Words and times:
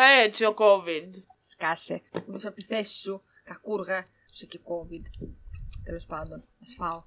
Έτσι 0.00 0.44
ο 0.44 0.54
COVID. 0.58 1.08
Σκάσε. 1.50 2.02
Μέσα 2.26 2.48
από 2.48 2.56
τη 2.56 2.62
θέση 2.62 3.00
σου, 3.00 3.20
κακούργα, 3.44 4.04
σου 4.32 4.46
και 4.46 4.60
COVID. 4.64 5.26
Τέλος 5.84 6.06
πάντων, 6.06 6.44
να 6.58 6.66
σφάω. 6.66 7.02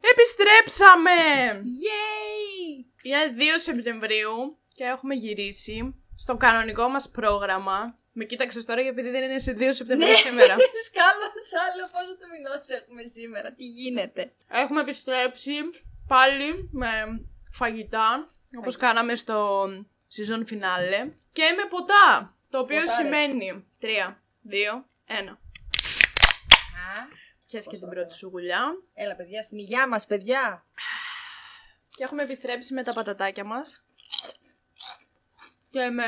Επιστρέψαμε! 0.00 1.10
Yay! 1.62 2.84
Είναι 3.02 3.34
2 3.38 3.60
Σεπτεμβρίου 3.60 4.58
και 4.68 4.84
έχουμε 4.84 5.14
γυρίσει 5.14 5.94
στο 6.14 6.36
κανονικό 6.36 6.88
μας 6.88 7.10
πρόγραμμα. 7.10 7.98
Με 8.20 8.26
κοίταξες 8.26 8.64
τώρα 8.64 8.80
γιατί 8.80 8.98
επειδή 9.00 9.18
δεν 9.18 9.30
είναι 9.30 9.38
σε 9.38 9.56
2 9.58 9.68
Σεπτεμβρίου 9.70 10.16
σήμερα. 10.16 10.56
Σκάλος 10.88 11.46
άλλο 11.66 11.84
πόσο 11.92 12.16
του 12.18 12.28
μηνός 12.32 12.66
έχουμε 12.68 13.02
σήμερα. 13.02 13.52
Τι 13.52 13.64
γίνεται; 13.64 14.32
Έχουμε 14.50 14.80
επιστρέψει 14.80 15.52
πάλι 16.06 16.68
με 16.72 16.88
φαγητά, 17.52 18.26
όπως 18.58 18.76
κάναμε 18.76 19.14
στο 19.14 19.64
season 20.14 20.52
finale. 20.52 21.10
Και 21.32 21.54
με 21.56 21.64
ποτά, 21.68 22.36
το 22.50 22.58
οποίο 22.58 22.80
Ποτάρες. 22.80 22.94
σημαίνει 22.94 23.66
3, 23.80 23.86
2, 24.42 24.84
1. 25.06 25.38
Πιες 27.46 27.64
και 27.64 27.70
Πόσο 27.70 27.70
την 27.70 27.88
ωραία. 27.88 28.00
πρώτη 28.00 28.14
σου 28.14 28.28
γουλιά. 28.28 28.62
Έλα 28.94 29.14
παιδιά, 29.14 29.42
στην 29.42 29.58
υγειά 29.58 29.88
μας 29.88 30.06
παιδιά. 30.06 30.66
Και 31.96 32.04
έχουμε 32.04 32.22
επιστρέψει 32.22 32.74
με 32.74 32.82
τα 32.82 32.92
πατατάκια 32.92 33.44
μας. 33.44 33.84
Και 35.70 35.88
με 35.88 36.04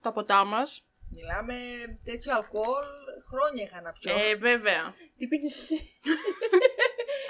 τα 0.00 0.12
ποτά 0.12 0.44
μας. 0.44 0.80
Μιλάμε 1.10 1.54
τέτοιο 2.04 2.34
αλκοόλ, 2.34 2.84
χρόνια 3.30 3.62
είχα 3.64 3.80
να 3.80 3.92
πιω. 3.92 4.12
Ε, 4.12 4.34
βέβαια. 4.34 4.94
Τι 5.18 5.26
πήγες 5.26 5.56
εσύ; 5.56 5.98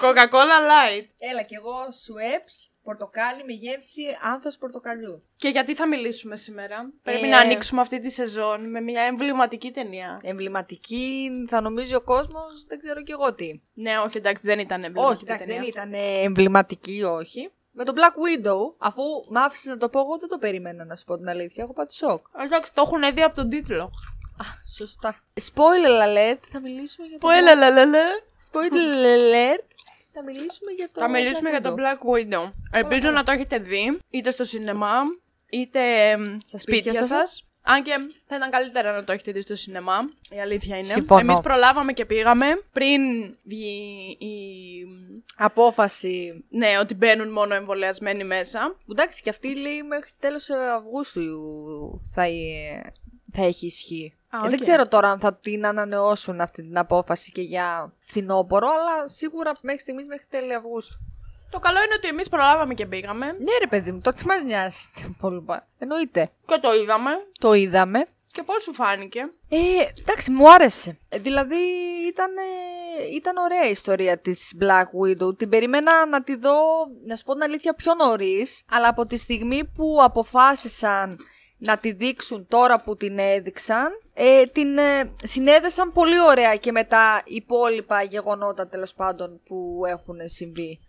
Coca-Cola 0.01 0.59
Light. 0.71 1.05
Έλα 1.17 1.41
κι 1.43 1.55
εγώ 1.55 1.91
Σουέψ, 2.03 2.71
πορτοκάλι 2.83 3.43
με 3.45 3.53
γεύση 3.53 4.01
άνθος 4.21 4.57
πορτοκαλιού. 4.57 5.23
Και 5.37 5.49
γιατί 5.49 5.75
θα 5.75 5.87
μιλήσουμε 5.87 6.35
σήμερα; 6.35 6.93
Πρέπει 7.03 7.25
Ε. 7.25 7.29
να 7.29 7.37
ανοίξουμε 7.39 7.81
αυτή 7.81 7.99
τη 7.99 8.09
σεζόν 8.11 8.69
με 8.69 8.81
μια 8.81 9.01
εμβληματική 9.01 9.71
ταινία. 9.71 10.19
Εμβληματική, 10.23 11.29
θα 11.47 11.61
νομίζει 11.61 11.95
ο 11.95 12.01
κόσμος, 12.01 12.65
δεν 12.67 12.79
ξέρω 12.79 13.03
κι 13.03 13.11
εγώ 13.11 13.33
τι. 13.33 13.61
Ναι, 13.73 13.97
όχι, 13.97 14.17
εντάξει, 14.17 14.47
δεν 14.47 14.59
ήταν 14.59 14.77
Όχι, 14.77 14.85
εμβληματική 14.87 15.23
εντάξει, 15.25 15.45
ταινία. 15.45 15.59
δεν 15.61 15.69
ήταν 15.69 15.93
ε, 15.93 16.21
εμβληματική, 16.23 17.03
όχι. 17.03 17.51
Με 17.79 17.83
το 17.83 17.93
Black 17.95 18.15
Widow, 18.25 18.73
αφού 18.77 19.03
μ' 19.29 19.37
άφησες 19.37 19.65
να 19.65 19.77
το 19.77 19.89
πω, 19.89 19.99
εγώ 19.99 20.17
δεν 20.17 20.29
το 20.29 20.37
περίμενα 20.37 20.85
να 20.85 20.95
σου 20.95 21.03
πω 21.03 21.17
την 21.17 21.29
αλήθεια. 21.29 21.63
Έχω 21.63 21.73
πάθει 21.73 21.93
σοκ. 21.93 22.25
Εντάξει, 22.43 22.73
το 22.73 22.81
έχουν 22.85 23.13
δει 23.13 23.21
από 23.21 23.35
τον 23.35 23.49
τίτλο. 23.49 23.83
Α, 24.37 24.45
σωστά. 24.75 25.15
Spoiler 25.33 26.01
alert, 26.07 26.39
θα 26.41 26.59
μιλήσουμε 26.61 27.07
για 27.07 27.17
το. 27.19 27.27
Spoiler, 27.27 27.57
λαλαλα. 27.57 28.03
Spoiler 28.51 29.19
alert, 29.19 29.67
θα 30.13 30.23
μιλήσουμε 30.23 30.71
για 30.75 30.89
το. 30.91 30.99
Θα 30.99 31.09
μιλήσουμε 31.09 31.49
για 31.49 31.59
Black 31.59 31.63
το 31.63 31.75
Widow. 31.77 31.79
Black 31.79 32.33
Widow. 32.33 32.51
Ελπίζω 32.71 33.11
να 33.11 33.23
το 33.23 33.31
έχετε 33.31 33.57
δει, 33.57 33.99
είτε 34.09 34.29
στο 34.29 34.43
σινεμά, 34.43 34.95
είτε 35.49 36.09
εμ, 36.09 36.37
Στα 36.47 36.59
σπίτια 36.59 36.93
σπίτια 36.93 37.05
σας. 37.05 37.46
Σας. 37.67 37.75
Αν 37.75 37.83
και 37.83 37.91
θα 38.27 38.35
ήταν 38.35 38.49
καλύτερα 38.49 38.91
να 38.91 39.03
το 39.03 39.11
έχετε 39.11 39.31
δει 39.31 39.41
στο 39.41 39.55
σινεμά. 39.55 39.97
Η 40.29 40.39
αλήθεια 40.41 40.75
είναι. 40.75 40.85
Συμφωνώ. 40.85 41.19
Εμείς 41.19 41.39
προλάβαμε 41.39 41.93
και 41.93 42.05
πήγαμε 42.05 42.45
πριν 42.73 43.01
βγει 43.43 44.17
η... 44.19 44.35
Απόφαση. 45.37 46.45
Ναι, 46.49 46.77
ότι 46.79 46.95
μπαίνουν 46.95 47.31
μόνο 47.31 47.53
εμβολιασμένοι 47.53 48.23
μέσα. 48.23 48.75
Που 48.85 48.91
εντάξει, 48.91 49.21
και 49.21 49.29
αυτή 49.29 49.55
λέει 49.55 49.83
μέχρι 49.83 50.09
τέλος 50.19 50.49
Αυγούστου 50.49 51.21
θα, 52.13 52.21
ε, 52.23 52.91
θα 53.35 53.43
έχει 53.43 53.65
ισχύ. 53.65 54.13
Α, 54.29 54.37
Ε, 54.45 54.49
δεν 54.49 54.59
οκ. 54.59 54.59
ξέρω 54.59 54.87
τώρα 54.87 55.11
αν 55.11 55.19
θα 55.19 55.35
την 55.35 55.65
ανανεώσουν 55.65 56.41
αυτή 56.41 56.61
την 56.63 56.77
απόφαση 56.77 57.31
και 57.31 57.41
για 57.41 57.93
φθινόπωρο, 57.99 58.67
αλλά 58.67 59.07
σίγουρα 59.07 59.57
μέχρι 59.61 59.81
στιγμής 59.81 60.05
μέχρι 60.05 60.25
τέλη 60.29 60.53
Αυγούστου. 60.53 60.97
Το 61.49 61.59
καλό 61.59 61.77
είναι 61.85 61.93
ότι 61.97 62.07
εμείς 62.07 62.29
προλάβαμε 62.29 62.73
και 62.73 62.85
πήγαμε. 62.85 63.25
Ναι, 63.25 63.57
ρε 63.59 63.67
παιδί 63.67 63.91
μου, 63.91 64.01
τώρα 64.01 64.17
τι 64.17 64.25
μας 64.25 64.43
νοιάζει 64.43 64.77
τα 64.95 65.01
υπόλοιπα. 65.15 65.67
Εννοείται. 65.77 66.31
Και 66.47 66.59
το 66.61 66.73
είδαμε. 66.73 67.11
Το 67.39 67.53
είδαμε. 67.53 68.05
Και 68.31 68.43
πώς 68.43 68.63
σου 68.63 68.73
φάνηκε. 68.73 69.19
Ε, 69.49 69.57
εντάξει, 69.99 70.31
μου 70.31 70.51
άρεσε. 70.51 70.97
Ε, 71.09 71.17
δηλαδή 71.17 71.55
ήταν, 72.07 72.31
ήταν 73.15 73.37
ωραία 73.37 73.67
η 73.67 73.69
ιστορία 73.69 74.17
της 74.17 74.53
Black 74.61 74.85
Widow. 75.01 75.37
Την 75.37 75.49
περίμενα 75.49 76.05
να 76.05 76.23
τη 76.23 76.35
δω, 76.35 76.57
να 77.03 77.15
σου 77.15 77.23
πω 77.23 77.33
την 77.33 77.43
αλήθεια, 77.43 77.73
πιο 77.73 77.93
νωρίς, 77.93 78.63
αλλά 78.71 78.87
από 78.87 79.05
τη 79.05 79.17
στιγμή 79.17 79.71
που 79.75 79.97
αποφάσισαν 80.01 81.17
να 81.57 81.77
τη 81.77 81.91
δείξουν 81.91 82.47
τώρα 82.47 82.81
που 82.81 82.97
την 82.97 83.19
έδειξαν, 83.19 83.87
ε, 84.13 84.45
την 84.45 84.77
ε, 84.77 85.13
συνέδεσαν 85.23 85.91
πολύ 85.91 86.19
ωραία 86.19 86.55
και 86.55 86.71
με 86.71 86.83
τα 86.83 87.21
υπόλοιπα 87.25 88.01
γεγονότα 88.03 88.67
τέλος 88.67 88.93
πάντων 88.93 89.41
που 89.45 89.81
έχουν 89.87 90.17
συμβεί 90.25 90.79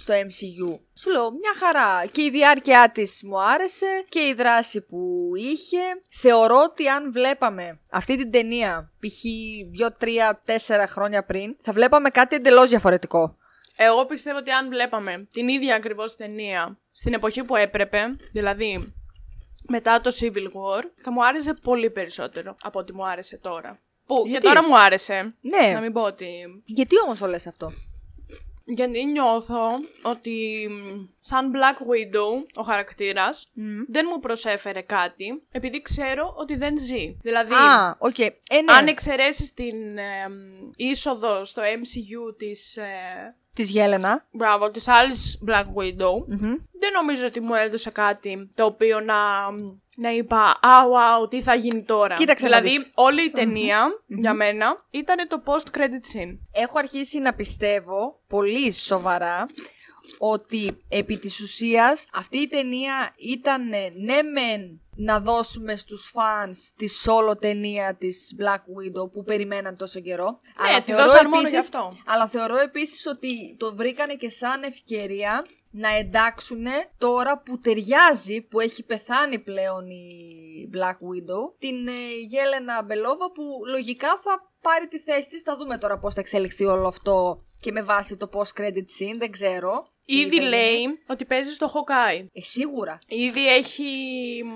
στο 0.00 0.14
MCU. 0.14 0.78
Σου 0.94 1.10
λέω, 1.10 1.30
μια 1.30 1.52
χαρά. 1.58 2.06
Και 2.06 2.22
η 2.22 2.30
διάρκεια 2.30 2.90
της 2.94 3.22
μου 3.24 3.40
άρεσε 3.42 4.04
και 4.08 4.20
η 4.20 4.34
δράση 4.34 4.80
που 4.80 5.30
είχε. 5.36 5.78
Θεωρώ 6.08 6.62
ότι 6.70 6.88
αν 6.88 7.12
βλέπαμε 7.12 7.80
αυτή 7.90 8.16
την 8.16 8.30
ταινία, 8.30 8.92
π.χ. 9.00 9.22
2, 9.80 10.04
3, 10.76 10.82
4 10.82 10.84
χρόνια 10.86 11.24
πριν, 11.24 11.56
θα 11.60 11.72
βλέπαμε 11.72 12.10
κάτι 12.10 12.36
εντελώς 12.36 12.68
διαφορετικό. 12.68 13.36
Εγώ 13.76 14.06
πιστεύω 14.06 14.38
ότι 14.38 14.50
αν 14.50 14.68
βλέπαμε 14.68 15.28
την 15.30 15.48
ίδια 15.48 15.74
ακριβώς 15.74 16.16
ταινία 16.16 16.78
στην 16.90 17.12
εποχή 17.12 17.44
που 17.44 17.56
έπρεπε, 17.56 18.10
δηλαδή 18.32 18.94
μετά 19.68 20.00
το 20.00 20.10
Civil 20.20 20.44
War, 20.44 20.82
θα 20.94 21.12
μου 21.12 21.24
άρεσε 21.24 21.54
πολύ 21.54 21.90
περισσότερο 21.90 22.56
από 22.62 22.78
ό,τι 22.78 22.92
μου 22.92 23.06
άρεσε 23.06 23.38
τώρα. 23.38 23.78
Που 24.06 24.22
Γιατί; 24.26 24.32
και 24.32 24.46
τώρα 24.46 24.68
μου 24.68 24.78
άρεσε. 24.78 25.36
Ναι. 25.40 25.72
Να 25.72 25.80
μην 25.80 25.92
πω 25.92 26.02
ότι. 26.02 26.26
Γιατί 26.64 27.00
όμως 27.00 27.18
το 27.18 27.26
λες 27.26 27.46
αυτό; 27.46 27.72
Γιατί 28.76 29.04
νιώθω 29.06 29.68
ότι 30.02 30.66
μ, 30.70 31.00
σαν 31.20 31.52
Black 31.54 31.76
Widow 31.82 32.44
ο 32.54 32.62
χαρακτήρας 32.62 33.50
δεν 33.88 34.06
μου 34.12 34.18
προσέφερε 34.20 34.80
κάτι 34.80 35.42
επειδή 35.52 35.82
ξέρω 35.82 36.34
ότι 36.36 36.56
δεν 36.56 36.78
ζει. 36.78 37.16
Δηλαδή, 37.22 37.52
Α, 37.54 37.96
οκ. 37.98 38.18
Ε, 38.18 38.24
ναι. 38.50 38.72
αν 38.72 38.86
εξαιρέσεις 38.86 39.54
την 39.54 39.98
ε, 39.98 40.28
μ, 40.28 40.70
είσοδο 40.76 41.44
στο 41.44 41.62
MCU 41.62 42.34
της, 42.38 42.76
ε, 42.76 43.36
Της 43.54 43.70
Γέλενα. 43.70 44.26
μπράβο, 44.32 44.70
της 44.70 44.88
άλλης 44.88 45.38
Black 45.48 45.64
Widow, 45.64 46.24
Μμμ. 46.26 46.54
δεν 46.80 46.92
νομίζω 46.94 47.26
ότι 47.26 47.40
μου 47.40 47.54
έδωσε 47.54 47.90
κάτι 47.90 48.50
το 48.56 48.64
οποίο 48.64 49.00
να, 49.00 49.16
να 50.00 50.10
είπα 50.12 50.58
«Α, 50.60 50.70
wow, 50.84 51.30
τι 51.30 51.42
θα 51.42 51.54
γίνει 51.54 51.82
τώρα». 51.82 52.14
Κοίταξε 52.14 52.48
να 52.48 52.60
δηλαδή, 52.60 52.78
δεις. 52.78 52.92
όλη 52.94 53.24
η 53.24 53.30
ταινια 53.30 53.88
για 54.06 54.34
μένα 54.34 54.84
ήταν 54.90 55.28
το 55.28 55.42
post-credit 55.44 56.16
scene. 56.16 56.38
έχω 56.52 56.78
αρχίσει 56.78 57.18
να 57.18 57.34
πιστεύω 57.34 58.20
πολύ 58.28 58.72
σοβαρά 58.72 59.46
ότι 60.18 60.78
επί 60.88 61.18
της 61.18 61.40
ουσίας 61.40 62.04
αυτή 62.12 62.38
η 62.38 62.48
ταινία 62.48 63.14
ήταν 63.16 63.72
ε, 63.72 63.92
ναι 63.94 64.22
μεν 64.22 64.80
να 64.96 65.20
δώσουμε 65.20 65.76
στους 65.76 66.10
φανς 66.12 66.72
της 66.76 67.06
solo 67.08 67.40
ταινία 67.40 67.96
της 67.98 68.36
Black 68.40 68.58
Widow 68.58 69.10
που 69.12 69.22
περιμέναν 69.24 69.76
τόσο 69.76 70.00
καιρό. 70.00 70.38
Ναι, 70.74 70.80
τη 70.80 70.92
δώσαν 70.92 71.28
μόνο 71.28 71.48
γι' 71.48 71.56
αυτό. 71.56 71.96
Αλλά 72.06 72.28
θεωρώ 72.28 72.58
επίσης 72.58 73.06
ότι 73.06 73.56
το 73.58 73.74
βρήκανε 73.74 74.14
και 74.14 74.30
σαν 74.30 74.62
ευκαιρία 74.62 75.44
να 75.70 75.88
εντάξουν 75.96 76.64
τώρα 76.98 77.38
που 77.38 77.58
ταιριάζει, 77.58 78.40
που 78.42 78.60
έχει 78.60 78.82
πεθάνει 78.82 79.38
πλέον 79.38 79.86
η 79.90 80.70
Black 80.74 80.92
Widow, 81.08 81.54
την 81.58 81.88
ε, 81.88 81.92
Γέλενα 82.28 82.82
Μπελόβα 82.82 83.32
που 83.32 83.42
λογικά 83.70 84.08
θα 84.24 84.48
πάρει 84.62 84.86
τη 84.86 84.98
θέση 84.98 85.28
της. 85.28 85.42
Θα 85.42 85.56
δούμε 85.56 85.78
τώρα 85.78 85.98
πώς 85.98 86.14
θα 86.14 86.20
εξελιχθεί 86.20 86.64
όλο 86.64 86.86
αυτό 86.86 87.40
και 87.60 87.72
με 87.72 87.82
βάση 87.82 88.16
το 88.16 88.30
post-credit 88.32 88.86
scene, 88.96 89.16
δεν 89.18 89.30
ξέρω. 89.30 89.86
τι 90.04 90.18
Ήδη 90.18 90.28
θα 90.36 90.42
γίνει. 90.42 90.48
λέει 90.48 90.82
ότι 91.06 91.24
παίζει 91.24 91.52
στο 91.52 91.72
Hawkeye. 91.74 92.24
Ε, 92.32 92.40
σίγουρα. 92.40 92.98
Ήδη 93.06 93.48
έχει 93.54 93.84
μ, 94.44 94.50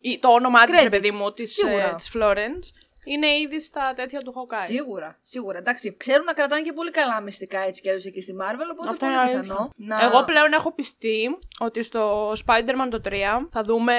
η- 0.00 0.18
το 0.18 0.28
όνομά 0.28 0.64
της, 0.64 0.74
ρε 0.80 0.86
Credits. 0.86 0.90
παιδί 0.90 1.10
μου, 1.10 1.32
της, 1.32 1.52
Σίγουρα. 1.52 1.90
ε, 1.90 1.94
της 1.94 2.10
Florence. 2.14 2.89
Είναι 3.04 3.26
ήδη 3.26 3.60
στα 3.60 3.92
τέτοια 3.96 4.20
του 4.20 4.32
Hawkeye. 4.36 4.66
Σίγουρα, 4.66 5.18
σίγουρα. 5.22 5.58
Εντάξει, 5.58 5.94
ξέρουν 5.96 6.24
να 6.24 6.32
κρατάνε 6.32 6.62
και 6.62 6.72
πολύ 6.72 6.90
καλά 6.90 7.20
μυστικά 7.20 7.60
έτσι 7.60 7.80
κι 7.80 7.88
αλλιώς 7.88 8.04
εκεί 8.04 8.22
στη 8.22 8.32
Marvel, 8.40 8.68
οπότε 8.72 8.88
Αυτό 8.88 9.06
πολύ 9.06 9.12
είναι 9.18 9.24
πιθανό. 9.24 9.58
αλήθεια. 9.60 9.72
Να... 9.76 10.04
Εγώ 10.04 10.24
πλέον 10.24 10.52
έχω 10.52 10.72
πιστεί 10.72 11.38
ότι 11.58 11.82
στο 11.82 12.32
Spider-Man 12.32 12.88
το 12.90 13.00
3 13.04 13.12
θα 13.50 13.62
δούμε 13.62 13.94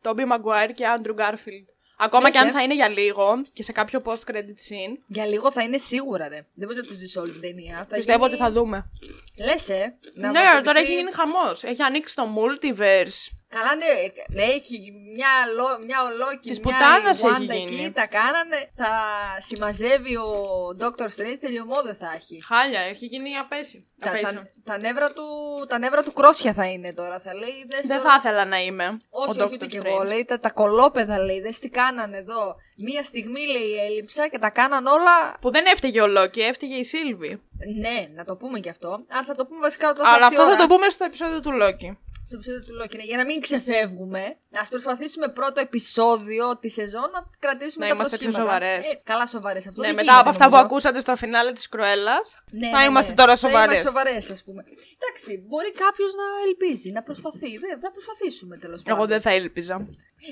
Τόμπι 0.00 0.22
Maguire 0.32 0.70
και 0.74 0.84
Andrew 0.96 1.20
Garfield. 1.20 1.64
Ακόμα 2.02 2.22
Λες, 2.22 2.32
και 2.32 2.38
αν 2.38 2.48
ε; 2.48 2.50
θα 2.50 2.62
είναι 2.62 2.74
για 2.74 2.88
λίγο 2.88 3.42
και 3.52 3.62
σε 3.62 3.72
κάποιο 3.72 4.02
post-credit 4.04 4.56
scene, 4.66 4.98
Για 5.06 5.26
λίγο 5.26 5.52
θα 5.52 5.62
είναι 5.62 5.78
σίγουρα, 5.78 6.28
ρε. 6.28 6.46
Δεν 6.54 6.68
μπορεί 6.68 6.76
να 6.80 6.82
του 6.86 6.94
δει 6.94 7.18
όλη 7.18 7.32
την 7.32 7.40
ταινία. 7.40 7.86
Θα 7.88 7.96
πιστεύω 7.96 8.24
γίνει... 8.26 8.34
ότι 8.34 8.42
θα 8.42 8.52
δούμε. 8.52 8.90
Λες, 9.44 9.68
ε. 9.68 9.96
Να 10.14 10.30
ναι, 10.30 10.38
μας 10.38 10.52
τώρα 10.52 10.62
δειχθεί- 10.62 10.78
έχει 10.78 10.92
γίνει 10.92 11.12
χαμός. 11.12 11.62
Έχει 11.64 11.82
ανοίξει 11.82 12.14
το 12.14 12.28
multiverse. 12.36 13.28
Καλά, 13.56 13.74
ναι, 13.74 13.84
ε, 14.42 14.52
έχει 14.54 14.76
μια, 15.16 15.32
λο, 15.56 15.66
μια 15.86 15.98
ολόκληρη 16.02 16.38
Της 16.56 16.60
μια 16.60 16.64
πουτάνας 16.76 17.18
έχει 17.18 17.26
Ιουάντα 17.26 17.54
γίνει. 17.54 17.80
εκεί, 17.82 17.90
τα 17.90 18.06
κάνανε. 18.06 18.70
Θα 18.74 18.90
συμμαζεύει 19.48 20.16
ο 20.16 20.30
Dr. 20.80 21.02
Strange, 21.14 21.38
τελειωμό 21.40 21.82
δεν 21.84 21.94
θα 21.96 22.12
έχει. 22.16 22.42
Χάλια, 22.48 22.80
έχει 22.80 23.06
γίνει 23.06 23.36
απέση. 23.36 23.86
Τα, 23.98 24.08
απέσιο. 24.08 24.26
τα, 24.32 24.50
τα, 24.64 24.78
νεύρα 24.78 25.06
του, 25.12 25.24
τα 25.68 25.78
νεύρα 25.78 26.02
του 26.02 26.12
κρόσια 26.12 26.52
θα 26.54 26.64
είναι 26.66 26.92
τώρα, 26.92 27.20
θα 27.20 27.34
λέει. 27.34 27.64
Δες 27.70 27.86
Δεν 27.86 27.96
το- 27.96 28.08
θα 28.08 28.14
ήθελα 28.18 28.44
να 28.44 28.58
είμαι 28.60 28.98
Όχι, 29.10 29.40
ο 29.40 29.44
όχι, 29.44 29.50
Dr. 29.50 29.52
ούτε 29.54 29.66
κι 29.66 29.78
Strange. 29.82 29.84
εγώ. 29.86 30.02
Λέει 30.02 30.24
τα, 30.24 30.40
τα 30.40 30.50
κολόπεδα, 30.50 31.18
λέει. 31.18 31.40
Δες 31.40 31.58
τι 31.58 31.68
κάνανε 31.68 32.16
εδώ. 32.16 32.54
Μία 32.76 33.02
στιγμή, 33.02 33.46
λέει, 33.46 33.84
έλειψα 33.86 34.28
και 34.28 34.38
τα 34.38 34.50
κάναν 34.50 34.86
όλα. 34.86 35.34
Που 35.40 35.50
δεν 35.50 35.66
έφταιγε 35.66 36.00
ο 36.00 36.06
Λόκι, 36.06 36.40
έφταιγε 36.40 36.74
η 36.76 36.84
Σίλβη. 36.84 37.42
Ναι, 37.78 38.04
να 38.14 38.24
το 38.24 38.36
πούμε 38.36 38.60
κι 38.60 38.68
αυτό. 38.68 39.04
Αλλά 39.10 39.24
θα 39.24 39.34
το 39.34 39.46
πούμε 39.46 39.60
βασικά 39.60 39.88
όταν 39.90 40.04
θα 40.04 40.10
Αλλά 40.12 40.24
έρθει 40.26 40.36
η 40.36 40.38
αυτό 40.38 40.48
θα 40.50 40.56
ώρα. 40.56 40.66
το 40.66 40.74
πούμε 40.74 40.88
στο 40.88 41.04
επεισόδιο 41.04 41.40
του 41.40 41.52
Λόκι. 41.52 41.98
Στο 42.30 42.36
επεισόδιο 42.38 42.62
του 42.66 42.74
Λόκη. 42.80 42.96
ναι, 42.96 43.02
Για 43.10 43.16
να 43.16 43.24
μην 43.30 43.38
ξεφεύγουμε, 43.46 44.22
ας 44.62 44.68
προσπαθήσουμε 44.74 45.26
πρώτο 45.38 45.58
επεισόδιο 45.60 46.44
τη 46.62 46.68
σεζόν 46.78 47.08
να 47.16 47.20
κρατήσουμε 47.44 47.82
Να 47.84 47.90
τα 47.90 47.96
είμαστε 47.96 48.16
πιο 48.16 48.26
προσχήματα. 48.28 48.52
σοβαρές. 48.52 48.82
Ε, 48.92 49.00
καλά, 49.10 49.26
σοβαρές. 49.26 49.62
Αυτό 49.70 49.80
Ναι, 49.80 49.86
δεν 49.86 49.96
μετά 49.96 50.06
γίνεται, 50.10 50.20
από 50.22 50.30
αυτά 50.34 50.44
που 50.44 50.54
νομίζω. 50.56 50.68
ακούσατε 50.68 50.98
στο 51.04 51.12
φινάλε 51.22 51.52
της 51.52 51.66
Κροέλα, 51.72 52.16
Ναι, 52.60 52.68
θα 52.74 52.78
ναι, 52.78 52.84
είμαστε 52.88 53.10
ναι. 53.10 53.16
τώρα 53.20 53.32
Θα 53.36 53.40
σοβαρέ. 53.44 53.64
είμαστε 53.72 53.88
σοβαρές, 53.88 54.24
ας 54.36 54.40
πούμε. 54.46 54.60
Εντάξει, 54.98 55.30
μπορεί 55.48 55.70
κάποιος 55.84 56.10
να 56.20 56.26
ελπίζει, 56.46 56.90
να 56.96 57.02
προσπαθεί. 57.08 57.50
Δεν, 57.64 57.70
θα 57.84 57.90
προσπαθήσουμε 57.96 58.54
τέλος 58.64 58.82
πάντων. 58.82 58.98
Εγώ 58.98 59.06
δεν 59.12 59.20
θα 59.20 59.30
ήλπιζα. 59.40 59.76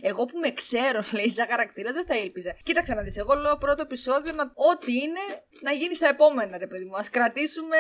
Εγώ 0.02 0.24
που 0.24 0.38
με 0.38 0.50
ξέρω, 0.50 1.00
λέει, 1.16 1.30
σαν 1.30 1.46
χαρακτήρα, 1.48 1.92
δεν 1.92 2.06
θα 2.06 2.16
ήλπιζα. 2.16 2.56
Κοίταξε 2.62 2.94
να 2.94 3.02
δεις. 3.02 3.16
Εγώ 3.16 3.34
λέω 3.34 3.56
πρώτο 3.56 3.82
επεισόδιο 3.82 4.34
να... 4.34 4.42
ό,τι 4.54 4.92
είναι 4.92 5.20
να 5.60 5.72
γίνει 5.72 5.94
στα 5.94 6.08
επόμενα, 6.08 6.58
ρε 6.58 6.66
παιδί 6.66 6.84
μου. 6.84 6.96
Α 6.96 7.02
κρατήσουμε. 7.10 7.76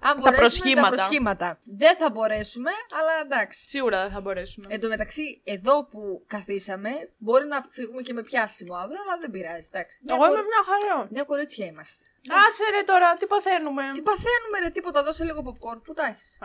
Αν 0.00 0.18
μπορέσουμε, 0.18 0.36
προσχήματα. 0.36 0.88
τα 0.90 0.94
προσχήματα. 0.96 1.58
Δεν 1.78 1.96
θα 1.96 2.10
μπορέσουμε, 2.10 2.70
αλλά 2.98 3.12
εντάξει. 3.24 3.68
Σίγουρα 3.68 4.02
δεν 4.02 4.10
θα 4.12 4.20
μπορέσουμε. 4.20 4.66
Εν 4.70 4.80
τω 4.80 4.88
μεταξύ, 4.88 5.40
εδώ 5.44 5.84
που 5.84 6.24
καθίσαμε, 6.26 6.90
μπορεί 7.18 7.46
να 7.46 7.66
φύγουμε 7.68 8.02
και 8.02 8.12
με 8.12 8.22
πιάσιμο 8.22 8.74
αύριο, 8.74 9.00
αλλά 9.02 9.18
δεν 9.20 9.30
πειράζει. 9.30 9.68
Εντάξει. 9.72 10.00
Νέα 10.04 10.16
Εγώ 10.16 10.24
είμαι 10.26 10.34
κορ- 10.34 10.46
μια 10.46 10.62
χαρά. 10.68 11.08
Νέα 11.10 11.24
κορίτσια 11.24 11.66
είμαστε. 11.66 12.04
Άσε 12.46 12.64
ρε 12.70 12.82
τώρα, 12.82 13.14
τι 13.14 13.26
παθαίνουμε; 13.26 13.82
Τι 13.94 14.02
παθαίνουμε, 14.02 14.58
ρε, 14.62 14.70
τίποτα, 14.70 15.02
δώσε 15.02 15.24
λίγο 15.24 15.40
popcorn. 15.48 15.80
Πού 15.84 15.94
τα 15.94 16.04
έχει. 16.06 16.38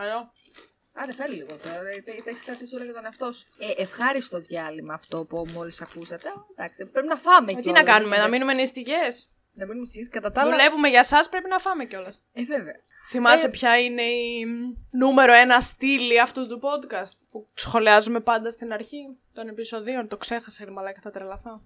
Αλλιώ. 0.94 1.02
Άντε, 1.02 1.12
φέρει 1.12 1.34
λίγο 1.34 1.56
τώρα. 1.62 1.80
ρε, 1.82 1.90
Τα 2.06 2.12
τα 2.24 2.30
έχεις 2.30 2.42
κρατήσει 2.44 2.74
όλα 2.76 2.84
για 2.84 2.94
τον 2.94 3.04
εαυτό 3.04 3.32
σου. 3.32 3.44
Ε, 3.58 3.82
ευχάριστο 3.82 4.38
διάλειμμα 4.40 4.94
αυτό 4.94 5.24
που 5.24 5.46
μόλις 5.54 5.80
ακούσατε. 5.80 6.28
Α, 6.28 6.32
Εντάξει, 6.56 6.86
πρέπει 6.86 7.06
να 7.06 7.16
φάμε 7.16 7.52
Ε, 7.52 7.54
τι 7.54 7.60
κιόλας, 7.62 7.82
να 7.82 7.92
κάνουμε, 7.92 8.10
δεν 8.10 8.18
να 8.20 8.26
είναι- 8.26 8.36
μείνουμε 8.38 8.54
νηστικές; 8.60 9.28
Να 9.54 9.66
μείνουμε 9.66 9.86
στις 9.86 10.08
κατά 10.08 10.32
τα 10.32 10.40
άλλα. 10.40 10.50
Δουλεύουμε 10.50 10.88
για 10.88 10.98
εσά, 10.98 11.26
πρέπει 11.30 11.48
να 11.48 11.58
φάμε 11.58 11.84
κιόλας. 11.84 12.20
Ε, 12.32 12.44
βέβαια. 12.44 12.74
Θυμάσαι 13.10 13.46
Ε, 13.46 13.48
ποια 13.50 13.78
είναι 13.80 14.02
η 14.02 14.46
μ, 14.46 14.74
νούμερο 14.90 15.32
ένα 15.32 15.60
στήλη 15.60 16.20
αυτού 16.20 16.46
του 16.48 16.60
podcast 16.62 17.12
που 17.30 17.44
σχολιάζουμε 17.54 18.20
πάντα 18.20 18.50
στην 18.50 18.72
αρχή 18.72 19.18
των 19.32 19.48
επεισοδίων; 19.48 20.08
Το 20.08 20.16
ξέχασα, 20.16 20.64
ρε 20.64 20.70
μαλάκα, 20.70 21.00
θα 21.00 21.10
τρελαθώ. 21.10 21.62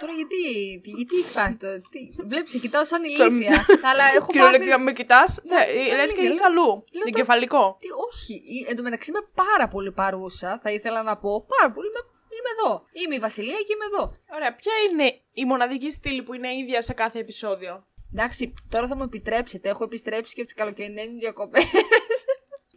Τώρα 0.00 0.12
γιατί, 0.20 0.40
τι- 0.82 0.90
γιατί 0.98 1.16
έχει 1.20 1.32
πάθει 1.38 1.56
το. 1.56 1.66
Τι, 1.92 2.00
βλέπεις, 2.30 2.50
σε 2.50 2.58
κοιτάω 2.58 2.84
σαν 2.84 3.02
ηλίθεια. 3.04 3.66
αλλά 3.90 4.04
έχω 4.16 4.26
Κυριολεκτικά 4.32 4.70
πάθει. 4.72 4.84
με 4.84 4.92
κοιτάς, 4.92 5.30
Σαν- 5.50 5.66
σαν 5.88 5.96
λες 5.96 6.12
και 6.12 6.20
ίδια, 6.20 6.30
είσαι 6.30 6.38
λέω- 6.38 6.48
αλλού. 6.50 6.68
λέω 6.68 7.02
Στην 7.04 7.12
το- 7.12 7.18
κεφαλικό. 7.20 7.76
Τι, 7.80 7.88
όχι. 8.08 8.34
Ε, 8.66 8.70
Εν 8.70 8.76
τω 8.76 8.82
μεταξύ 8.82 9.10
είμαι 9.10 9.24
πάρα 9.34 9.68
πολύ 9.68 9.92
παρούσα. 9.92 10.58
Θα 10.62 10.70
ήθελα 10.72 11.02
να 11.02 11.14
πω. 11.22 11.30
Πάρα 11.54 11.68
πολύ. 11.74 11.86
Είμαι, 11.88 12.02
είμαι 12.36 12.50
εδώ. 12.56 12.70
Είμαι 13.00 13.14
η 13.14 13.18
Βασιλεία 13.18 13.60
και 13.66 13.72
είμαι 13.74 13.86
εδώ. 13.92 14.02
Ωραία, 14.36 14.54
ποια 14.54 14.72
είναι 14.90 15.06
η 15.32 15.44
μοναδική 15.44 15.90
στήλη 15.90 16.22
που 16.22 16.34
είναι 16.34 16.50
ίδια 16.56 16.82
σε 16.82 16.92
κάθε 16.92 17.18
επεισόδιο; 17.18 17.72
Εντάξει, 18.14 18.54
τώρα 18.68 18.86
θα 18.86 18.96
μου 18.96 19.02
επιτρέψετε. 19.02 19.68
Έχω 19.68 19.84
επιστρέψει 19.84 20.34
και 20.34 20.40
από 20.40 20.50
τις 20.50 20.58
καλοκαιρινές 20.60 21.06
διακοπές. 21.18 21.64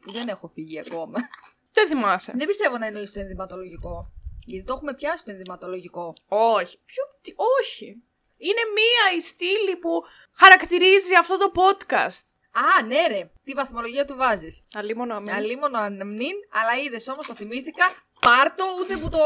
που 0.01 0.12
δεν 0.18 0.28
έχω 0.28 0.51
φύγει 0.54 0.80
ακόμα. 0.80 1.19
Δεν 1.72 1.88
θυμάσαι. 1.88 2.34
δεν 2.36 2.48
πιστεύω 2.48 2.78
να 2.78 2.86
εννοεί 2.86 3.10
το 3.13 3.19
ενδυματολογικό. 3.19 4.12
Γιατί 4.45 4.66
το 4.66 4.74
έχουμε 4.74 4.94
πιάσει 4.94 5.25
το 5.25 5.31
ενδυματολογικό. 5.31 6.13
Όχι. 6.30 6.78
Ποιο, 6.86 7.04
τι, 7.22 7.34
όχι. 7.62 8.04
Είναι 8.38 8.62
μία 8.74 9.18
η 9.18 9.22
στήλη 9.22 9.75
που 9.75 10.01
χαρακτηρίζει 10.31 11.16
αυτό 11.16 11.38
το 11.38 11.51
podcast. 11.56 12.24
Α, 12.51 12.84
ναι, 12.86 13.07
ρε. 13.07 13.31
Τι 13.44 13.54
βαθμολογία 13.54 14.06
του 14.06 14.16
βάζεις. 14.16 14.63
Αλλήμον 14.74 15.12
αμήν. 15.12 15.34
Αλίμονο 15.34 15.80
ανεμνήν, 15.80 16.36
αλλά 16.50 16.84
είδες 16.84 17.07
όμως 17.07 17.28
το 17.28 17.34
θυμήθηκα. 17.34 17.86
Πάρτο, 18.24 18.64
ούτε 18.80 18.98
που 18.98 19.10
το 19.10 19.20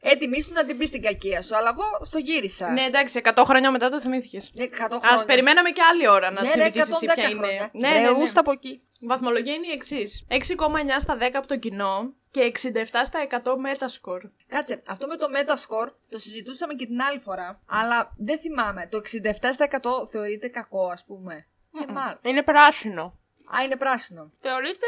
έτοιμη 0.00 0.42
σου 0.42 0.52
να 0.52 0.64
την 0.66 0.78
πεις 0.78 0.88
στην 0.88 1.02
κακία 1.02 1.42
σου. 1.42 1.56
Αλλά 1.56 1.72
εγώ 1.74 2.04
στο 2.04 2.18
γύρισα. 2.18 2.72
Ναι, 2.72 2.82
εντάξει, 2.84 3.20
100 3.24 3.42
χρόνια 3.44 3.70
μετά 3.70 3.88
το 3.90 4.00
θυμήθηκες. 4.00 4.50
Ναι, 4.54 4.64
100 4.64 4.68
Α 4.80 4.98
χρόνια. 5.00 5.24
περιμέναμε 5.24 5.70
και 5.70 5.80
άλλη 5.90 6.08
ώρα 6.08 6.30
να 6.30 6.42
ναι, 6.42 6.48
ναι, 6.48 6.70
θυμηθείς 6.70 6.94
εσύ 6.94 7.06
110 7.08 7.12
ποια 7.14 7.28
είναι. 7.28 7.38
χρόνια. 7.38 7.70
Ναι, 7.72 7.88
Βρε, 7.88 7.98
ναι, 7.98 8.10
ναι. 8.10 8.22
ούστα 8.22 8.40
από 8.40 8.52
εκεί. 8.52 8.80
Η 9.00 9.06
βαθμολογία 9.06 9.52
είναι 9.54 9.66
η 9.66 9.72
εξής: 9.72 10.26
6,9 10.30 10.36
στα 10.98 11.18
10 11.20 11.30
από 11.32 11.46
το 11.46 11.56
κοινό 11.56 12.14
και 12.30 12.52
67 12.62 12.70
στα 13.04 13.26
100 13.30 13.36
metascore. 13.36 14.30
Κάτσε, 14.48 14.82
αυτό 14.88 15.06
με 15.06 15.16
το 15.16 15.26
Metascore 15.34 15.88
το 16.10 16.18
συζητούσαμε 16.18 16.74
και 16.74 16.86
την 16.86 17.00
άλλη 17.00 17.18
φορά. 17.18 17.60
Αλλά 17.66 18.12
δεν 18.16 18.38
θυμάμαι. 18.38 18.88
Το 18.90 19.00
67% 19.04 20.08
θεωρείται 20.10 20.48
κακό, 20.48 20.86
ας 20.88 21.04
πούμε. 21.04 21.46
Ε, 21.88 21.92
μάλλον. 21.92 22.18
Είναι 22.22 22.42
πράσινο. 22.42 23.18
Α, 23.56 23.62
είναι 23.64 23.76
πράσινο. 23.76 24.30
Θεωρείται 24.40 24.86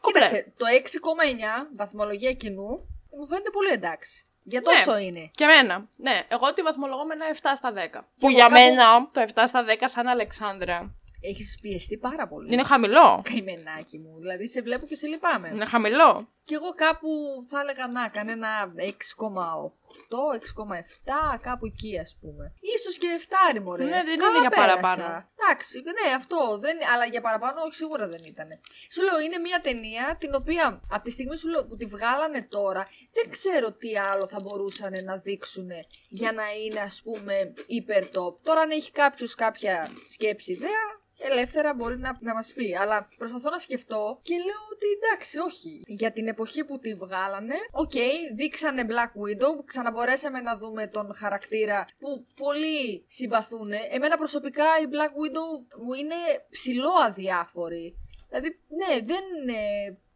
κομπλέ. 0.00 0.20
Κοίταξε, 0.24 0.52
το 0.56 0.64
6,9 0.66 1.70
βαθμολογία 1.76 2.32
κοινού 2.32 2.97
μου 3.18 3.26
φαίνεται 3.26 3.50
πολύ 3.50 3.70
εντάξει. 3.70 4.22
Για 4.42 4.60
Ναι. 4.60 4.66
τόσο 4.74 4.98
είναι. 4.98 5.30
Και 5.34 5.44
εμένα. 5.44 5.86
Ναι, 5.96 6.22
εγώ 6.28 6.54
τη 6.54 6.62
βαθμολογώ 6.62 7.04
με 7.04 7.14
ένα 7.14 7.26
7 7.26 7.52
στα 7.54 7.72
10. 7.72 7.76
Που 8.18 8.26
εγώ 8.26 8.30
για 8.30 8.46
κάπου- 8.46 8.52
μένα 8.58 9.08
το 9.12 9.20
7 9.20 9.44
στα 9.46 9.64
10 9.64 9.88
σαν 9.88 10.06
Αλεξάνδρα 10.06 10.92
Έχεις 11.20 11.58
πιεστεί 11.62 11.96
πάρα 11.98 12.28
πολύ. 12.28 12.52
είναι 12.52 12.62
χαμηλό. 12.62 13.20
Καημενάκι 13.24 13.98
μου. 13.98 14.18
Δηλαδή 14.18 14.48
σε 14.48 14.60
βλέπω 14.62 14.86
και 14.86 14.96
σε 14.96 15.06
λυπάμαι. 15.06 15.50
Είναι 15.54 15.64
χαμηλό. 15.64 16.28
Και 16.48 16.54
εγώ 16.60 16.70
κάπου 16.84 17.08
θα 17.50 17.60
έλεγα 17.60 17.86
να 17.86 18.08
κάνει 18.08 18.32
ένα 18.32 18.52
6,8, 18.76 20.18
6,7, 20.38 21.38
κάπου 21.40 21.66
εκεί 21.66 21.98
ας 21.98 22.12
πούμε. 22.20 22.44
Ίσως 22.76 22.98
και 22.98 23.08
7 23.56 23.60
μωρέ. 23.64 23.84
Ναι, 23.84 24.02
δεν 24.08 24.18
Καλά 24.18 24.30
είναι 24.30 24.40
για 24.40 24.50
πέρασα. 24.50 24.80
παραπάνω. 24.80 25.28
Εντάξει, 25.36 25.76
ναι 25.96 26.14
αυτό, 26.20 26.58
δεν, 26.64 26.76
αλλά 26.92 27.04
για 27.04 27.20
παραπάνω 27.20 27.60
όχι 27.66 27.74
σίγουρα 27.74 28.08
δεν 28.08 28.22
ήταν. 28.24 28.48
Σου 28.92 29.02
λέω 29.02 29.18
είναι 29.20 29.38
μια 29.38 29.60
ταινία 29.60 30.16
την 30.20 30.34
οποία 30.34 30.80
από 30.90 31.04
τη 31.04 31.10
στιγμή 31.10 31.36
σου 31.36 31.48
λέω, 31.48 31.66
που 31.66 31.76
τη 31.76 31.86
βγάλανε 31.86 32.42
τώρα 32.42 32.88
δεν 33.12 33.30
ξέρω 33.30 33.72
τι 33.72 33.98
άλλο 33.98 34.26
θα 34.28 34.40
μπορούσαν 34.42 34.92
να 35.04 35.16
δείξουν 35.16 35.68
για 36.08 36.32
να 36.32 36.44
είναι 36.64 36.80
ας 36.80 37.00
πούμε 37.04 37.34
υπερ 37.66 38.04
top. 38.04 38.34
Τώρα 38.42 38.60
αν 38.60 38.70
έχει 38.70 38.90
κάποιος 38.92 39.34
κάποια 39.34 39.90
σκέψη 40.08 40.52
ιδέα 40.52 40.86
ελεύθερα 41.18 41.74
μπορεί 41.74 41.98
να, 41.98 42.18
να 42.20 42.34
μας 42.34 42.52
πει. 42.52 42.76
Αλλά 42.80 43.08
προσπαθώ 43.18 43.50
να 43.50 43.58
σκεφτώ 43.58 44.18
και 44.22 44.34
λέω 44.34 44.62
ότι 44.72 44.86
εντάξει, 44.96 45.38
όχι. 45.38 45.82
Για 45.86 46.12
την 46.12 46.28
εποχή 46.28 46.64
που 46.64 46.78
τη 46.78 46.94
βγάλανε, 46.94 47.54
οκ, 47.70 47.92
δείξανε 48.36 48.86
Black 48.88 49.12
Widow, 49.22 49.64
ξαναμπορέσαμε 49.64 50.40
να 50.40 50.56
δούμε 50.56 50.86
τον 50.86 51.14
χαρακτήρα 51.14 51.86
που 51.98 52.26
πολλοί 52.36 53.04
συμπαθούν. 53.06 53.70
Εμένα 53.90 54.16
προσωπικά 54.16 54.64
η 54.82 54.86
Black 54.92 55.12
Widow 55.22 55.78
μου 55.84 55.92
είναι 55.92 56.14
ψιλο 56.50 56.92
αδιάφορη. 57.06 57.96
Δηλαδή, 58.28 58.58
ναι, 58.68 59.00
δεν 59.04 59.22
είναι... 59.42 59.58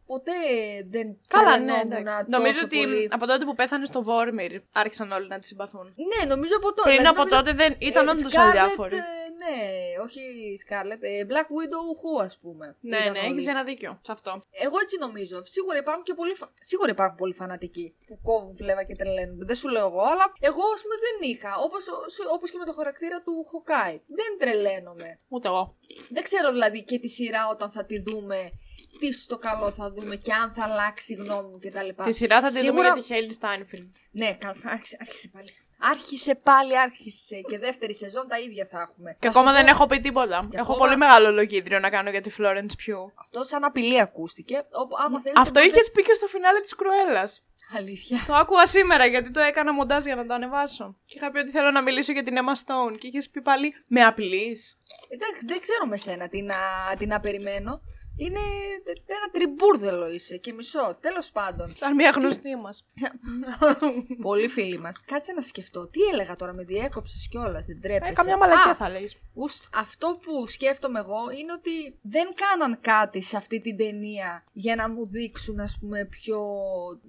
Ποτέ 0.05 0.31
δεν 0.89 1.17
Καλά, 1.27 1.57
ναι, 1.59 1.65
τρελαινόμουν 1.71 1.91
εντάξει. 1.91 2.25
τόσο 2.25 2.37
Νομίζω 2.41 2.59
ότι 2.63 2.77
πολύ. 2.77 3.07
από 3.11 3.25
τότε 3.27 3.45
που 3.45 3.55
πέθανε 3.55 3.85
στο 3.85 4.03
Βόρμιρ 4.03 4.61
άρχισαν 4.73 5.11
όλοι 5.11 5.27
να 5.27 5.39
τη 5.39 5.45
συμπαθούν. 5.45 5.93
Ναι, 6.11 6.25
νομίζω 6.25 6.53
από 6.55 6.67
τότε. 6.67 6.81
Πριν 6.89 6.97
Δηλαδή, 6.97 7.17
από 7.19 7.29
νομίζω- 7.29 7.43
τότε 7.43 7.63
δεν 7.63 7.75
ήταν 7.79 8.07
Ε, 8.07 8.11
όντως 8.11 8.33
Scarlett, 8.33 8.47
αδιάφοροι. 8.47 8.95
Ε, 9.49 9.55
ναι, 9.55 10.03
όχι 10.05 10.21
Scarlett. 10.63 11.01
ε, 11.01 11.25
Black 11.31 11.47
Widow 11.57 11.85
Who, 12.01 12.23
ας 12.27 12.39
πούμε. 12.41 12.77
Ναι, 12.79 12.97
Ήταν 12.97 13.11
ναι, 13.11 13.19
όλοι. 13.19 13.39
έχει 13.39 13.49
ένα 13.49 13.63
δίκιο 13.63 13.99
σε 14.01 14.11
αυτό. 14.11 14.31
Εγώ 14.65 14.77
έτσι 14.83 14.97
νομίζω. 14.97 15.43
Σίγουρα 15.43 15.77
υπάρχουν 15.77 16.03
και 16.03 16.13
πολλοί, 16.13 16.33
φα- 16.33 16.51
Σίγουρα 16.59 16.89
υπάρχουν 16.89 17.17
πολλοί 17.17 17.33
φανατικοί 17.33 17.95
που 18.07 18.19
κόβουν 18.21 18.55
φλέβα 18.55 18.83
και 18.83 18.95
τρελαίνονται. 18.95 19.45
Δεν 19.45 19.55
σου 19.55 19.67
λέω 19.67 19.87
εγώ, 19.87 20.01
αλλά 20.11 20.25
εγώ 20.39 20.61
ας 20.75 20.81
πούμε 20.81 20.95
δεν 21.05 21.29
είχα. 21.29 21.51
Όπως 21.65 21.83
όπως 22.35 22.51
και 22.51 22.57
με 22.57 22.65
το 22.65 22.73
χαρακτήρα 22.73 23.21
του 23.21 23.43
Χοκάι. 23.49 24.01
Δεν 24.19 24.31
τρελαίνομαι. 24.39 25.19
Ούτε 25.27 25.47
εγώ. 25.47 25.77
Δεν 26.09 26.23
ξέρω 26.23 26.51
δηλαδή 26.51 26.83
και 26.83 26.99
τη 26.99 27.07
σειρά 27.07 27.47
όταν 27.51 27.71
θα 27.71 27.85
τη 27.85 27.99
δούμε. 27.99 28.49
Τι 28.99 29.11
στο 29.11 29.37
καλό 29.37 29.71
θα 29.71 29.91
δούμε 29.91 30.15
και 30.15 30.33
αν 30.33 30.51
θα 30.51 30.63
αλλάξει 30.63 31.13
η 31.13 31.15
γνώμη 31.15 31.49
μου 31.49 31.59
κτλ. 31.59 32.03
Τη 32.03 32.11
σειρά 32.13 32.41
θα 32.41 32.47
τη 32.47 32.53
δούμε 32.53 32.69
Σίγουρα- 32.69 32.83
για 32.93 33.01
τη 33.01 33.01
Χέιλι 33.01 33.33
Στάινφιλντ. 33.33 33.89
Ναι, 34.11 34.33
καλά, 34.35 34.61
άρχισε, 34.63 34.97
άρχισε 34.99 35.27
πάλι. 35.33 35.47
Άρχισε 35.91 36.35
πάλι, 36.35 36.79
άρχισε. 36.79 37.35
Και 37.49 37.59
δεύτερη 37.59 37.95
σεζόν 37.95 38.27
τα 38.27 38.39
ίδια 38.39 38.67
θα 38.71 38.79
έχουμε. 38.81 39.11
Και 39.19 39.27
Θα 39.27 39.33
σου 39.33 39.39
ακόμα 39.39 39.51
πω, 39.51 39.57
δεν 39.57 39.67
έχω 39.67 39.85
πει 39.85 39.99
τίποτα. 39.99 40.47
Και 40.49 40.57
Έχω 40.57 40.71
ακόμα- 40.71 40.77
πολύ 40.85 40.97
μεγάλο 40.97 41.31
λογίδριο 41.31 41.79
να 41.79 41.89
κάνω 41.89 42.09
για 42.09 42.21
τη 42.21 42.31
Florence 42.37 42.75
Pugh. 42.81 43.11
Αυτό 43.21 43.43
σαν 43.43 43.63
απειλή 43.63 43.99
ακούστηκε. 44.01 44.55
Όπου, 44.71 44.95
άμα 45.05 45.21
θέλετε, 45.21 45.39
Αυτό 45.41 45.53
μπορείτε- 45.53 45.75
είχες 45.75 45.91
πει 45.91 46.03
και 46.03 46.13
στο 46.13 46.27
φινάλε 46.27 46.59
της 46.59 46.75
Κρουέλας. 46.75 47.43
Αλήθεια. 47.77 48.23
Το 48.27 48.33
άκουγα 48.33 48.65
σήμερα 48.67 49.05
γιατί 49.05 49.31
το 49.31 49.39
έκανα 49.39 49.73
μοντάζ 49.73 50.05
για 50.05 50.15
να 50.15 50.25
το 50.25 50.33
ανεβάσω. 50.33 50.95
Και 51.05 51.13
είχα 51.17 51.31
πει 51.31 51.39
ότι 51.39 51.49
θέλω 51.49 51.71
να 51.71 51.81
μιλήσω 51.81 52.11
για 52.11 52.23
την 52.23 52.35
Emma 52.41 52.53
Stone. 52.63 52.97
Και 52.99 53.07
είχες 53.07 53.29
πει 53.29 53.41
πάλι 53.41 53.73
με 53.89 54.01
απειλείς. 54.03 54.77
Εντάξει, 55.09 55.45
δεν 55.45 55.59
ξέρω 55.61 55.85
με 55.85 55.97
σένα 55.97 56.27
τι 56.29 56.41
να, 56.41 56.55
τι 56.97 57.05
να 57.05 57.19
περιμένω. 57.19 57.81
Είναι 58.17 58.39
ένα 59.05 59.29
τριμπούρδελο 59.31 60.11
είσαι 60.11 60.37
και 60.37 60.53
μισό. 60.53 60.95
Τέλος 61.01 61.31
πάντων. 61.31 61.73
Σαν 61.75 61.95
μια 61.95 62.09
γνωστή 62.15 62.55
μας. 62.55 62.85
Πολύ 64.21 64.47
φίλοι 64.47 64.79
μας. 64.79 65.01
Κάτσε 65.05 65.31
να 65.31 65.41
σκεφτώ. 65.41 65.87
Τι 65.87 66.01
έλεγα 66.01 66.35
τώρα, 66.35 66.51
με 66.55 66.63
διέκοψες 66.63 67.27
κιόλας. 67.31 67.65
Δεν 67.65 67.81
τρέπεσαι. 67.81 68.11
Ε, 68.11 68.13
καμιά 68.13 68.37
μαλακία 68.37 68.71
Α, 68.71 68.75
θα 68.75 68.89
λέει. 68.89 69.11
ουστ, 69.33 69.63
αυτό 69.73 70.19
που 70.23 70.47
σκέφτομαι 70.47 70.99
εγώ 70.99 71.19
είναι 71.39 71.51
ότι 71.51 71.99
δεν 72.01 72.27
κάναν 72.35 72.79
κάτι 72.81 73.21
σε 73.21 73.37
αυτή 73.37 73.61
την 73.61 73.77
ταινία 73.77 74.43
για 74.53 74.75
να 74.75 74.89
μου 74.89 75.07
δείξουν, 75.07 75.59
ας 75.59 75.77
πούμε, 75.79 76.05
πιο 76.05 76.39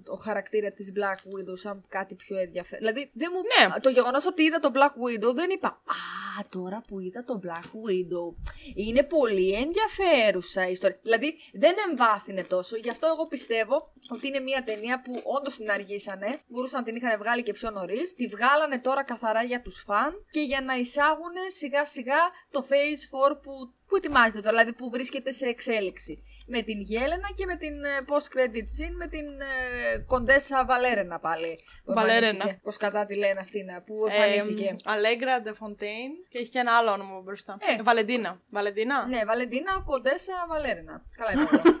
το 0.03 0.15
χαρακτήρα 0.15 0.69
της 0.69 0.93
Black 0.95 1.17
Widow 1.17 1.57
σαν 1.57 1.81
κάτι 1.89 2.15
πιο 2.15 2.37
ενδιαφέρον. 2.37 2.79
Δηλαδή, 2.79 3.11
δεν 3.13 3.31
μου... 3.33 3.39
Ναι. 3.41 3.79
το 3.79 3.89
γεγονός 3.89 4.25
ότι 4.25 4.43
είδα 4.43 4.59
το 4.59 4.71
Black 4.73 5.23
Widow 5.23 5.33
δεν 5.35 5.49
είπα 5.49 5.67
Α, 5.67 6.45
τώρα 6.49 6.83
που 6.87 6.99
είδα 6.99 7.23
το 7.23 7.39
Black 7.43 7.65
Widow 7.65 8.49
είναι 8.75 9.03
πολύ 9.03 9.53
ενδιαφέρουσα 9.53 10.67
η 10.67 10.71
ιστορία. 10.71 10.94
Δηλαδή, 11.01 11.35
δεν 11.53 11.75
εμβάθυνε 11.89 12.43
τόσο. 12.43 12.75
Γι' 12.75 12.89
αυτό 12.89 13.07
εγώ 13.07 13.27
πιστεύω 13.27 13.93
ότι 14.09 14.27
είναι 14.27 14.39
μια 14.39 14.63
ταινία 14.63 15.01
που 15.01 15.21
όντως 15.23 15.55
την 15.55 15.71
αργήσανε. 15.71 16.39
Μπορούσαν 16.47 16.79
να 16.79 16.85
την 16.85 16.95
είχαν 16.95 17.17
βγάλει 17.17 17.43
και 17.43 17.53
πιο 17.53 17.69
νωρίς. 17.71 18.13
Τη 18.13 18.27
βγάλανε 18.27 18.79
τώρα 18.79 19.03
καθαρά 19.03 19.43
για 19.43 19.61
τους 19.61 19.83
φαν 19.85 20.13
και 20.31 20.41
για 20.41 20.61
να 20.61 20.75
εισάγουν 20.75 21.35
σιγά 21.47 21.85
σιγά 21.85 22.19
το 22.51 22.65
Phase 22.69 23.31
4 23.31 23.41
που, 23.41 23.73
που 23.87 23.95
ετοιμάζεται 23.95 24.41
τώρα, 24.41 24.49
δηλαδή 24.49 24.73
που 24.73 24.89
βρίσκεται 24.89 25.31
σε 25.31 25.45
εξέλιξη. 25.45 26.23
Με 26.47 26.61
την 26.61 26.81
Γέλενα 26.81 27.29
και 27.35 27.45
με 27.45 27.55
την 27.55 27.83
ε, 27.83 27.89
post-credit 28.07 28.67
scene 28.75 28.95
με 28.97 29.07
την 29.07 29.25
ε, 29.41 29.99
Κοντέσα 30.05 30.65
Βαλέρενα 30.65 31.19
πάλι. 31.19 31.57
Βαλέρενα. 31.85 32.59
Πώς 32.63 32.77
κατά 32.77 33.05
τη 33.05 33.15
λένε 33.15 33.39
αυτήν 33.39 33.67
ε, 33.69 33.83
που 33.85 34.05
Ε, 34.07 34.13
εμφανίστηκε. 34.13 34.75
Αλέγκρα 34.83 35.41
Ντε 35.41 35.53
Φοντέιν 35.53 36.11
και 36.29 36.37
έχει 36.39 36.49
και 36.49 36.59
ένα 36.59 36.77
άλλο 36.77 36.91
όνομα 36.91 37.19
μπροστά. 37.21 37.57
Ε. 37.77 37.81
Βαλεντίνα. 37.83 38.41
Βαλεντίνα; 38.49 39.05
Ναι, 39.07 39.25
Βαλεντίνα 39.25 39.81
Κοντέσα 39.85 40.33
Βαλέρενα. 40.49 41.03
Καλά 41.17 41.31
είπα. 41.31 41.57
τώρα. 41.57 41.63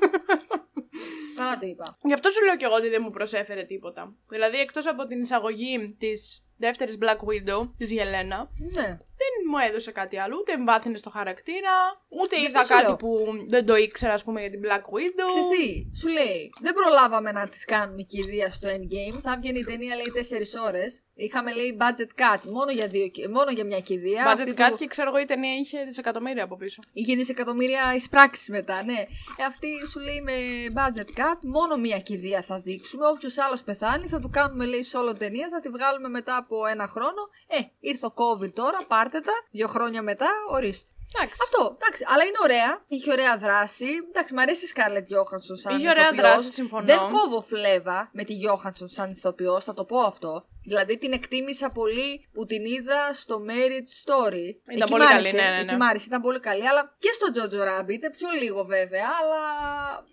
Καλά 1.35 1.57
το 1.57 1.67
είπα. 1.67 1.97
Γι' 2.03 2.13
αυτό 2.13 2.29
σου 2.29 2.43
λέω 2.45 2.55
και 2.57 2.65
εγώ 2.65 2.73
ότι 2.73 2.89
δεν 2.89 3.01
μου 3.03 3.09
προσέφερε 3.09 3.63
τίποτα. 3.63 4.13
Δηλαδή, 4.29 4.57
εκτός 4.57 4.87
από 4.87 5.05
την 5.05 5.21
εισαγωγή 5.21 5.95
της 5.99 6.45
δεύτερης 6.57 6.97
Black 7.01 7.17
Widow, 7.29 7.69
της 7.77 7.91
Γελένα, 7.91 8.49
Ναι. 8.75 8.97
Δεν 9.25 9.33
μου 9.51 9.57
έδωσε 9.69 9.91
κάτι 9.91 10.17
άλλο. 10.19 10.37
Ούτε 10.39 10.51
εμβάθυνε 10.51 10.97
στο 10.97 11.09
χαρακτήρα, 11.09 11.75
ούτε 12.21 12.35
Γι' 12.39 12.45
είδα 12.45 12.59
αυτό 12.59 12.73
σου 12.73 12.79
κάτι 12.79 12.85
λέω. 12.87 12.95
που 12.95 13.11
δεν 13.47 13.65
το 13.65 13.75
ήξερα, 13.75 14.13
ας 14.13 14.23
πούμε, 14.23 14.39
για 14.41 14.49
την 14.49 14.61
Black 14.65 14.85
Widow. 14.95 15.27
Ξέρεις 15.27 15.47
τι, 15.53 15.97
σου 15.99 16.07
λέει, 16.07 16.53
δεν 16.61 16.73
προλάβαμε 16.73 17.31
να 17.31 17.47
της 17.47 17.65
κάνουμε 17.65 18.01
κηδεία 18.01 18.51
στο 18.51 18.67
Endgame. 18.75 19.19
Θα 19.21 19.37
βγαίνει 19.39 19.59
η 19.59 19.63
ταινία, 19.63 19.95
λέει, 19.95 20.11
4 20.13 20.59
ώρες. 20.67 20.99
Είχαμε, 21.17 21.53
λέει, 21.53 21.77
budget 21.81 22.11
cut 22.21 22.41
μόνο 22.51 22.71
για, 22.71 22.87
δύο, 22.87 23.07
κι- 23.07 23.27
μόνο 23.29 23.51
για 23.51 23.65
μια 23.65 23.79
κηδεία. 23.79 24.25
Αυτή 24.25 24.43
Budget 24.51 24.55
που 24.55 24.73
cut 24.73 24.77
και 24.77 24.87
ξέρω 24.87 25.09
εγώ 25.09 25.19
η 25.19 25.25
ταινία 25.25 25.53
είχε 25.55 25.83
δισεκατομμύρια 25.83 26.43
από 26.43 26.55
πίσω. 26.57 26.81
Είχε 26.93 27.15
δισεκατομμύρια 27.15 27.93
εισπράξεις 27.95 28.49
μετά, 28.49 28.83
ναι. 28.83 28.99
Ε, 29.37 29.43
αυτή 29.47 29.67
σου 29.91 29.99
λέει 29.99 30.21
με 30.21 30.33
budget 30.79 31.19
cut, 31.19 31.39
μόνο 31.41 31.75
μια 31.77 31.99
κηδεία 31.99 32.41
θα 32.41 32.59
δείξουμε. 32.59 33.07
Όποιος 33.07 33.37
άλλος 33.37 33.63
πεθάνει, 33.63 34.07
θα 34.07 34.19
του 34.19 34.29
κάνουμε, 34.29 34.65
λέει, 34.65 34.83
solo 34.93 35.17
ταινία, 35.17 35.47
θα 35.51 35.59
τη 35.59 35.69
βγάλουμε 35.69 36.09
μετά 36.09 36.37
από 36.37 36.65
ένα 36.65 36.87
χρόνο. 36.87 37.21
Ε, 37.47 37.57
ήρθε 37.79 38.05
ο 38.05 38.13
COVID 38.21 38.53
τώρα, 38.53 38.77
πάρτε 38.87 39.14
τα. 39.21 39.33
Δύο 39.51 39.67
χρόνια 39.67 40.01
μετά, 40.01 40.27
ορίστε. 40.49 40.91
Εντάξει. 41.15 41.41
Αυτό, 41.43 41.77
εντάξει, 41.81 42.03
αλλά 42.07 42.23
είναι 42.23 42.37
ωραία. 42.43 42.83
Έχει 42.87 43.11
ωραία 43.11 43.37
δράση. 43.37 43.87
Εντάξει, 44.09 44.33
μου 44.33 44.41
αρέσει 44.41 44.65
η 44.65 44.69
Scarlett 44.75 45.07
Johansson 45.13 45.57
σαν 45.61 45.77
Είχε 45.77 45.89
ωραία 45.89 46.03
ηθοποιός. 46.03 46.25
δράση, 46.27 46.51
συμφωνώ. 46.51 46.85
Δεν 46.85 46.97
κόβω 46.97 47.41
φλέβα 47.41 48.09
με 48.13 48.23
τη 48.23 48.33
Johansson 48.45 48.85
σαν 48.85 49.11
ηθοποιός, 49.11 49.63
θα 49.63 49.73
το 49.73 49.83
πω 49.85 49.99
αυτό. 49.99 50.45
Δηλαδή 50.65 50.97
την 50.97 51.11
εκτίμησα 51.13 51.69
πολύ 51.69 52.27
που 52.33 52.45
την 52.45 52.65
είδα 52.65 53.13
στο 53.13 53.35
Marriage 53.49 53.91
Story. 54.03 54.47
Εκεί 54.67 54.83
πολύ 54.89 55.03
μ' 55.03 55.07
καλή, 55.07 55.13
άρεσε, 55.13 55.35
ναι, 55.35 55.41
ναι, 55.43 55.49
ναι. 55.49 55.61
Εκεί 55.61 55.75
μ' 55.75 55.81
άρεσε, 55.81 56.05
ήταν 56.07 56.21
πολύ 56.21 56.39
καλή. 56.39 56.67
Αλλά 56.67 56.95
και 56.99 57.09
στο 57.17 57.27
Jojo 57.35 57.61
Rabbit, 57.69 58.03
πιο 58.17 58.29
λίγο 58.41 58.63
βέβαια, 58.63 59.07
αλλά 59.21 59.41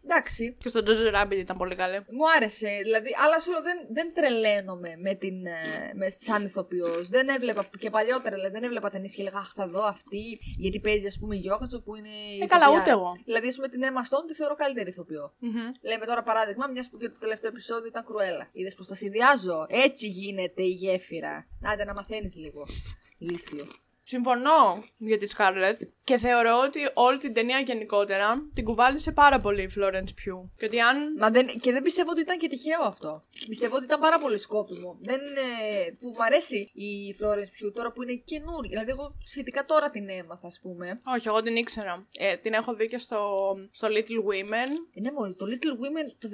εντάξει. 0.05 0.57
Και 0.63 0.69
στο 0.69 0.81
Jojo 0.87 1.15
Rabbit 1.17 1.37
ήταν 1.47 1.57
πολύ 1.57 1.75
καλή. 1.75 1.97
Μου 1.97 2.31
άρεσε, 2.37 2.69
δηλαδή, 2.83 3.11
αλλά 3.25 3.41
σου 3.41 3.51
λέω 3.51 3.63
δεν, 3.63 3.79
δεν 3.93 4.15
τρελαίνομαι 4.15 4.91
με 4.99 5.15
την, 5.15 5.47
ε, 5.47 5.93
με, 5.95 6.09
σαν 6.09 6.45
ηθοποιός. 6.45 7.09
Δεν 7.09 7.29
έβλεπα 7.29 7.67
και 7.79 7.91
παλιότερα, 7.91 8.35
δηλαδή, 8.35 8.53
δεν 8.53 8.63
έβλεπα 8.65 8.91
ταινίες 8.91 9.15
και 9.15 9.21
έλεγα 9.21 9.39
Αχ, 9.39 9.53
θα 9.55 9.67
δω 9.67 9.83
αυτή, 9.85 10.39
γιατί 10.59 10.81
παίζει, 10.81 11.07
ας 11.07 11.19
πούμε, 11.21 11.37
η 11.37 11.39
Γιώχατσο 11.39 11.81
που 11.81 11.97
είναι. 11.97 12.09
η 12.09 12.43
Ε, 12.43 12.47
καλά, 12.47 12.65
ηθοποιιά. 12.65 12.81
ούτε 12.81 12.91
εγώ. 12.91 13.13
Δηλαδή, 13.25 13.49
ας 13.49 13.55
πούμε, 13.57 13.69
την 13.69 13.83
Emma 13.89 14.03
Stone 14.09 14.25
τη 14.27 14.35
θεωρώ 14.35 14.55
καλύτερη 14.55 14.89
ηθοποιό. 14.89 15.35
Μμμ. 15.39 15.71
Λέμε 15.83 16.05
τώρα 16.07 16.23
παράδειγμα, 16.23 16.67
μιας 16.67 16.89
που 16.91 16.97
και 16.99 17.09
το 17.09 17.19
τελευταίο 17.19 17.51
επεισόδιο 17.51 17.87
ήταν 17.87 18.05
κρουέλα. 18.05 18.49
Είδες 18.53 18.75
πως 18.75 18.87
τα 18.89 18.95
συνδυάζω. 18.95 19.67
Έτσι 19.69 20.07
γίνεται 20.07 20.41
η 20.57 20.71
γέφυρα. 20.71 21.47
Άντε 21.63 21.85
να 21.85 21.93
μαθαίνεις 21.93 22.37
λίγο. 22.37 22.67
Λίθιο. 23.19 23.65
Συμφωνώ 24.03 24.85
για 24.97 25.19
τη 25.19 25.27
Scarlett 25.37 25.79
και 26.05 26.19
θεωρώ 26.19 26.55
ότι 26.67 26.79
όλη 26.95 27.19
την 27.19 27.33
ταινία 27.35 27.59
γενικότερα 27.59 28.51
την 28.55 28.65
κουβάλισε 28.65 29.13
πάρα 29.13 29.39
πολύ 29.41 29.63
η 29.63 29.71
Florence 29.77 30.13
Pugh. 30.21 30.49
Και 30.57 30.65
ότι 30.65 30.81
αν. 30.81 30.97
Μα 31.19 31.31
δεν, 31.31 31.47
και 31.61 31.73
δεν 31.73 31.83
πιστεύω 31.83 32.11
ότι 32.11 32.21
ήταν 32.21 32.39
και 32.39 32.49
τυχαίο 32.49 32.83
αυτό. 32.83 33.25
Πιστεύω 33.49 33.77
ότι 33.77 33.85
ήταν 33.85 34.01
πάρα 34.01 34.19
πολύ 34.19 34.39
σκόπιμο. 34.39 34.99
Δεν 35.01 35.21
είναι. 35.21 35.47
που 35.99 36.09
μου 36.09 36.25
αρέσει 36.25 36.71
η 36.75 37.17
Florence 37.21 37.53
Pugh 37.67 37.73
τώρα 37.75 37.93
που 37.93 38.03
είναι 38.03 38.15
καινούρια. 38.15 38.71
Δηλαδή, 38.71 38.91
εγώ 38.91 39.15
σχετικά 39.25 39.65
τώρα 39.65 39.91
την 39.91 40.09
έμαθα, 40.09 40.47
ας 40.47 40.61
πούμε. 40.63 41.01
Όχι, 41.17 41.29
εγώ 41.29 41.43
την 41.43 41.57
ήξερα. 41.57 42.07
Ε, 42.19 42.37
την 42.37 42.53
έχω 42.53 42.75
δει 42.75 42.87
και 42.87 42.99
στο, 42.99 43.21
στο 43.71 43.89
Little 43.89 44.21
Women. 44.29 44.71
Είναι 44.93 45.13
μόνο 45.13 45.35
το 45.35 45.47
Little 45.51 45.75
Women 45.83 46.07
το 46.19 46.29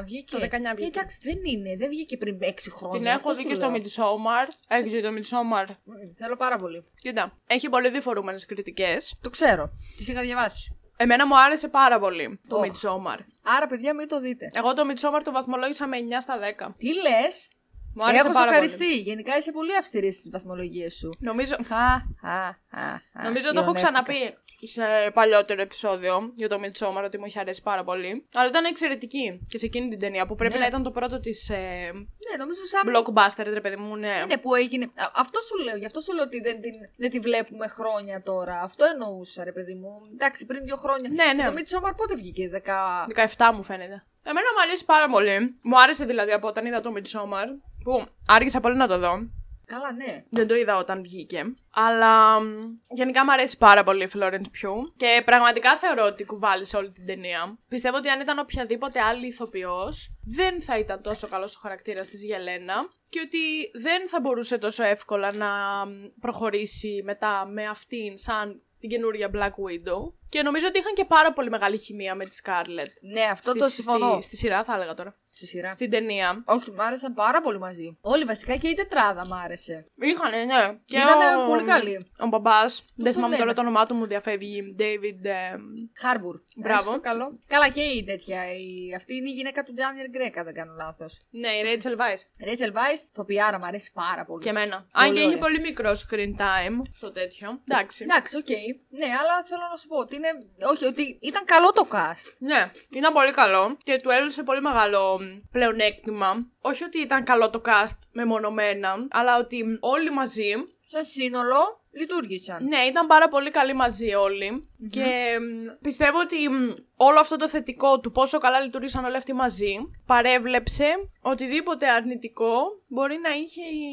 19 0.00 0.04
βγήκε. 0.04 0.36
Το 0.36 0.38
19 0.38 0.48
βγήκε. 0.76 0.82
Ε, 0.82 0.86
εντάξει, 0.86 1.18
δεν 1.22 1.38
είναι. 1.44 1.76
Δεν 1.76 1.88
βγήκε 1.88 2.16
πριν 2.16 2.38
6 2.40 2.52
χρόνια. 2.70 2.98
την 2.98 3.06
έχω 3.06 3.16
αυτό 3.16 3.34
δει 3.34 3.40
σου 3.40 3.48
και 3.48 3.54
στο 3.54 3.70
λέω. 3.70 3.80
Midsommar. 3.80 4.48
Έχει 4.68 4.88
δει 4.88 5.02
το 5.02 5.08
Midsommar. 5.08 5.66
Μμ, 5.84 5.92
Θέλω 6.16 6.36
πάρα 6.36 6.56
πολύ. 6.56 6.84
Κοίτα, 7.10 7.32
έχει 7.46 7.68
πολύ 7.68 7.90
διφορούμενες 7.90 8.46
κριτικές. 8.46 9.14
Το 9.20 9.30
ξέρω. 9.30 9.70
Τις 9.96 10.08
είχα 10.08 10.20
διαβάσει. 10.20 10.76
Εμένα 10.96 11.26
μου 11.26 11.40
άρεσε 11.40 11.68
πάρα 11.68 11.98
πολύ 11.98 12.40
το 12.48 12.56
Οχ. 12.56 12.64
Midsommar. 12.66 13.18
Άρα, 13.42 13.66
παιδιά, 13.66 13.94
μην 13.94 14.08
το 14.08 14.20
δείτε. 14.20 14.50
Εγώ 14.54 14.74
το 14.74 14.82
Midsommar 14.90 15.20
το 15.24 15.32
βαθμολόγησα 15.32 15.86
με 15.86 15.96
9 15.98 16.02
στα 16.20 16.38
10. 16.38 16.74
Τι 16.78 16.88
λες; 16.94 17.50
Μου 17.94 18.04
άρεσε 18.06 18.22
Έχω 18.24 18.32
πάρα 18.32 18.46
σοκαριστεί. 18.46 18.78
πολύ. 18.84 18.96
Γενικά 19.00 19.36
είσαι 19.36 19.52
πολύ 19.52 19.76
αυστηρή 19.76 20.12
στις 20.12 20.30
βαθμολογίες 20.30 20.94
σου. 20.94 21.10
Νομίζω, 21.18 21.54
Χα, 21.66 21.76
χα, 22.20 22.58
χα, 22.70 23.02
χα. 23.12 23.22
νομίζω 23.22 23.52
το 23.52 23.60
έχω 23.60 23.70
Ηρωνεύτηκα. 23.70 24.02
ξαναπεί 24.02 24.34
σε 24.66 25.10
παλιότερο 25.12 25.60
επεισόδιο 25.60 26.32
για 26.34 26.48
το 26.48 26.56
Midsommar 26.62 27.02
ότι 27.04 27.18
μου 27.18 27.24
είχε 27.26 27.38
αρέσει 27.40 27.62
πάρα 27.62 27.84
πολύ. 27.84 28.26
Αλλά 28.34 28.48
ήταν 28.48 28.64
εξαιρετική 28.64 29.40
και 29.48 29.58
σε 29.58 29.66
εκείνη 29.66 29.88
την 29.88 29.98
ταινία 29.98 30.26
που 30.26 30.34
πρέπει 30.34 30.54
Ναι. 30.54 30.60
να 30.60 30.66
ήταν 30.66 30.82
το 30.82 30.90
πρώτο 30.90 31.18
της 31.20 31.48
ε, 31.50 31.56
Ναι, 31.94 32.36
νομίζω 32.38 32.60
σαν. 32.64 32.82
blockbuster, 32.90 33.44
ρε 33.52 33.60
παιδί 33.60 33.76
μου, 33.76 33.96
ναι. 33.96 34.20
Είναι 34.24 34.36
που 34.36 34.54
έγινε. 34.54 34.84
Α, 34.84 35.10
Αυτό 35.14 35.40
σου 35.40 35.64
λέω, 35.64 35.76
γι' 35.76 35.84
αυτό 35.86 36.00
σου 36.00 36.14
λέω 36.14 36.24
ότι 36.24 36.40
δεν, 36.40 36.60
την, 36.60 36.72
δεν 36.96 37.10
τη 37.10 37.18
βλέπουμε 37.18 37.66
χρόνια 37.66 38.22
τώρα. 38.22 38.60
Αυτό 38.60 38.84
εννοούσα, 38.84 39.44
ρε 39.44 39.52
παιδί 39.52 39.74
μου. 39.74 39.88
Εντάξει, 40.12 40.46
πριν 40.46 40.62
δύο 40.64 40.76
χρόνια. 40.76 41.08
Ναι, 41.10 41.24
Και 41.24 41.42
ναι. 41.42 41.44
το 41.48 41.52
Midsommar 41.56 41.92
πότε 41.96 42.14
βγήκε, 42.14 42.50
10. 42.64 43.24
17 43.36 43.50
μου 43.54 43.62
φαίνεται. 43.62 44.04
Εμένα 44.24 44.46
μου 44.56 44.60
αρέσει 44.62 44.84
πάρα 44.84 45.08
πολύ. 45.08 45.58
Μου 45.62 45.80
άρεσε 45.80 46.04
δηλαδή 46.04 46.32
από 46.32 46.46
όταν 46.48 46.66
είδα 46.66 46.80
το 46.80 46.92
Midsommar, 46.96 47.46
που 47.84 48.06
άργησα 48.26 48.60
πολύ 48.60 48.76
να 48.76 48.88
το 48.88 48.98
δω. 48.98 49.30
Καλά, 49.66 49.92
ναι. 49.92 50.24
Δεν 50.30 50.46
το 50.46 50.54
είδα 50.54 50.76
όταν 50.76 51.02
βγήκε. 51.02 51.44
Αλλά 51.70 52.40
μ, 52.40 52.46
γενικά 52.88 53.24
μου 53.24 53.32
αρέσει 53.32 53.58
πάρα 53.58 53.82
πολύ 53.82 54.04
η 54.04 54.08
Florence 54.14 54.34
Pugh. 54.34 54.92
Και 54.96 55.22
πραγματικά 55.24 55.76
θεωρώ 55.76 56.04
ότι 56.04 56.24
κουβάλισε 56.24 56.76
όλη 56.76 56.92
την 56.92 57.06
ταινία. 57.06 57.58
Πιστεύω 57.68 57.96
ότι 57.96 58.08
αν 58.08 58.20
ήταν 58.20 58.38
οποιαδήποτε 58.38 59.00
άλλη 59.00 59.26
ηθοποιός, 59.26 60.16
δεν 60.24 60.62
θα 60.62 60.78
ήταν 60.78 61.02
τόσο 61.02 61.28
καλός 61.28 61.56
ο 61.56 61.58
χαρακτήρας 61.62 62.08
της 62.08 62.24
Γελένα. 62.24 62.74
Και 63.10 63.20
ότι 63.24 63.70
δεν 63.80 64.08
θα 64.08 64.20
μπορούσε 64.20 64.58
τόσο 64.58 64.82
εύκολα 64.82 65.32
να 65.32 65.46
μ, 65.86 66.20
προχωρήσει 66.20 67.02
μετά 67.04 67.46
με 67.46 67.66
αυτήν 67.66 68.18
σαν 68.18 68.62
την 68.80 68.88
καινούρια 68.88 69.30
Black 69.34 69.50
Widow. 69.50 70.12
Και 70.30 70.42
νομίζω 70.42 70.66
ότι 70.68 70.78
είχαν 70.78 70.94
και 70.94 71.04
πάρα 71.04 71.32
πολύ 71.32 71.50
μεγάλη 71.50 71.78
χημεία 71.78 72.14
με 72.14 72.24
τη 72.24 72.36
Scarlett. 72.44 72.92
Ναι, 73.12 73.22
αυτό 73.22 73.50
Στη- 73.50 73.58
το 73.60 73.68
συμφωνώ. 73.68 74.12
Στη, 74.12 74.22
στη 74.22 74.36
σειρά 74.36 74.64
θα 74.64 74.74
έλεγα 74.74 74.94
τώρα. 74.94 75.14
Στη 75.32 75.46
σειρά. 75.46 75.70
Στην 75.70 75.90
ταινία. 75.90 76.42
Όχι, 76.46 76.70
μ' 76.70 76.80
άρεσαν 76.80 77.14
πάρα 77.14 77.40
πολύ 77.40 77.58
μαζί. 77.58 77.98
Όλοι 78.00 78.24
βασικά 78.24 78.56
και 78.56 78.68
η 78.68 78.74
τετράδα 78.74 79.26
μ' 79.26 79.32
άρεσε. 79.32 79.86
Είχανε, 80.00 80.44
ναι. 80.44 80.78
Και 80.84 80.96
Ήτανε 80.96 81.42
ο, 81.44 81.48
πολύ 81.48 81.62
καλή. 81.64 82.06
Ο 82.20 82.26
μπαμπάς, 82.26 82.84
δεν 82.94 83.04
τον 83.04 83.12
θυμάμαι 83.12 83.34
τώρα 83.34 83.44
λένε; 83.46 83.54
το 83.56 83.60
όνομά 83.60 83.84
του, 83.84 83.94
μου 83.94 84.06
διαφεύγει. 84.06 84.76
David. 84.78 85.24
ε, 85.24 85.54
Χάρμπουρ. 86.00 86.36
Μπράβο. 86.56 86.92
το 86.92 87.00
καλό. 87.00 87.38
Καλά 87.46 87.68
και 87.68 87.80
η 87.80 88.04
τέτοια. 88.04 88.52
Η... 88.52 88.94
Αυτή 88.96 89.14
είναι 89.14 89.28
η 89.28 89.32
γυναίκα 89.32 89.62
του 89.62 89.74
Daniel 89.76 90.10
Γκρέκ, 90.10 90.38
αν 90.38 90.44
δεν 90.44 90.54
κάνω 90.54 90.72
λάθος. 90.76 91.20
ναι, 91.30 91.48
η 91.48 91.62
Rachel 91.64 91.96
Weisz. 92.00 92.46
Rachel 92.48 92.72
Weisz, 92.72 93.02
ηθοποιάρα, 93.12 93.58
μου 93.58 93.64
αρέσει 93.66 93.92
πάρα 93.92 94.24
πολύ. 94.24 94.42
Και 94.42 94.48
εμένα. 94.48 94.76
Πολύ 94.92 95.06
Αν 95.06 95.12
και 95.12 95.18
έχει 95.18 95.26
ωραία. 95.28 95.38
πολύ 95.38 95.60
μικρό 95.60 95.90
screen 95.90 96.34
time 96.40 96.76
στο 96.90 97.10
τέτοιο. 97.10 97.60
Εντάξει. 97.68 98.04
Εντάξει, 98.04 98.36
οκ. 98.36 98.48
Ναι, 98.88 99.06
αλλά 99.20 99.42
θέλω 99.48 99.62
να 99.70 99.76
σου 99.76 99.88
πω 99.88 99.96
ότι 99.96 100.18
είναι. 100.20 100.46
Όχι, 100.70 100.84
ότι 100.84 101.18
ήταν 101.20 101.44
καλό 101.44 101.70
το 101.72 101.86
cast. 101.92 102.34
Ναι, 102.38 102.70
ήταν 102.90 103.12
πολύ 103.12 103.32
καλό 103.32 103.76
και 103.82 104.00
του 104.02 104.10
έδωσε 104.10 104.42
πολύ 104.42 104.60
μεγάλο 104.60 105.20
μ, 105.20 105.48
πλεονέκτημα. 105.52 106.46
Όχι 106.60 106.84
ότι 106.84 106.98
ήταν 106.98 107.24
καλό 107.24 107.50
το 107.50 107.60
cast 107.64 107.98
μεμονωμένα, 108.12 109.06
αλλά 109.10 109.38
ότι 109.38 109.64
όλοι 109.80 110.10
μαζί 110.10 110.54
Σαν 110.92 111.04
σύνολο, 111.04 111.80
λειτουργήσαν. 111.90 112.64
Ναι, 112.64 112.78
ήταν 112.78 113.06
πάρα 113.06 113.28
πολύ 113.28 113.50
καλοί 113.50 113.74
μαζί 113.74 114.14
όλοι. 114.14 114.70
Και 114.90 115.38
μ, 115.40 115.82
πιστεύω 115.82 116.18
ότι 116.20 116.48
μ, 116.48 116.72
όλο 116.96 117.18
αυτό 117.20 117.36
το 117.36 117.48
θετικό 117.48 118.00
του 118.00 118.12
πόσο 118.12 118.38
καλά 118.38 118.60
λειτουργήσαν 118.60 119.04
όλοι 119.04 119.16
αυτοί 119.16 119.32
μαζί 119.32 119.76
παρέβλεψε 120.06 120.84
οτιδήποτε 121.22 121.88
αρνητικό 121.88 122.62
μπορεί 122.88 123.18
να 123.22 123.30
είχε 123.30 123.62
η, 123.62 123.86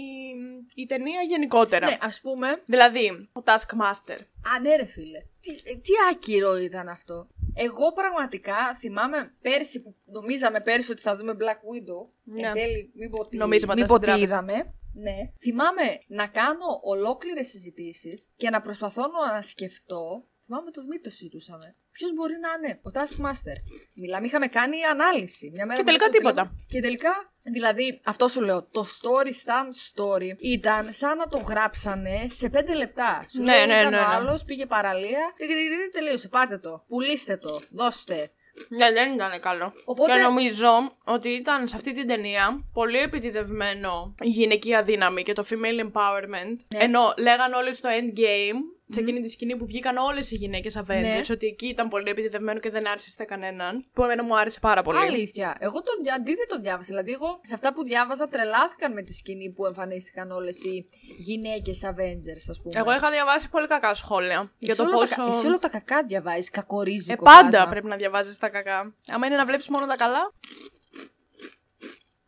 η 0.76 0.86
ταινία 0.86 1.22
γενικότερα. 1.22 1.90
Ναι, 1.90 1.98
ας 2.02 2.22
πούμε, 2.22 2.62
Δηλαδή, 2.66 3.30
ο 3.34 3.42
Taskmaster. 3.46 4.20
Α, 4.56 4.60
ναι, 4.62 4.76
ρε 4.76 4.86
φίλε. 4.86 5.20
Τι, 5.48 5.72
ε, 5.72 5.76
τι 5.76 5.92
άκυρο 6.12 6.58
ήταν 6.58 6.88
αυτό. 6.90 7.28
Εγώ 7.54 7.92
πραγματικά 7.94 8.76
θυμάμαι 8.80 9.34
πέρσι 9.42 9.82
που 9.82 9.96
νομίζαμε 10.06 10.62
πέρσι 10.62 10.92
ότι 10.92 11.02
θα 11.02 11.16
δούμε 11.16 11.36
Black 11.40 11.60
Widow. 11.72 12.08
Ναι. 12.24 12.48
Εν 12.48 12.54
τέλει, 12.54 12.92
μην 12.94 13.10
πω 13.10 13.28
τι, 13.28 13.38
Νομίζαμε 13.38 13.74
μην 13.74 13.86
τα 13.86 13.90
πω 13.90 13.96
στην 13.96 14.06
τι 14.08 14.18
τράπεζα. 14.18 14.26
είδαμε. 14.26 14.74
Ναι. 14.94 15.32
Θυμάμαι 15.40 16.00
να 16.08 16.28
κάνω 16.28 16.80
ολόκληρες 16.84 17.48
συζητήσεις 17.48 18.30
και 18.38 18.50
να 18.50 18.62
προσπαθώ 18.62 19.02
να 19.08 19.42
σκεφτώ. 19.42 20.26
Θυμάμαι 20.44 20.72
το 20.72 20.82
Δημήτρη 20.82 21.04
το 21.04 21.10
συζητούσαμε. 21.10 21.76
Ποιος 21.98 22.14
μπορεί 22.14 22.34
να 22.42 22.50
είναι, 22.58 22.80
ο 22.84 22.90
Taskmaster. 22.94 23.58
Μιλάμε, 23.96 24.26
είχαμε 24.28 24.48
κάνει 24.48 24.84
ανάλυση. 24.84 25.52
Μια 25.54 25.66
μέρα 25.66 25.80
Και 25.80 25.86
τελικά 25.86 26.04
μέσα 26.08 26.18
στο 26.18 26.18
τίποτα. 26.18 26.42
τηλέφωνο. 26.42 26.66
Και 26.68 26.80
τελικά, 26.82 27.14
δηλαδή, 27.44 28.00
αυτό 28.06 28.28
σου 28.28 28.42
λέω, 28.42 28.64
το 28.72 28.86
story 29.00 29.30
σαν 29.44 29.68
story 29.94 30.36
ήταν 30.40 30.88
σαν 30.94 31.18
να 31.18 31.28
το 31.28 31.38
γράψανε 31.38 32.26
σε 32.28 32.50
πέντε 32.50 32.74
λεπτά. 32.76 33.26
Σου 33.30 33.42
Ναι, 33.44 33.58
λέει, 33.58 33.66
ναι, 33.68 33.74
ήταν 33.80 33.92
ναι, 33.92 33.98
ο 33.98 34.00
ναι. 34.00 34.06
άλλος, 34.16 34.44
πήγε 34.44 34.66
παραλία, 34.66 35.34
τε- 35.38 35.48
τε- 35.48 35.58
τε- 35.58 35.80
τε- 35.84 35.94
τελείωσε, 35.94 36.28
πάτε 36.28 36.58
το, 36.58 36.84
πουλήστε 36.88 37.38
το, 37.38 37.62
δώστε. 37.72 38.32
Ναι, 38.70 38.92
δεν 38.92 39.14
ήταν 39.14 39.40
καλό. 39.40 39.74
Οπότε- 39.86 40.14
Και 40.14 40.20
νομίζω 40.22 40.98
ότι 41.04 41.30
ήταν 41.30 41.68
σε 41.68 41.76
αυτή 41.76 41.92
την 41.94 42.08
ταινία 42.08 42.64
πολύ 42.74 42.98
επιτιδευμένο 42.98 44.16
η 44.22 44.28
γυναικεία 44.30 44.84
δύναμη 44.84 45.24
και 45.24 45.34
το 45.34 45.46
female 45.50 45.82
empowerment. 45.86 46.56
Ναι. 46.76 46.80
Ενώ 46.84 47.14
λέγαν 47.18 47.54
όλοι 47.54 47.74
στο 47.74 47.90
endgame, 47.90 48.77
σε 48.92 49.00
εκείνη 49.00 49.20
τη 49.20 49.30
σκηνή 49.30 49.56
που 49.56 49.66
βγήκαν 49.66 49.98
όλες 49.98 50.32
οι 50.32 50.36
γυναίκες 50.36 50.78
Avengers, 50.78 51.02
Ναι. 51.02 51.22
ότι 51.32 51.46
εκεί 51.48 51.68
ήταν 51.68 51.88
πολύ 51.88 52.10
επιτιδευμένο 52.10 52.60
και 52.60 52.70
δεν 52.70 52.88
άρεσε 52.88 53.10
σε 53.10 53.24
κανέναν. 53.24 53.86
Που 53.94 54.04
εμένα 54.04 54.24
μου 54.24 54.38
άρεσε 54.38 54.60
πάρα 54.60 54.82
πολύ. 54.82 54.98
Αλήθεια. 54.98 55.56
Εγώ 55.60 55.82
το 55.82 55.92
δια- 56.02 56.14
αντίθετο 56.14 56.60
διάβασα. 56.60 56.88
Δηλαδή, 56.88 57.12
εγώ 57.12 57.40
σε 57.44 57.54
αυτά 57.54 57.74
που 57.74 57.84
διάβαζα 57.84 58.28
τρελάθηκαν 58.28 58.94
με 58.94 59.02
τη 59.02 59.14
σκηνή 59.14 59.50
που 59.52 59.66
εμφανίστηκαν 59.66 60.32
όλες 60.32 60.64
οι 60.64 60.86
γυναίκες 61.18 61.82
Avengers, 61.86 62.46
ας 62.50 62.62
πούμε. 62.62 62.80
Εγώ 62.80 62.94
είχα 62.94 63.12
διαβάσει 63.12 63.50
πολύ 63.50 63.68
κακά 63.68 63.94
σχόλια 63.94 64.52
για 64.58 64.74
Εσύ 64.74 64.78
το 64.78 64.84
όλα 64.84 64.94
πόσο. 64.98 65.16
τα, 65.16 65.24
κα- 65.24 65.36
εσύ 65.36 65.46
όλα 65.48 65.60
τα 65.60 65.70
κακά 65.70 66.04
διαβάζεις, 66.04 66.50
κακορίζει. 66.50 67.12
Ε, 67.12 67.16
πάντα 67.16 67.68
πρέπει 67.68 67.88
να 67.88 67.96
διαβάζεις 67.96 68.38
τα 68.38 68.50
κακά. 68.50 68.94
Άμα 69.08 69.26
είναι 69.26 69.36
να 69.36 69.46
βλέπεις 69.46 69.68
μόνο 69.68 69.86
τα 69.86 69.96
καλά, 69.96 70.34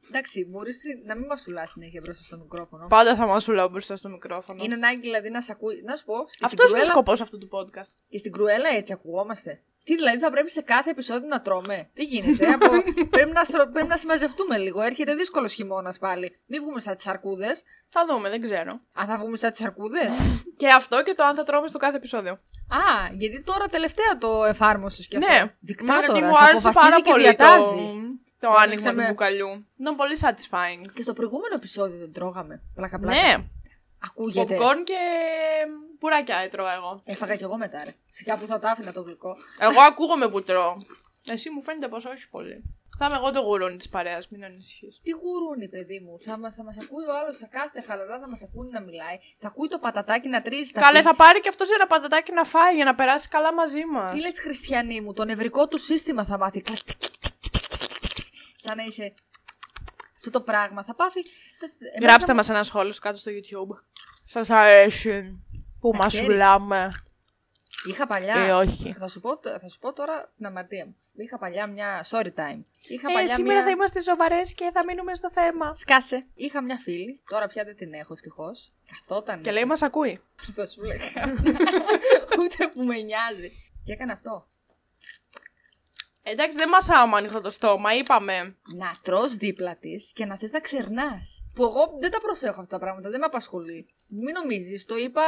Εντάξει, 0.10 0.46
μπορείς 0.50 0.78
να 1.06 1.16
μην 1.16 1.26
μασουλά 1.26 1.68
συνέχεια 1.68 2.02
μπροστά 2.04 2.24
στο 2.24 2.38
μικρόφωνο. 2.38 2.88
πάντα 2.88 3.16
θα 3.16 3.26
μας 3.26 3.48
λέω 3.48 3.68
μπροστά 3.70 3.96
στο 3.96 4.10
μικρόφωνο. 4.10 4.64
Είναι 4.64 4.74
ανάγκη 4.74 5.00
δηλαδή 5.00 5.30
να 5.30 5.42
σε 5.42 5.52
ακούει. 5.52 5.82
Να 5.86 5.96
σου 5.96 6.06
πω, 6.06 6.14
και 6.14 6.24
στην, 6.28 6.46
Αυτός 6.46 6.60
είναι 6.66 6.70
ο 6.70 6.74
κρουέλα, 6.74 6.92
σκοπός 6.92 7.22
αυτού 7.22 7.38
του 7.38 7.50
podcast. 7.52 7.90
και 8.10 8.18
στην 8.18 8.32
κρουέλα 8.32 8.70
έτσι 8.70 8.94
ακουγόμαστε. 8.94 9.62
Τι 9.84 9.96
δηλαδή 9.96 10.18
θα 10.20 10.32
πρέπει 10.32 10.52
σε 10.52 10.62
κάθε 10.62 10.90
επεισόδιο 10.90 11.28
να 11.28 11.42
τρώμε; 11.42 11.90
Τι 11.94 12.04
γίνεται; 12.04 12.48
από... 12.56 12.66
πρέπει, 13.10 13.32
να, 13.32 13.44
στρο- 13.44 13.70
πρέπει 13.72 13.88
να 13.88 13.98
συμμαζευτούμε 13.98 14.58
λίγο. 14.58 14.82
Έρχεται 14.82 15.16
δύσκολος 15.16 15.54
χειμώνας 15.54 15.98
πάλι. 16.00 16.32
Μην 16.48 16.62
βγούμε 16.62 16.80
σαν 16.80 16.96
τις 16.96 17.08
αρκούδες. 17.08 17.64
Θα 17.90 18.06
δούμε, 18.06 18.30
δεν 18.30 18.42
ξέρω. 18.42 18.80
Αν 18.94 19.08
θα 19.08 19.18
βγούμε 19.18 19.38
σαν 19.38 19.52
τις 19.52 19.62
αρκούδες; 19.62 20.14
Και 20.58 20.68
αυτό 20.68 21.04
και 21.04 21.14
το 21.14 21.24
αν 21.24 21.36
θα 21.36 21.44
τρώμε 21.44 21.68
στο 21.68 21.78
κάθε 21.78 21.98
επεισόδιο. 21.98 22.32
Α, 22.68 23.14
γιατί 23.18 23.44
τώρα 23.44 23.66
τελευταία 23.66 24.18
το 24.20 24.44
εφάρμοσες 24.44 25.08
και 25.08 25.18
αυτό. 25.18 25.30
Ναι, 25.34 25.40
μα 25.40 25.54
Δικτάτορας, 25.60 26.06
γιατί 26.06 26.20
μου 26.22 26.38
άρεσε 26.38 26.50
αποφασίζει 26.68 26.90
πάρα 26.90 27.02
και 27.02 27.10
πολύ 27.12 27.24
διατάζει. 27.24 27.70
το, 27.70 27.94
το 28.40 28.48
άνοιγμα 28.48 28.62
ανοίξαμε. 28.62 29.02
του 29.04 29.08
μπουκαλιού. 29.10 29.66
Ήταν 29.80 29.96
πολύ 29.96 30.18
satisfying. 30.22 30.82
Και 30.94 31.02
στο 31.02 31.14
προηγούμενο 31.14 31.56
επεισόδιο 31.56 31.98
δεν 31.98 32.14
τρώγαμε. 32.14 32.62
Πλάκα 32.76 33.00
πλάκα. 33.00 33.22
Ναι, 33.22 33.46
Ακούγεται. 34.04 34.58
popcorn 34.62 34.84
και 34.84 34.98
πουράκια 36.00 36.38
έτρωγα 36.38 36.74
εγώ. 36.74 37.02
Έφαγα 37.06 37.36
κι 37.36 37.44
εγώ 37.44 37.58
μετά, 37.58 37.84
ρε. 37.84 37.94
Σιγά 38.10 38.38
που 38.38 38.46
θα 38.46 38.60
τα 38.60 38.70
άφηνα 38.72 38.92
το 38.92 39.02
γλυκό. 39.02 39.36
Εγώ 39.60 39.82
ακούγομαι 39.82 40.28
που 40.30 40.44
τρώω. 40.44 40.78
Εσύ 41.30 41.50
μου 41.50 41.62
φαίνεται 41.62 41.88
πως 41.88 42.06
όχι 42.06 42.30
πολύ. 42.30 42.64
Θα 43.02 43.06
είμαι 43.06 43.18
εγώ 43.18 43.32
το 43.32 43.40
γουρούνι 43.40 43.78
της 43.78 43.90
παρέας, 43.90 44.30
μην 44.30 44.44
ανησυχείς. 44.44 45.00
Τι 45.04 45.12
γουρούνι, 45.12 45.70
παιδί 45.70 46.00
μου. 46.00 46.20
Θα, 46.20 46.38
μα- 46.38 46.52
θα 46.52 46.64
μας 46.64 46.78
ακούει 46.82 47.06
ο 47.06 47.18
άλλος, 47.20 47.38
θα 47.38 47.48
κάθεται 47.48 47.82
χαλαρά, 47.82 48.20
θα 48.20 48.30
μας 48.30 48.44
ακούει 48.44 48.70
να 48.72 48.82
μιλάει. 48.82 49.18
Θα 49.38 49.48
ακούει 49.48 49.68
το 49.68 49.78
πατατάκι 49.78 50.28
να 50.30 50.42
τρίζει 50.42 50.72
τα 50.72 50.82
Καλέ, 50.82 50.98
φύλλα. 50.98 51.10
θα 51.10 51.16
πάρει 51.16 51.40
και 51.42 51.50
αυτός 51.50 51.72
ένα 51.72 51.88
πατατάκι 51.88 52.32
να 52.34 52.44
φάει 52.44 52.76
για 52.76 52.86
να 52.86 52.96
περάσει 52.96 53.28
καλά 53.28 53.54
μαζί 53.54 53.86
μας. 53.86 54.12
Τι 54.14 54.20
λες, 54.20 54.40
Χριστιανή 54.40 55.02
μου, 55.02 55.14
το 55.14 55.26
νευρικό 55.26 55.68
του 55.68 55.78
σύστημα 55.78 56.26
θα 56.26 56.38
μάθει. 56.38 56.62
Κλακ, 56.62 56.78
Σαν 58.70 58.78
να 58.78 58.84
είσαι. 58.84 59.14
Αυτό 60.16 60.30
το 60.30 60.42
πράγμα 60.42 60.84
θα 60.84 60.96
πάθει. 60.96 61.20
Εμένα 61.96 62.08
Γράψτε 62.08 62.26
θα- 62.32 62.34
μας 62.34 62.50
ένα 62.50 62.64
σχόλιο 62.64 62.94
κάτω 63.02 63.18
στο 63.18 63.32
YouTube. 63.32 63.78
Σας 64.26 64.50
αρέσει 64.50 65.40
που 65.80 65.90
Να 65.92 65.98
μας 65.98 66.08
ξέρεις. 66.08 66.28
μιλάμε. 66.28 66.92
Είχα 67.90 68.08
παλιά. 68.08 68.36
Ε, 68.36 68.52
όχι. 68.52 68.94
Θα 68.94 69.08
σου, 69.08 69.20
πω, 69.20 69.40
θα 69.60 69.70
σου 69.70 69.80
πω 69.80 69.94
τώρα 69.94 70.32
την 70.38 70.46
αμαρτία 70.46 70.86
μου. 70.86 70.96
Είχα 71.16 71.38
παλιά 71.38 71.68
μια 71.68 72.06
story 72.10 72.26
time. 72.36 72.60
Είχα 72.88 73.10
Ε, 73.10 73.14
παλιά 73.14 73.36
σήμερα 73.36 73.54
μια... 73.54 73.64
θα 73.64 73.70
είμαστε 73.70 74.02
σοβαρές 74.02 74.54
και 74.54 74.70
θα 74.74 74.82
μείνουμε 74.88 75.16
στο 75.16 75.32
θέμα. 75.32 75.76
Σκάσε. 75.76 76.26
Είχα 76.36 76.62
μια 76.62 76.78
φίλη. 76.78 77.22
Τώρα 77.30 77.48
πια 77.48 77.64
δεν 77.64 77.76
την 77.76 77.94
έχω 77.94 78.14
ευτυχώς. 78.14 78.72
Καθόταν. 79.00 79.42
Και 79.42 79.52
λέει 79.52 79.66
μας 79.66 79.82
ακούει. 79.82 80.22
Θα 80.54 80.66
σου 80.68 80.84
λέγα. 80.84 81.04
Ούτε 82.40 82.68
που 82.74 82.84
με 82.84 82.96
νοιάζει. 83.02 83.52
Και 83.84 83.92
έκανε 83.94 84.12
αυτό. 84.12 84.48
Εντάξει, 86.32 86.58
δεν 86.58 86.70
μας 86.70 86.90
άμα 86.90 87.18
ανοιχτό 87.18 87.42
το 87.42 87.50
στόμα, 87.50 87.94
είπαμε. 87.94 88.56
Να 88.76 88.92
τρως 89.04 89.36
δίπλα 89.36 89.76
της 89.76 90.12
και 90.14 90.26
να 90.26 90.38
θες 90.38 90.52
να 90.52 90.60
ξερνάς. 90.60 91.44
Που 91.54 91.64
εγώ 91.64 91.98
δεν 92.00 92.12
τα 92.12 92.20
προσέχω 92.20 92.62
αυτά 92.62 92.78
τα 92.78 92.80
πράγματα, 92.80 93.10
δεν 93.10 93.20
με 93.20 93.26
απασχολεί. 93.26 93.88
Μην 94.08 94.34
νομίζεις, 94.34 94.86
το 94.86 94.96
είπα 94.96 95.22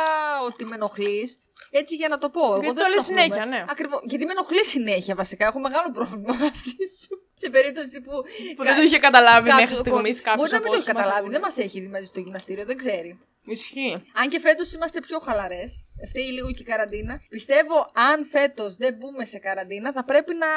ότι 0.45 0.65
με 0.65 0.75
ενοχλείς. 0.75 1.37
Έτσι 1.71 1.95
για 1.95 2.07
να 2.07 2.17
το 2.17 2.29
πω. 2.29 2.43
Εγώ 2.45 2.59
Γιατί 2.61 2.75
δεν 2.75 2.83
το 2.83 2.89
λες 2.95 3.09
ενοχλούμαι. 3.09 3.21
συνέχεια, 3.23 3.45
ναι. 3.45 3.65
Ακριβώς. 3.69 4.01
Γιατί 4.05 4.25
με 4.25 4.31
ενοχλεί 4.31 4.65
συνέχεια 4.65 5.15
βασικά. 5.15 5.45
Έχω 5.45 5.59
μεγάλο 5.59 5.91
πρόβλημα 5.91 6.33
μαζί 6.43 6.77
σου. 6.99 7.13
Σε 7.33 7.49
περίπτωση 7.49 8.01
που. 8.01 8.11
Που 8.55 8.63
δεν 8.63 8.75
το 8.75 8.81
είχε 8.81 8.97
καταλάβει 8.97 9.47
κάποιο- 9.49 9.61
μέχρι 9.63 9.77
στιγμής 9.77 10.21
κάποιος. 10.21 10.35
Μπορεί 10.49 10.51
να 10.51 10.59
μην 10.59 10.69
το 10.71 10.75
έχει 10.77 10.85
καταλάβει. 10.85 11.29
Δεν 11.29 11.41
μας 11.41 11.57
έχει 11.57 11.79
δει 11.79 11.87
μέσα 11.87 12.05
στο 12.05 12.19
γυμναστήριο, 12.19 12.65
δεν 12.65 12.77
ξέρει. 12.77 13.19
Ισχύει. 13.45 13.93
Αν 14.13 14.29
και 14.29 14.39
φέτος 14.39 14.73
είμαστε 14.73 14.99
πιο 14.99 15.19
χαλαρές, 15.19 15.71
φταίει 16.09 16.23
λίγο 16.37 16.51
και 16.51 16.61
η 16.61 16.65
καραντίνα. 16.65 17.21
Πιστεύω, 17.29 17.91
αν 18.09 18.25
φέτος 18.25 18.75
δεν 18.75 18.93
μπούμε 18.97 19.25
σε 19.25 19.37
καραντίνα, 19.39 19.91
θα 19.91 20.03
πρέπει 20.05 20.33
να, 20.35 20.47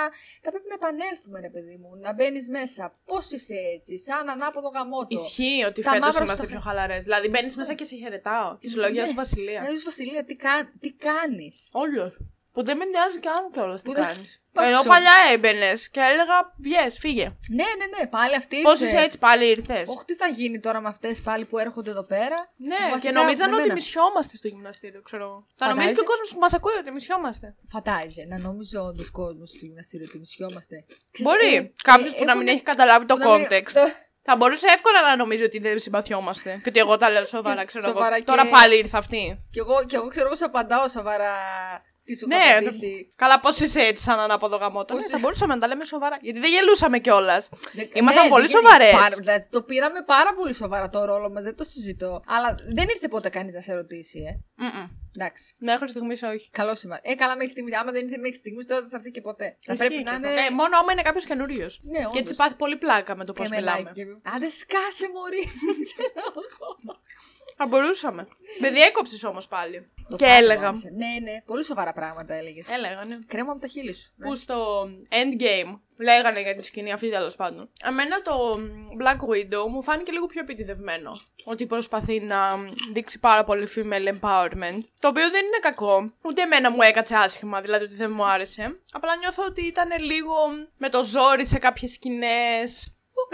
θα 0.43 0.51
πρέπει 0.51 0.67
να 0.69 0.75
επανέλθουμε, 0.75 1.41
ρε 1.41 1.51
παιδί 1.51 1.77
μου. 1.81 1.91
Να 2.01 2.13
μπαίνεις 2.15 2.49
μέσα. 2.49 2.99
Πώς 3.05 3.31
είσαι 3.31 3.55
έτσι, 3.77 3.99
σαν 3.99 4.29
ανάποδο 4.29 4.69
γαμότο. 4.69 5.07
Ισχύει 5.11 5.65
ότι 5.67 5.83
Τα 5.83 5.91
φέτος 5.91 6.07
μαύρα 6.07 6.25
είμαστε 6.25 6.43
στο 6.45 6.53
πιο 6.53 6.61
χα- 6.61 6.69
χαλαρές. 6.69 7.05
Δηλαδή 7.05 7.29
μπαίνεις 7.29 7.57
μέσα 7.57 7.73
και 7.75 7.85
σε 7.85 7.97
χαιρετάω. 7.97 8.57
Τη 8.57 8.69
συλλογία 8.69 9.03
Ναι. 9.03 9.09
σου 9.09 9.15
Βασιλεία. 9.15 9.61
Ε, 9.63 9.71
Βασιλεία, 9.85 10.25
τι, 10.25 10.37
κα... 10.37 10.73
τι 10.81 10.94
κάνεις; 10.99 11.69
Όλο. 11.73 12.13
Που 12.53 12.65
δεν 12.65 12.77
με 12.77 12.85
νοιάζει 12.85 13.19
καν 13.21 13.49
κιόλας 13.53 13.83
τι 13.83 13.89
Που 13.89 13.95
δεν- 13.95 14.07
κάνεις. 14.07 14.43
Πάψω. 14.53 14.71
Εγώ 14.71 14.83
παλιά 14.83 15.13
έμπαινε 15.33 15.73
και 15.91 16.01
έλεγα 16.01 16.37
βγες, 16.59 16.99
φύγε. 16.99 17.37
Ναι, 17.51 17.65
ναι, 17.79 17.87
ναι, 17.99 18.07
πάλι 18.07 18.35
αυτή 18.35 18.63
Πώς 18.63 18.73
ήρθες. 18.73 18.89
είσαι 18.89 19.03
έτσι 19.05 19.19
πάλι 19.19 19.45
ήρθες. 19.49 19.89
Όχι, 19.89 20.05
τι 20.05 20.15
θα 20.15 20.27
γίνει 20.29 20.61
τώρα 20.61 20.81
με 20.81 20.89
αυτές 20.89 21.21
πάλι 21.21 21.45
που 21.45 21.59
έρχονται 21.59 21.91
εδώ 21.91 22.03
πέρα; 22.07 22.53
Ναι, 22.57 22.77
Βασικά, 22.91 23.13
και 23.13 23.19
νομίζαν 23.19 23.49
με 23.49 23.55
ότι 23.55 23.63
μένα. 23.63 23.75
μισιόμαστε 23.75 24.37
στο 24.37 24.49
γυμναστήριο, 24.49 25.03
ξέρω 25.03 25.25
εγώ. 25.25 25.47
Θα 25.49 25.67
Φαντάζεσαι; 25.67 25.75
νομίζεις 25.75 25.97
και 25.97 26.01
ο 26.01 26.11
κόσμος 26.11 26.33
που 26.33 26.39
μας 26.39 26.55
ακούει 26.55 26.77
ότι 26.79 26.93
μισιόμαστε. 26.93 27.55
Φαντάζεσαι 27.67 28.25
να 28.29 28.39
νόμιζε 28.39 28.79
όντως 28.79 29.11
κόσμος 29.11 29.49
στο 29.51 29.59
γυμναστήριο 29.67 30.07
ότι 30.09 30.19
μισιόμαστε. 30.19 30.85
Ξέρεις, 31.11 31.33
Μπορεί 31.33 31.55
ε, 31.55 31.73
κάποιος 31.83 32.13
ε, 32.13 32.17
που 32.19 32.25
να 32.25 32.33
μην 32.37 32.47
έχουν- 32.47 32.57
έχει 32.57 32.65
καταλάβει 32.71 33.07
το 33.07 33.15
που 33.15 33.21
να 33.29 33.37
μην- 33.39 33.47
context. 33.51 33.77
Το- 34.25 34.31
Θα 34.31 34.37
μπορούσε 34.37 34.67
εύκολα 34.75 35.01
να 35.03 35.17
νομίζει 35.17 35.45
ότι 35.45 35.59
δεν 35.59 35.79
συμπαθιόμαστε. 35.79 36.61
Και 36.63 36.69
ότι 36.69 36.79
εγώ 36.79 36.97
τα 36.99 37.11
λέω 37.11 37.25
σοβαρά, 37.25 37.65
ξέρω 37.65 37.85
εγώ. 37.85 37.93
Σοβαρά 37.95 38.19
και- 38.19 38.25
Τώρα 38.25 38.47
πάλι 38.47 38.79
ήρθε 38.79 38.97
αυτή. 38.97 39.39
Κι 39.53 39.59
εγώ, 39.59 39.85
κι 39.87 39.95
εγώ 39.95 40.09
ξέρω 40.09 40.27
εγώ 40.27 40.37
σε 40.37 40.45
απαντάω 40.45 40.89
σοβαρά. 40.89 41.33
Τι 42.05 42.17
σου 42.17 42.27
Ναι, 42.27 42.35
είχα 42.35 42.45
το- 42.45 42.59
απαντήσει. 42.59 43.13
καλά, 43.17 43.41
πώς 43.41 43.61
είσαι 43.61 43.81
έτσι 43.81 44.03
σαν 44.05 44.19
ανάποδο 44.19 44.57
γαμότο. 44.57 44.85
Πώς 44.85 44.95
Ναι, 44.97 45.01
είσαι- 45.05 45.13
θα 45.15 45.19
μπορούσαμε 45.19 45.55
να 45.55 45.61
τα 45.61 45.67
λέμε 45.67 45.85
σοβαρά. 45.85 46.19
Γιατί 46.21 46.39
δεν 46.41 46.51
γελούσαμε 46.51 46.99
κιόλας. 46.99 47.49
Δεν- 47.73 47.89
Ήμασταν 47.95 48.25
ναι, 48.25 48.31
πολύ 48.31 48.47
δεν 48.47 48.51
σοβαρές. 48.57 48.89
γίνει. 48.91 49.01
Πάρα- 49.01 49.17
δηλαδή, 49.17 49.47
το 49.51 49.63
πήραμε 49.63 50.03
πάρα 50.07 50.35
πολύ 50.35 50.55
σοβαρά 50.55 50.89
το 50.89 51.05
ρόλο 51.05 51.31
μας, 51.31 51.45
δεν 51.45 51.57
το 51.57 51.65
συζητώ. 51.65 52.23
Αλλά 52.27 52.55
δεν 52.75 52.89
ήρθε 52.89 53.09
ποτέ 53.09 53.29
κανείς 53.29 53.55
να 53.55 53.61
σε 53.61 53.75
ρωτήσει, 53.75 54.19
ε. 54.31 54.33
Εντάξει. 55.17 55.55
Μέχρι 55.59 55.89
στιγμής 55.89 56.23
όχι. 56.23 56.51
Καλός 56.51 56.79
σημαίνει. 56.79 57.01
Ε, 57.05 57.15
καλά 57.15 57.35
μέχρι 57.37 57.51
στιγμής. 57.51 57.77
Άμα 57.77 57.91
δεν 57.93 58.03
ήρθε 58.05 58.17
μέχρι 58.17 58.37
στιγμής, 58.37 58.67
τότε 58.67 58.81
δεν 58.81 58.91
θα 58.91 58.97
έρθει 58.97 59.11
και 59.11 59.21
ποτέ. 59.21 59.57
Θα 59.61 59.73
Ισχύει 59.73 59.87
πρέπει 59.89 60.03
να 60.03 60.11
και 60.11 60.17
είναι. 60.17 60.29
αυτό. 60.29 60.41
Ε, 60.41 60.51
μόνο 60.51 60.77
άμα 60.79 60.93
είναι 60.93 61.03
κάποιος 61.03 61.25
καινούριος. 61.25 61.81
Ναι, 61.83 61.99
και 61.99 62.05
όντως. 62.07 62.21
έτσι 62.21 62.35
πάθει 62.35 62.55
πολύ 62.55 62.77
πλάκα 62.77 63.17
με 63.17 63.25
το 63.25 63.33
πώς 63.33 63.49
Και 63.49 63.55
με 63.55 63.61
μιλάμε. 63.61 63.91
like 63.91 63.93
και- 63.95 64.29
Α, 64.31 64.33
δεν 64.39 64.51
σκάσε, 64.51 65.07
Μωρή. 65.15 65.43
Θα 67.57 67.67
μπορούσαμε. 67.67 68.29
Με 68.61 68.71
διέκοψες 68.71 69.25
όμως 69.25 69.49
πάλι. 69.49 69.89
Το 70.09 70.17
και 70.17 70.25
πράγμα 70.25 70.37
έλεγα. 70.37 70.69
άρεσε. 70.69 70.91
Ναι, 70.91 71.31
ναι. 71.31 71.43
Πολύ 71.47 71.65
σοβαρά 71.65 71.93
πράγματα 71.93 72.35
έλεγες. 72.35 72.69
Έλεγα, 72.69 73.05
ναι. 73.05 73.19
Κρέμα 73.27 73.51
από 73.51 73.61
τα 73.61 73.67
χείλη 73.67 73.95
σου. 73.95 74.13
Ναι. 74.17 74.27
Που 74.29 74.35
στο 74.35 74.89
Endgame 75.09 75.79
λέγανε 75.99 76.41
για 76.41 76.55
τη 76.55 76.65
σκηνή 76.65 76.93
αυτή 76.93 77.11
τέλος 77.11 77.37
πάντων. 77.37 77.71
Εμένα 77.85 78.23
το 78.23 78.33
Black 79.01 79.31
Widow 79.31 79.69
μου 79.71 79.83
φάνηκε 79.83 80.13
λίγο 80.13 80.27
πιο 80.27 80.41
επιτιδευμένο. 80.41 81.11
Ότι 81.45 81.67
προσπαθεί 81.67 82.21
να 82.21 82.57
δείξει 82.93 83.19
πάρα 83.19 83.45
πολύ 83.45 83.69
female 83.77 84.09
empowerment. 84.09 84.81
Το 85.01 85.09
οποίο 85.09 85.31
δεν 85.31 85.45
είναι 85.47 85.59
κακό. 85.61 86.13
Ούτε 86.23 86.43
εμένα 86.43 86.71
μου 86.71 86.83
έκατσε 86.83 87.15
άσχημα, 87.17 87.61
δηλαδή 87.61 87.85
ότι 87.85 87.95
δεν 87.95 88.11
μου 88.13 88.27
άρεσε. 88.27 88.81
Απλά 88.93 89.17
νιώθω 89.17 89.45
ότι 89.45 89.67
ήταν 89.67 89.89
λίγο 90.01 90.35
με 90.77 90.89
το 90.89 91.05
ζόρι 91.05 91.47
σε 91.47 91.59
κάποιες 91.59 91.91
σκηνές. 91.93 92.89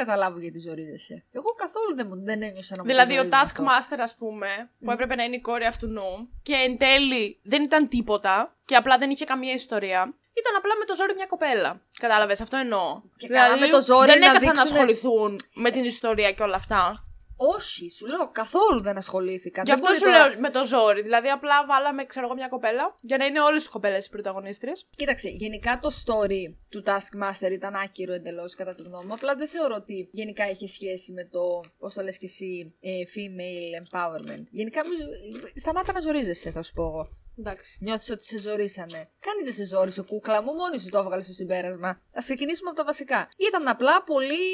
Μπορώ 0.04 0.10
να 0.10 0.16
καταλάβω 0.16 0.38
γιατί 0.40 0.58
ζορίζεσαι. 0.58 1.24
Εγώ 1.32 1.50
καθόλου 1.62 1.94
δεν, 1.94 2.06
μου- 2.08 2.24
δεν 2.24 2.42
ένιωσα 2.42 2.76
να 2.76 2.82
μου 2.82 2.88
Δηλαδή, 2.88 3.14
το 3.14 3.20
ο 3.20 3.24
ζορίζει 3.24 3.36
αυτό. 3.42 3.64
Taskmaster, 3.64 3.98
ας 4.00 4.14
πούμε, 4.14 4.48
που 4.84 4.90
έπρεπε 4.90 5.14
να 5.14 5.22
είναι 5.24 5.36
η 5.36 5.40
κόρη 5.40 5.64
αυτού 5.64 5.86
νου, 5.86 6.28
και 6.42 6.54
εν 6.54 6.78
τέλει 6.78 7.40
δεν 7.42 7.62
ήταν 7.62 7.88
τίποτα 7.88 8.56
και 8.64 8.74
απλά 8.76 8.98
δεν 8.98 9.10
είχε 9.10 9.24
καμία 9.24 9.52
ιστορία. 9.52 10.14
Ήταν 10.40 10.54
απλά 10.56 10.72
με 10.78 10.84
το 10.84 10.94
ζόρι 10.94 11.14
μια 11.14 11.26
κοπέλα. 11.26 11.80
Κατάλαβες, 11.98 12.40
αυτό 12.40 12.56
εννοώ. 12.56 13.00
Και 13.16 13.28
καλά 13.28 13.56
με 13.58 13.66
το 13.68 13.82
ζόρι 13.82 14.10
δεν 14.10 14.18
να 14.18 14.26
έκασαν 14.26 14.52
να 14.54 14.62
δείξουνε- 14.62 14.90
ασχοληθούν 14.90 15.38
με 15.54 15.70
την 15.70 15.84
ιστορία 15.84 16.32
και 16.32 16.42
όλα 16.42 16.56
αυτά. 16.56 17.04
Όχι, 17.56 17.90
σου 17.90 18.06
λέω 18.06 18.30
καθόλου 18.30 18.80
δεν 18.80 18.96
ασχολήθηκαν. 18.96 19.64
Γι' 19.66 19.70
Δεν 19.70 19.74
αυτό 19.80 19.86
μπορεί 19.86 19.98
σου 19.98 20.04
τώρα- 20.18 20.28
λέω 20.28 20.40
με 20.40 20.50
το 20.50 20.64
ζόρι. 20.66 21.02
Δηλαδή, 21.02 21.28
απλά 21.28 21.66
βάλαμε, 21.66 22.04
ξέρω 22.04 22.26
εγώ, 22.26 22.34
μια 22.34 22.48
κοπέλα 22.48 22.94
για 23.00 23.16
να 23.16 23.24
είναι 23.26 23.40
όλες 23.40 23.64
οι 23.64 23.68
κοπέλες 23.68 24.06
οι 24.06 24.10
πρωταγωνίστριες. 24.10 24.86
Κοίταξε, 24.96 25.28
γενικά 25.28 25.78
το 25.82 25.90
story 26.04 26.42
του 26.68 26.82
Taskmaster 26.86 27.50
ήταν 27.52 27.74
άκυρο 27.74 28.12
εντελώς 28.12 28.54
κατά 28.54 28.74
τη 28.74 28.82
γνώμη 28.82 29.06
μου. 29.06 29.12
Απλά 29.12 29.34
δεν 29.34 29.48
θεωρώ 29.48 29.74
ότι 29.76 30.08
γενικά 30.12 30.50
είχε 30.50 30.66
σχέση 30.68 31.12
με 31.12 31.24
το, 31.24 31.60
πώς 31.78 31.94
το 31.94 32.02
λες 32.02 32.18
και 32.18 32.26
εσύ, 32.26 32.72
ε, 32.80 32.90
female 33.14 33.82
empowerment. 33.82 34.44
Γενικά, 34.50 34.86
μη 34.88 34.94
ζω- 34.96 35.50
σταμάτα 35.54 35.92
να 35.92 36.00
ζορίζεσαι, 36.00 36.50
θα 36.50 36.62
σου 36.62 36.72
πω 36.72 36.82
εγώ. 36.82 37.08
Εντάξει. 37.38 37.78
Νιώθεις 37.80 38.10
ότι 38.10 38.24
σε 38.24 38.38
ζορίσανε. 38.38 39.10
Κανείς 39.20 39.44
δεν 39.44 39.52
σε 39.52 39.64
ζόρισε, 39.64 40.02
κούκλα 40.02 40.42
μου, 40.42 40.52
μόνη 40.54 40.78
σου 40.78 40.88
το 40.88 40.98
έβγαλες 40.98 41.24
στο 41.24 41.32
συμπέρασμα. 41.34 41.88
Α 41.88 41.98
ξεκινήσουμε 42.18 42.68
από 42.70 42.78
τα 42.78 42.84
βασικά. 42.84 43.28
Ήταν 43.48 43.68
απλά 43.68 44.02
πολύ, 44.02 44.44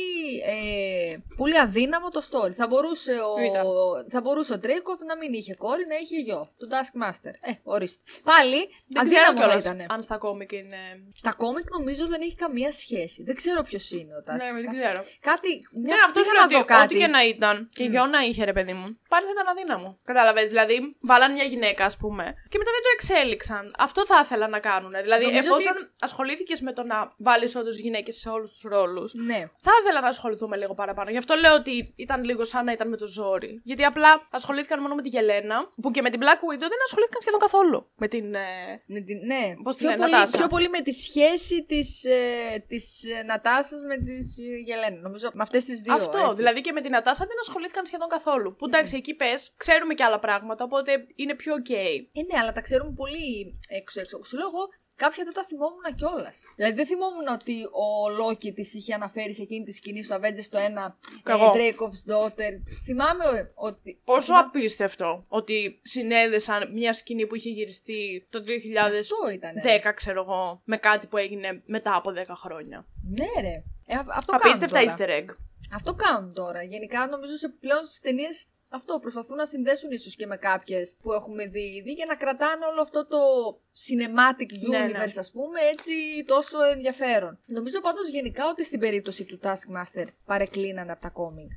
ε, 0.46 1.16
πολύ 1.36 1.58
αδύναμο 1.58 2.10
το 2.10 2.20
story. 2.30 2.50
Θα 2.52 2.66
μπορούσε 2.66 3.12
ο, 3.12 3.40
Ήταν. 3.50 3.64
θα 4.10 4.20
μπορούσε 4.20 4.52
ο 4.52 4.58
Τρέικοφ 4.58 5.00
να 5.00 5.16
μην 5.16 5.32
είχε 5.32 5.54
κόρη, 5.54 5.86
να 5.88 5.96
είχε 5.96 6.16
γιο. 6.16 6.48
Τον 6.58 6.68
Taskmaster. 6.74 7.32
Ε, 7.40 7.52
ορίστε. 7.62 8.02
Πάλι 8.24 8.56
Δεν 8.88 9.06
ξέρω 9.06 9.22
αδύναμο 9.22 9.38
θα 9.40 9.44
κιόλας 9.44 9.64
ήταν. 9.64 9.86
αν 9.94 10.02
στα 10.02 10.18
κόμικ 10.18 10.52
είναι. 10.52 10.76
Στα 11.14 11.32
κόμικ 11.36 11.70
νομίζω 11.70 12.06
δεν 12.06 12.20
έχει 12.20 12.34
καμία 12.34 12.72
σχέση. 12.72 13.22
Δεν 13.22 13.34
ξέρω 13.34 13.62
ποιος 13.62 13.90
είναι 13.90 14.12
ο 14.14 14.22
Taskmaster. 14.26 14.54
Ναι, 14.54 14.60
δεν 14.60 14.70
ξέρω. 14.78 15.04
Κάτι. 15.20 15.50
Ναι, 15.72 15.80
Μια, 15.80 15.96
αυτός 16.06 16.22
πήγα 16.22 16.24
σου 16.24 16.32
λέω 16.32 16.42
να 16.42 16.48
δω 16.52 16.58
ότι 16.58 16.66
κάτι. 16.72 16.82
ό,τι 16.94 16.94
και 17.02 17.06
να 17.06 17.24
ήταν. 17.24 17.68
Και 17.72 17.84
γιο 17.84 18.06
να 18.06 18.20
είχε, 18.20 18.44
ρε 18.44 18.52
παιδί 18.52 18.72
μου. 18.72 18.86
Πάλι 19.08 19.24
θα 19.26 19.32
ήταν 19.36 19.46
αδύναμο. 19.48 19.98
Κατάλαβε. 20.04 20.42
Δηλαδή, 20.44 20.96
βάλαν 21.00 21.32
μια 21.32 21.44
γυναίκα, 21.44 21.84
ας 21.84 21.96
πούμε, 21.96 22.34
και 22.48 22.58
μετά 22.66 22.70
δεν 22.76 22.82
το 22.86 22.90
εξέλιξαν. 22.96 23.74
Αυτό 23.78 24.06
θα 24.06 24.20
ήθελα 24.24 24.48
να 24.48 24.58
κάνουν. 24.58 24.90
Δηλαδή, 25.02 25.24
Νομίζω 25.24 25.38
εφόσον 25.38 25.74
ασχολήθηκες 26.00 26.60
με 26.60 26.72
το 26.72 26.82
να 26.82 27.14
βάλεις 27.16 27.54
όντως 27.56 27.76
γυναίκες 27.78 28.16
σε 28.16 28.28
όλους 28.28 28.50
τους 28.52 28.62
ρόλους, 28.62 29.14
Ναι. 29.14 29.40
θα 29.66 29.72
ήθελα 29.82 30.00
να 30.00 30.08
ασχοληθούμε 30.08 30.56
λίγο 30.56 30.74
παραπάνω. 30.74 31.10
Γι' 31.10 31.16
αυτό 31.16 31.34
λέω 31.34 31.54
ότι 31.54 31.92
ήταν 31.96 32.24
λίγο 32.24 32.44
σαν 32.44 32.64
να 32.64 32.72
ήταν 32.72 32.88
με 32.88 32.96
το 32.96 33.06
ζόρι. 33.06 33.60
Γιατί 33.64 33.84
απλά 33.84 34.26
ασχολήθηκαν 34.30 34.80
μόνο 34.80 34.94
με 34.94 35.02
τη 35.02 35.08
Γελένα, 35.08 35.56
που 35.82 35.90
και 35.90 36.02
με 36.02 36.10
την 36.10 36.20
Black 36.22 36.40
Widow 36.48 36.66
δεν 36.72 36.80
ασχολήθηκαν 36.86 37.20
σχεδόν 37.20 37.40
καθόλου. 37.40 37.90
Με 37.96 38.08
την. 38.08 38.34
ε, 38.34 38.38
Με 38.86 39.00
την, 39.00 39.18
ναι. 39.26 39.54
Πώς 39.62 39.74
τη 39.76 39.80
πιο, 39.82 39.90
λένε, 39.90 40.00
πολύ, 40.02 40.12
Νατάσα. 40.12 40.38
πιο 40.38 40.46
πολύ 40.46 40.68
με 40.68 40.80
τη 40.80 40.92
σχέση 40.92 41.64
της, 41.64 42.04
ε, 42.04 42.64
της 42.68 43.04
ε, 43.04 43.22
Νατάσας 43.22 43.82
με 43.84 43.96
της 43.96 44.38
ε, 44.38 44.56
Γελένα. 44.66 45.00
Νομίζω 45.00 45.30
με 45.32 45.42
αυτές 45.42 45.64
τις 45.64 45.80
δύο. 45.80 45.94
Αυτό. 45.94 46.18
έτσι. 46.18 46.34
Δηλαδή 46.34 46.60
και 46.60 46.72
με 46.72 46.80
την 46.80 46.96
Ατάσα 46.96 47.24
δεν 47.26 47.36
ασχολήθηκαν 47.40 47.86
σχεδόν 47.86 48.08
καθόλου. 48.08 48.56
Που 48.56 48.64
εντάξει, 48.66 48.96
εκεί 48.96 49.14
πες, 49.14 49.52
ξέρουμε 49.56 49.94
και 49.94 50.04
άλλα 50.04 50.18
πράγματα, 50.18 50.64
οπότε 50.64 51.06
είναι 51.16 51.34
πιο 51.34 51.54
ok. 51.54 51.72
Ε, 51.72 52.20
ναι, 52.32 52.38
αλλά 52.40 52.52
τα 52.56 52.62
ξέρουμε 52.66 52.92
πολύ 53.02 53.54
έξω-έξω. 53.68 54.24
Σου 54.24 54.36
λέω 54.36 54.46
εγώ, 54.52 54.62
κάποια 54.96 55.24
δεν 55.24 55.32
τα 55.38 55.44
θυμόμουν 55.44 55.86
κιόλας. 55.96 56.36
Δηλαδή 56.56 56.74
δεν 56.74 56.86
θυμόμουν 56.86 57.26
ότι 57.38 57.56
ο 57.84 57.86
Λόκι 58.18 58.52
τη 58.52 58.64
είχε 58.78 58.92
αναφέρει 58.94 59.34
σε 59.34 59.42
εκείνη 59.42 59.64
τη 59.64 59.72
σκηνή 59.72 60.02
στο 60.04 60.14
Avengers 60.16 60.48
το 60.50 60.58
1. 60.58 60.62
Κι 61.24 61.30
εγώ. 61.30 61.52
Dracov's 61.56 62.02
Daughter. 62.12 62.52
Θυμάμαι 62.84 63.24
ε, 63.24 63.50
ότι. 63.54 64.00
Πόσο 64.04 64.20
θυμά- 64.20 64.44
απίστευτο 64.44 65.24
ότι 65.28 65.80
συνέδεσαν 65.82 66.70
μια 66.72 66.92
σκηνή 66.92 67.26
που 67.26 67.34
είχε 67.34 67.50
γυριστεί 67.50 68.26
το 68.30 68.38
2010, 68.46 68.98
Αυτό 69.00 69.16
ήταν. 69.34 69.94
ξέρω 69.94 70.20
εγώ, 70.22 70.60
με 70.64 70.76
κάτι 70.76 71.06
που 71.06 71.16
έγινε 71.16 71.62
μετά 71.66 71.96
από 71.96 72.10
10 72.16 72.22
χρόνια. 72.28 72.86
Ναι, 73.18 73.40
ρε. 73.40 73.62
Ε, 73.88 73.94
α- 73.96 74.04
αυτό 74.16 74.32
κάνουν 74.36 74.46
Απίστευτα 74.56 74.80
τώρα. 74.80 74.96
easter 74.96 75.20
egg. 75.22 75.34
Αυτό 75.72 75.94
κάνουν 75.94 76.32
τώρα. 76.34 76.62
Γενικά 76.62 77.06
νομίζω 77.06 77.36
σε 77.36 77.48
πλέον 77.48 77.84
στις 77.84 78.00
ταινίες 78.00 78.46
αυτό 78.70 78.98
προσπαθούν 78.98 79.36
να 79.36 79.46
συνδέσουν 79.46 79.90
ίσως 79.90 80.16
και 80.16 80.26
με 80.26 80.36
κάποιες 80.36 80.96
που 81.00 81.12
έχουμε 81.12 81.46
δει 81.46 81.74
ήδη 81.76 81.92
για 81.92 82.06
να 82.06 82.16
κρατάνε 82.16 82.64
όλο 82.64 82.80
αυτό 82.80 83.06
το 83.06 83.18
cinematic 83.84 84.68
Ναι, 84.68 84.84
universe, 84.84 85.14
ναι. 85.14 85.20
ας 85.20 85.30
πούμε, 85.30 85.60
έτσι 85.72 85.92
τόσο 86.26 86.62
ενδιαφέρον. 86.62 87.38
Νομίζω 87.46 87.80
πάντως 87.80 88.08
γενικά 88.08 88.48
ότι 88.48 88.64
στην 88.64 88.80
περίπτωση 88.80 89.24
του 89.24 89.38
Taskmaster 89.42 90.06
παρεκκλίνανε 90.24 90.92
από 90.92 91.00
τα 91.00 91.08
κόμικ. 91.10 91.50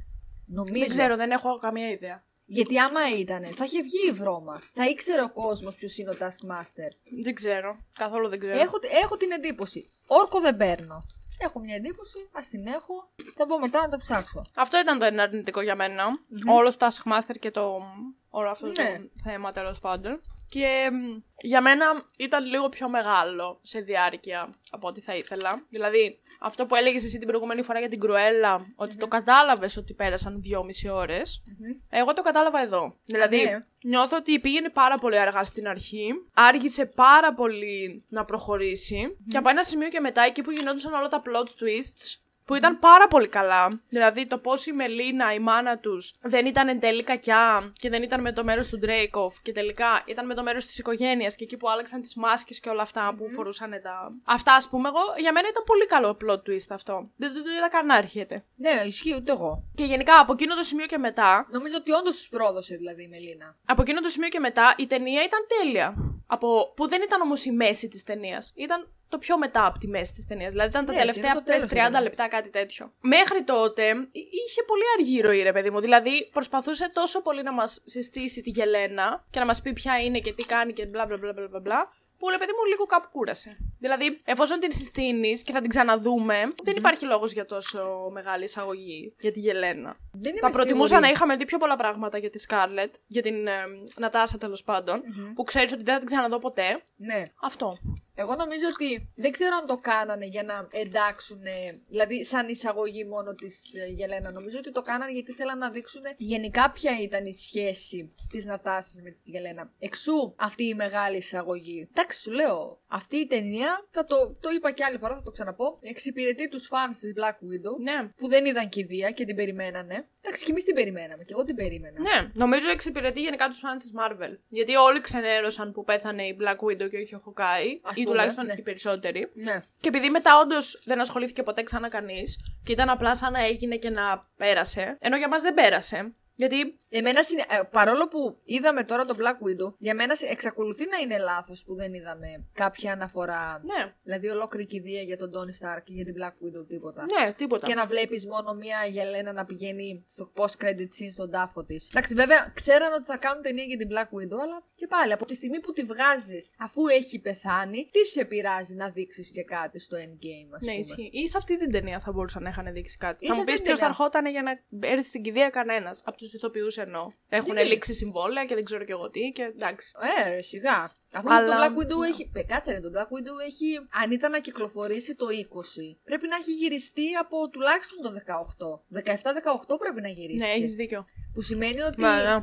Νομίζω. 0.46 0.80
Δεν 0.80 0.88
ξέρω, 0.88 1.16
δεν 1.16 1.32
έχω 1.32 1.56
καμία 1.56 1.90
ιδέα. 1.90 2.24
Γιατί 2.46 2.80
άμα 2.80 3.00
ήταν, 3.20 3.44
θα 3.44 3.64
είχε 3.64 3.82
βγει 3.82 4.08
η 4.10 4.12
βρώμα. 4.12 4.62
Θα 4.72 4.90
ήξερε 4.90 5.22
ο 5.22 5.32
κόσμος 5.32 5.76
ποιος 5.76 5.98
είναι 5.98 6.10
ο 6.10 6.16
Taskmaster. 6.20 6.92
Δεν 7.24 7.34
ξέρω. 7.34 7.86
Καθόλου 7.98 8.30
δεν 8.30 8.40
ξέρω. 8.40 8.60
Έχω, 8.60 8.78
έχω 9.04 9.18
την 9.18 9.32
εντύπωση. 9.32 9.88
Όρκο 10.08 10.40
δεν 10.40 10.58
παίρνω. 10.58 11.06
Έχω 11.42 11.60
μια 11.60 11.76
εντύπωση, 11.76 12.30
ας 12.32 12.48
την 12.48 12.68
έχω. 12.68 13.10
Θα 13.36 13.46
πω 13.46 13.60
μετά 13.60 13.82
να 13.82 13.88
το 13.88 13.98
ψάξω. 13.98 14.42
Αυτό 14.56 14.80
ήταν 14.80 15.00
το 15.00 15.06
ένα 15.06 15.24
αρνητικό 15.24 15.62
για 15.62 15.76
μένα. 15.76 16.04
Όλο 16.48 16.76
το 16.78 16.88
Taskmaster 16.88 17.36
και 17.40 17.52
το. 17.52 17.82
Όλο 18.30 18.50
αυτό 18.50 18.68
Ναι. 18.68 18.74
το 18.74 19.10
θέμα 19.24 19.52
τέλος 19.52 19.80
πάντων. 19.80 20.22
Και 20.50 20.90
μ, 20.92 21.22
για 21.42 21.62
μένα 21.62 21.86
ήταν 22.18 22.46
λίγο 22.46 22.70
πιο 22.70 22.90
μεγάλο 22.90 23.60
σε 23.62 23.80
διάρκεια 23.80 24.50
από 24.72 24.88
ό,τι 24.88 25.02
θα 25.02 25.16
ήθελα. 25.16 25.66
Δηλαδή, 25.70 26.20
αυτό 26.40 26.66
που 26.66 26.76
έλεγες 26.76 27.04
εσύ 27.04 27.18
την 27.18 27.28
προηγούμενη 27.28 27.62
φορά 27.62 27.80
για 27.80 27.90
την 27.90 28.00
Κρουέλα, 28.00 28.74
ότι 28.76 28.96
το 28.96 29.08
κατάλαβες 29.08 29.78
ότι 29.78 29.94
πέρασαν 29.94 30.42
δυόμιση 30.42 30.90
ώρες. 30.90 31.44
Εγώ 31.90 32.14
το 32.14 32.22
κατάλαβα 32.22 32.62
εδώ. 32.62 32.96
Δηλαδή, 33.06 33.44
ναι. 33.44 33.66
νιώθω 33.84 34.18
ότι 34.18 34.40
πήγαινε 34.40 34.70
πάρα 34.70 34.98
πολύ 34.98 35.18
αργά 35.20 35.44
στην 35.44 35.68
αρχή. 35.68 36.12
Άργησε 36.34 36.86
πάρα 36.86 37.34
πολύ 37.34 38.04
να 38.10 38.26
προχωρήσει. 38.26 39.18
Και 39.30 39.38
από 39.38 39.50
ένα 39.50 39.64
σημείο 39.64 39.88
και 39.90 40.00
μετά, 40.00 40.22
εκεί 40.22 40.42
που 40.42 40.52
γινόντουσαν 40.52 40.94
όλα 40.94 41.08
τα 41.08 41.22
plot 41.26 41.46
twists, 41.64 42.16
που 42.50 42.56
ήταν 42.56 42.80
πάρα 42.80 43.08
πολύ 43.08 43.28
καλά. 43.28 43.80
Δηλαδή, 43.90 44.28
το 44.28 44.38
πώς 44.38 44.66
η 44.66 44.72
Μελίνα, 44.72 45.34
η 45.34 45.40
μάνα 45.40 45.78
τους, 45.78 46.14
δεν 46.22 46.46
ήταν 46.46 46.68
εν 46.68 46.80
τέλει 46.80 47.04
κακιά 47.04 47.72
και 47.74 47.90
δεν 47.90 48.04
ήταν 48.04 48.22
με 48.22 48.34
το 48.34 48.44
μέρος 48.44 48.68
του 48.68 48.80
Ντρέικοφ 48.80 49.42
και 49.42 49.52
τελικά 49.52 50.04
ήταν 50.06 50.26
με 50.26 50.34
το 50.34 50.44
μέρος 50.44 50.66
της 50.66 50.78
οικογένειας 50.78 51.36
και 51.36 51.44
εκεί 51.44 51.58
που 51.58 51.70
άλλαξαν 51.70 52.02
τις 52.02 52.16
μάσκες 52.16 52.60
και 52.60 52.70
όλα 52.70 52.82
αυτά 52.82 53.14
που 53.18 53.30
φορούσαν 53.30 53.70
τα. 53.84 54.10
Αυτά, 54.24 54.54
ας 54.54 54.68
πούμε, 54.68 54.88
εγώ 54.88 55.00
για 55.18 55.32
μένα 55.32 55.48
ήταν 55.48 55.64
πολύ 55.64 55.86
καλό 55.86 56.18
plot 56.22 56.50
twist 56.50 56.70
αυτό. 56.70 57.10
Δεν 57.16 57.34
το 57.34 57.44
το 57.44 57.50
είδα 57.58 57.70
καν 57.70 57.86
να 57.86 57.98
έρχεται. 57.98 58.44
Ναι, 58.58 58.84
ισχύει 58.86 59.16
ούτε 59.16 59.32
εγώ. 59.32 59.64
Και 59.76 59.84
γενικά 59.84 60.20
από 60.20 60.34
εκείνο 60.34 60.56
το 60.56 60.64
σημείο 60.64 60.86
και 60.86 60.98
μετά, 60.98 61.48
Νομίζω 61.52 61.76
ότι 61.78 61.92
όντως 61.92 62.16
τους 62.16 62.30
πρόδωσε 62.30 62.76
δηλαδή 62.76 63.04
η 63.04 63.08
Μελίνα. 63.08 63.56
από 63.66 63.82
εκείνο 63.82 64.02
το 64.02 64.10
σημείο 64.10 64.30
και 64.30 64.40
μετά 64.40 64.74
η 64.78 64.88
ταινία 64.88 65.24
ήταν 65.24 65.40
τέλεια. 65.58 65.96
Από, 66.28 66.74
που 66.76 66.88
δεν 66.88 67.02
ήταν 67.02 67.22
όμως 67.22 67.46
η 67.46 67.52
μέση 67.52 67.88
της 67.88 68.04
ταινίας. 68.04 68.52
Ήταν 68.56 68.88
το 69.10 69.18
πιο 69.18 69.38
μετά 69.38 69.66
από 69.66 69.80
τη 69.80 69.88
μέση 69.88 70.14
της 70.14 70.26
ταινίας. 70.26 70.52
Δηλαδή 70.52 70.70
ήταν 70.70 70.86
τα 70.86 70.92
Ναι, 70.92 70.98
τελευταία 71.00 71.32
στο 71.32 71.44
τέλος 71.44 71.62
πες 71.62 71.72
30 71.72 71.90
ήταν. 71.90 72.04
λεπτά, 72.04 72.28
κάτι 72.28 72.50
τέτοιο. 72.50 72.94
Μέχρι 73.02 73.44
τότε 73.44 73.84
εί- 74.12 74.28
είχε 74.48 74.64
πολύ 74.68 74.84
αργή 74.98 75.22
ροή, 75.22 75.42
ρε 75.42 75.52
παιδί 75.52 75.70
μου. 75.70 75.80
Δηλαδή 75.80 76.30
προσπαθούσε 76.34 76.90
τόσο 76.94 77.22
πολύ 77.22 77.44
να 77.44 77.54
μας 77.54 77.82
συστήσει 77.86 78.42
τη 78.42 78.50
Γελένα 78.50 79.26
και 79.30 79.40
να 79.40 79.46
μας 79.46 79.62
πει 79.62 79.74
ποια 79.74 80.00
είναι 80.00 80.20
και 80.20 80.34
τι 80.34 80.46
κάνει 80.46 80.74
και 80.74 80.86
μπλα 80.86 81.06
μπλα 81.06 81.18
μπλα 81.18 81.34
μπλα 81.34 81.48
μπλα, 81.48 81.60
μπλα. 81.60 81.98
Που 82.20 82.30
ρε 82.30 82.38
παιδί 82.38 82.52
μου 82.58 82.66
λίγο 82.70 82.86
κάπου 82.86 83.08
κούρασε. 83.12 83.58
Δηλαδή, 83.80 84.22
εφόσον 84.26 84.60
την 84.60 84.72
συστήνεις 84.72 85.44
και 85.44 85.52
θα 85.52 85.62
την 85.62 85.70
ξαναδούμε, 85.70 86.54
δεν 86.64 86.76
υπάρχει 86.76 87.06
λόγος 87.06 87.32
για 87.32 87.46
τόσο 87.46 88.10
μεγάλη 88.12 88.44
εισαγωγή 88.44 89.14
για 89.20 89.32
τη 89.32 89.40
Γελένα. 89.40 89.98
Δεν 90.12 90.32
είμαι 90.32 90.40
Θα 90.42 90.50
προτιμούσα 90.50 90.88
σίγουρη. 90.88 91.06
να 91.06 91.12
είχαμε 91.14 91.36
δει 91.36 91.46
πιο 91.46 91.58
πολλά 91.58 91.76
πράγματα 91.76 92.18
για 92.18 92.30
τη 92.30 92.40
Σκάρλετ, 92.40 92.94
για 93.08 93.22
την 93.22 93.48
ε, 93.48 93.52
Νατάσα 93.98 94.38
τέλος 94.38 94.64
πάντων, 94.64 95.02
που 95.36 95.44
ξέρεις 95.44 95.72
ότι 95.74 95.84
δεν 95.84 95.94
θα 95.94 96.00
την 96.00 96.08
ξαναδώ 96.08 96.40
ποτέ. 96.40 96.82
Ναι. 96.96 97.24
Αυτό. 97.42 97.78
Εγώ 98.22 98.36
νομίζω 98.36 98.68
ότι 98.74 99.10
δεν 99.16 99.32
ξέρω 99.32 99.56
αν 99.56 99.66
το 99.66 99.78
κάνανε 99.78 100.26
για 100.26 100.44
να 100.44 100.68
εντάξουν, 100.72 101.42
δηλαδή 101.86 102.24
σαν 102.24 102.48
εισαγωγή 102.48 103.06
μόνο 103.06 103.34
της 103.34 103.74
Γελένα. 103.96 104.32
Νομίζω 104.32 104.58
ότι 104.58 104.72
το 104.72 104.82
κάνανε 104.82 105.12
γιατί 105.12 105.32
θέλαν 105.32 105.58
να 105.58 105.70
δείξουν 105.70 106.02
γενικά 106.18 106.72
ποια 106.72 106.92
ήταν 107.02 107.26
η 107.26 107.34
σχέση 107.34 108.14
της 108.30 108.46
Νατάσης 108.46 109.02
με 109.02 109.10
τη 109.10 109.32
Γελένα. 109.32 109.72
Εξού 109.80 110.34
αυτή 110.36 110.64
η 110.64 110.74
μεγάλη 110.74 111.18
εισαγωγή. 111.18 111.88
Εντάξει, 111.92 112.22
σου 112.22 112.32
λέω, 112.32 112.82
αυτή 112.92 113.18
η 113.18 113.26
ταινία, 113.26 113.88
θα 113.92 114.06
το, 114.06 114.16
το 114.40 114.50
είπα 114.56 114.72
και 114.72 114.84
άλλη 114.84 114.98
φορά, 114.98 115.16
θα 115.16 115.22
το 115.22 115.32
ξαναπώ, 115.32 115.80
εξυπηρετεί 115.82 116.50
τους 116.50 116.68
φαν 116.68 116.90
της 116.90 117.14
Black 117.18 117.34
Widow. 117.34 117.74
Ναι. 117.82 118.08
Που 118.16 118.28
δεν 118.28 118.46
είδαν 118.46 118.70
κηδεία 118.70 119.12
και 119.12 119.26
την 119.26 119.36
περιμένανε. 119.36 120.08
Εντάξει, 120.22 120.46
και 120.46 120.52
εμείς 120.52 120.64
την 120.64 120.76
περιμέναμε. 120.76 121.24
Και 121.24 121.34
εγώ 121.34 121.44
την 121.44 121.56
περίμενα. 121.56 122.00
Ναι, 122.02 122.32
νομίζω 122.34 122.70
εξυπηρετεί 122.70 123.22
γενικά 123.22 123.48
τους 123.48 123.62
fans 123.64 123.76
της 123.82 123.92
Marvel. 124.00 124.38
Γιατί 124.48 124.76
όλοι 124.76 125.02
ξενέρωσαν 125.02 125.72
που 125.72 125.84
πέθανε 125.84 126.24
η 126.24 126.38
Black 126.42 126.56
Widow 126.66 126.90
και 126.90 126.98
όχι 126.98 127.16
ο 127.16 127.22
Hawkeye, 127.26 127.80
Ας 127.82 127.98
ή 127.98 128.04
πούμε, 128.04 128.06
τουλάχιστον 128.16 128.46
ναι. 128.46 128.54
οι 128.58 128.62
περισσότεροι. 128.62 129.32
ναι. 129.34 129.64
Και 129.82 129.88
επειδή 129.88 130.10
μετά 130.10 130.40
όντως 130.40 130.82
δεν 130.86 131.00
ασχολήθηκε 131.00 131.44
ποτέ 131.44 131.64
ξανά 131.64 131.90
κανείς 131.90 132.40
και 132.64 132.72
ήταν 132.72 132.90
απλά 132.90 133.16
σαν 133.16 133.32
να 133.32 133.44
έγινε 133.46 133.76
και 133.76 133.90
να 133.90 134.22
πέρασε, 134.38 134.98
ενώ 135.00 135.18
για 135.18 135.28
μας 135.28 135.42
δεν 135.42 135.54
πέρασε. 135.54 136.14
Γιατί 136.36 136.78
Εμένα, 136.92 137.24
συνε- 137.24 137.46
ε, 137.52 137.60
παρόλο 137.72 138.08
που 138.08 138.38
είδαμε 138.44 138.84
τώρα 138.84 139.06
το 139.06 139.16
Black 139.20 139.38
Widow, 139.46 139.74
για 139.78 139.96
μένα 139.96 140.16
συ- 140.16 140.30
εξακολουθεί 140.32 140.86
να 140.90 140.98
είναι 140.98 141.18
λάθος 141.18 141.64
που 141.66 141.76
δεν 141.76 141.94
είδαμε 141.94 142.46
κάποια 142.54 142.92
αναφορά. 142.92 143.62
Ναι, 143.66 143.94
Δηλαδή, 144.04 144.30
ολόκληρη 144.30 144.66
κηδεία 144.66 145.02
για 145.02 145.18
τον 145.18 145.32
Tony 145.36 145.54
Stark 145.66 145.82
και 145.84 145.94
για 145.94 146.06
την 146.06 146.16
Black 146.20 146.28
Widow, 146.46 146.68
τίποτα. 146.68 147.06
ναι, 147.20 147.32
τίποτα. 147.34 147.68
Και 147.68 147.74
να 147.74 147.86
βλέπεις 147.86 148.26
μόνο 148.28 148.54
μία 148.54 148.86
Γελένα 148.90 149.34
να 149.34 149.46
πηγαίνει 149.46 150.04
στο 150.08 150.32
post-credit 150.36 150.90
scene 150.96 151.12
στον 151.12 151.32
τάφο 151.32 151.66
της. 151.66 151.88
Εντάξει, 151.90 152.14
βέβαια, 152.14 152.52
ξέραν 152.54 152.94
ότι 152.94 153.06
θα 153.06 153.18
κάνουν 153.18 153.42
ταινία 153.44 153.64
για 153.64 153.78
την 153.78 153.88
Black 153.92 154.10
Widow, 154.18 154.40
αλλά 154.42 154.64
και 154.76 154.88
πάλι 154.88 155.14
από 155.14 155.26
τη 155.26 155.36
στιγμή 155.36 155.60
που 155.60 155.74
τη 155.74 155.84
βγάζεις 155.84 156.48
αφού 156.60 156.88
έχει 156.88 157.20
πεθάνει, 157.20 157.90
τι 157.92 158.06
σε 158.06 158.26
πειράζει 158.26 158.76
να 158.76 158.90
δείξεις 158.90 159.32
και 159.32 159.44
κάτι 159.44 159.80
στο 159.80 159.98
endgame, 159.98 160.50
ας 160.56 160.66
Ναι, 160.66 160.72
πούμε; 160.72 160.74
ισχύει. 160.80 161.10
Ή 161.14 161.28
σε 161.28 161.38
αυτή 161.38 161.58
την 161.58 161.72
ταινία 161.72 162.00
θα 162.00 162.12
μπορούσαν 162.12 162.44
να 162.44 162.50
είχαν 162.50 162.74
δείξει 162.74 162.98
κάτι. 162.98 163.26
Ή 163.26 163.28
θα 163.28 163.34
σε 163.34 163.40
μου 163.40 163.46
πεις 163.46 163.54
αυτή 163.54 163.66
ποιος 163.66 163.78
την 163.80 163.88
θα 163.88 163.94
ταινία. 163.94 164.06
ερχόταν 164.22 164.26
για 164.32 164.44
να 164.82 164.88
έρθει 164.90 165.08
στην 165.08 165.22
κηδεία 165.22 165.50
κανένας. 165.50 166.02
Από 166.06 166.18
τους 166.18 166.34
ηθοποιούς 166.34 166.78
εννοώ. 166.82 167.10
Έχουν 167.30 167.52
είναι. 167.52 167.64
λήξει 167.64 167.94
συμβόλαια 167.94 168.46
και 168.46 168.56
δεν 168.56 168.64
ξέρω 168.64 168.84
και 168.84 168.92
εγώ 168.92 169.10
τι 169.10 169.32
και 169.36 169.44
εντάξει. 169.44 169.92
Ε, 170.38 170.42
σιγά. 170.42 170.92
Αφού 171.14 171.34
Αλλά- 171.34 171.48
το 171.48 171.54
Black 171.62 171.78
Widow 171.82 172.00
ναι. 172.00 172.08
έχει. 172.08 172.32
Ε, 172.34 172.44
κάτσε 172.44 172.72
ρε, 172.72 172.80
το 172.80 172.90
Black 172.96 173.10
Widow 173.16 173.46
έχει. 173.48 173.68
Αν 174.04 174.12
ήταν 174.12 174.32
να 174.32 174.40
κυκλοφορήσει 174.40 175.16
το 175.16 175.26
20, 175.30 175.98
πρέπει 176.04 176.28
να 176.28 176.36
έχει 176.36 176.52
γυριστεί 176.52 177.14
από 177.16 177.50
τουλάχιστον 177.50 177.98
το 178.02 178.12
18. 178.12 178.82
17-18 178.92 179.78
πρέπει 179.80 180.02
να 180.02 180.08
γυρίσει. 180.10 180.46
Ναι, 180.46 180.52
έχεις 180.52 180.76
δίκιο. 180.76 181.06
Που 181.34 181.42
σημαίνει 181.42 181.82
ότι. 181.82 182.02
Μα, 182.02 182.16
ναι. 182.22 182.40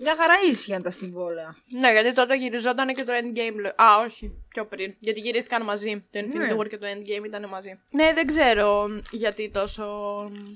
Μια 0.00 0.14
χαρά 0.16 0.34
ίσχυαν 0.50 0.82
τα 0.82 0.90
συμβόλαια. 0.90 1.56
Ναι, 1.80 1.92
γιατί 1.92 2.12
τότε 2.12 2.36
γυριζόταν 2.36 2.88
και 2.94 3.04
το 3.04 3.12
Endgame. 3.12 3.54
λέω. 3.60 3.70
Α, 3.76 3.98
όχι, 4.06 4.32
πιο 4.48 4.66
πριν. 4.66 4.94
Γιατί 5.00 5.20
γυρίστηκαν 5.20 5.62
μαζί. 5.64 6.06
Το 6.12 6.18
Infinity 6.18 6.34
Ναι. 6.36 6.56
War 6.58 6.68
και 6.68 6.78
το 6.78 6.86
Endgame 6.86 7.24
ήταν 7.24 7.48
μαζί. 7.48 7.78
Ναι, 7.90 8.12
δεν 8.14 8.26
ξέρω 8.26 8.88
γιατί 9.10 9.50
τόσο 9.50 9.84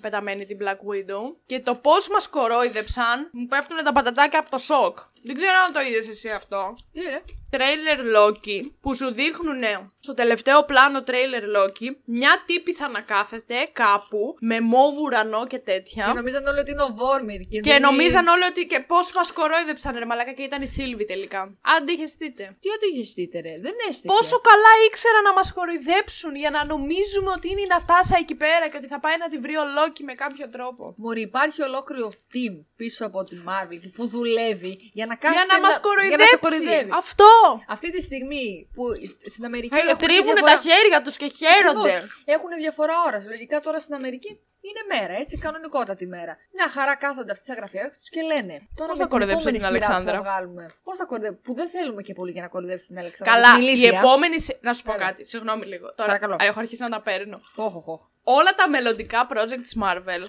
πεταμένη 0.01 0.47
την 0.47 0.59
Black 0.61 0.71
Widow. 0.93 1.23
Και 1.47 1.61
το 1.61 1.75
πώς 1.75 2.09
μας 2.09 2.29
κορόιδεψαν, 2.29 3.29
μου 3.33 3.47
πέφτουν 3.47 3.85
τα 3.85 3.93
πατατάκια 3.93 4.39
από 4.39 4.51
το 4.51 4.59
σοκ. 4.59 4.99
Δεν 5.25 5.35
ξέρω 5.37 5.53
αν 5.67 5.73
το 5.73 5.81
είδες 5.81 6.09
εσύ 6.09 6.29
αυτό. 6.31 6.69
Τι 6.93 7.01
ρε. 7.01 7.23
Τρέιλερ 7.51 7.99
Loki 8.17 8.71
που 8.81 8.95
σου 8.95 9.13
δείχνουν 9.15 9.63
στο 10.01 10.15
τελευταίο 10.15 10.65
πλάνο 10.65 11.03
τρέιλερ 11.03 11.43
Loki 11.57 11.87
μια 12.05 12.43
τύπησα 12.47 12.89
να 12.89 13.01
κάθεται 13.01 13.55
κάπου 13.73 14.37
με 14.41 14.61
μόβ 14.61 14.99
ουρανό 14.99 15.47
και 15.47 15.59
τέτοια. 15.59 16.05
Και 16.07 16.13
νομίζαν 16.13 16.47
όλοι 16.47 16.59
ότι 16.59 16.71
είναι 16.71 16.83
ο 16.83 16.93
Βόρμιρ. 16.95 17.41
Και, 17.41 17.61
Και 17.61 17.71
δεν 17.71 17.81
νομίζαν 17.81 18.23
είναι- 18.23 18.31
όλοι 18.31 18.45
ότι 18.51 18.67
και 18.67 18.81
πώς 18.87 19.13
μας 19.13 19.33
κορόιδεψαν 19.33 19.99
ρε 19.99 20.05
μαλάκα 20.05 20.33
και 20.33 20.43
ήταν 20.43 20.63
η 20.63 20.67
Σίλβη 20.69 21.05
τελικά. 21.05 21.59
Αντίχεστείτε. 21.79 22.57
Τι 22.61 22.69
αντιγεστείτε, 22.77 23.41
ρε. 23.41 23.55
Δεν 23.61 23.75
έστηκε. 23.89 24.09
Πόσο 24.15 24.37
καλά 24.51 24.73
ήξερα 24.87 25.21
να 25.23 25.33
μας 25.33 25.53
κοροϊδέψουν 25.53 26.33
για 26.43 26.51
να 26.51 26.61
νομίζουμε 26.73 27.31
ότι 27.37 27.47
είναι 27.51 27.61
η 27.61 27.67
Νατάσα 27.75 28.17
εκεί 28.19 28.35
πέρα 28.35 28.65
και 28.69 28.77
ότι 28.77 28.87
θα 28.87 29.01
πάει 29.01 29.17
να 29.23 29.29
τη 29.29 29.39
βρει 29.39 29.57
ο 29.57 29.65
Λόκι 29.77 30.03
με 30.05 30.15
κάποιο 30.15 30.49
τρόπο. 30.49 30.95
Μωρή, 30.97 31.21
υπάρχει 31.21 31.63
ολόκληρο 31.63 32.09
team 32.33 32.55
πίσω 32.77 33.07
από 33.07 33.23
τη 33.25 33.37
Marvel 33.49 33.79
και 33.83 33.89
που 33.97 34.07
δουλεύει 34.09 34.73
για 34.93 35.07
να 35.07 35.15
κάνει. 35.17 35.35
Για 35.35 35.45
να 35.53 35.61
μας 35.61 35.61
Για 35.61 35.71
να 35.71 35.73
σε 35.75 35.81
κοροϊδέψει. 35.81 36.37
κοροϊδεύει. 36.39 36.91
Αυτό. 36.95 37.31
Αυτή 37.69 37.91
τη 37.91 38.01
στιγμή 38.03 38.47
που 38.75 38.85
σ- 39.09 39.31
στην 39.31 39.45
Αμερική. 39.45 39.75
Ε, 39.77 39.79
έχουν 39.79 39.99
Τρίβουν 39.99 40.25
διαφορά- 40.25 40.53
τα 40.55 40.61
χέρια 40.67 41.03
τους 41.03 41.17
και 41.17 41.29
χαίρονται. 41.41 41.91
Ακριβώς. 41.93 42.23
Έχουν 42.25 42.51
διαφορά 42.59 42.95
ώρα. 43.07 43.19
Λογικά 43.29 43.61
τώρα 43.61 43.79
στην 43.81 43.95
Αμερική 43.95 44.39
είναι 44.69 44.83
μέρα, 45.01 45.15
έτσι, 45.21 45.39
κανονικότατη 45.39 46.07
μέρα. 46.07 46.37
Μια 46.57 46.69
χαρά 46.69 46.95
κάθονται 46.97 47.33
αυτοί 47.33 47.45
στα 47.45 47.55
γραφεία 47.55 47.91
τους 47.91 48.09
και 48.09 48.23
λένε. 48.23 48.55
Τώρα 48.75 48.91
Πώς 48.91 48.99
με 48.99 49.05
θα 49.05 49.11
κοροϊδέψουν 49.11 49.55
επόμενη 49.55 49.59
την 49.59 49.67
σειρά 49.67 49.79
που 49.79 49.93
Αλεξάνδρα; 49.95 50.15
Θα 50.15 50.21
βγάλουμε. 50.31 50.67
Πώς 50.83 50.97
θα 50.99 51.05
κοροϊδέψουμε. 51.05 51.41
Που 51.47 51.55
δεν 51.55 51.69
θέλουμε 51.69 52.03
και 52.03 52.13
πολύ 52.13 52.31
για 52.33 52.43
να 52.43 52.49
κοροϊδέψουμε 52.49 52.89
την 52.97 52.99
Αλεξάνδρα. 52.99 53.35
Καλά, 53.35 53.53
την 53.59 53.63
η 53.63 53.71
ηλίθια. 53.75 53.99
επόμενη. 53.99 54.41
σε- 54.41 54.59
Να 54.61 54.73
σου 54.75 54.83
πω 54.83 54.93
Έλα. 54.95 55.05
κάτι, 55.05 55.27
συγγνώμη 55.27 55.67
λίγο. 55.67 55.87
Τώρα 55.95 56.07
Παρακαλώ. 56.11 56.37
έχω 56.41 56.59
αρχίσει 56.59 56.83
να 56.83 56.89
τα 56.89 57.01
παίρνω. 57.01 57.39
Όχ, 57.55 57.77
όχ, 57.77 57.89
όχ. 57.89 58.01
Όλα 58.25 58.55
τα 58.55 58.69
μελλοντικά 58.69 59.29
project 59.33 59.61
της 59.63 59.77
Marvel 59.83 60.23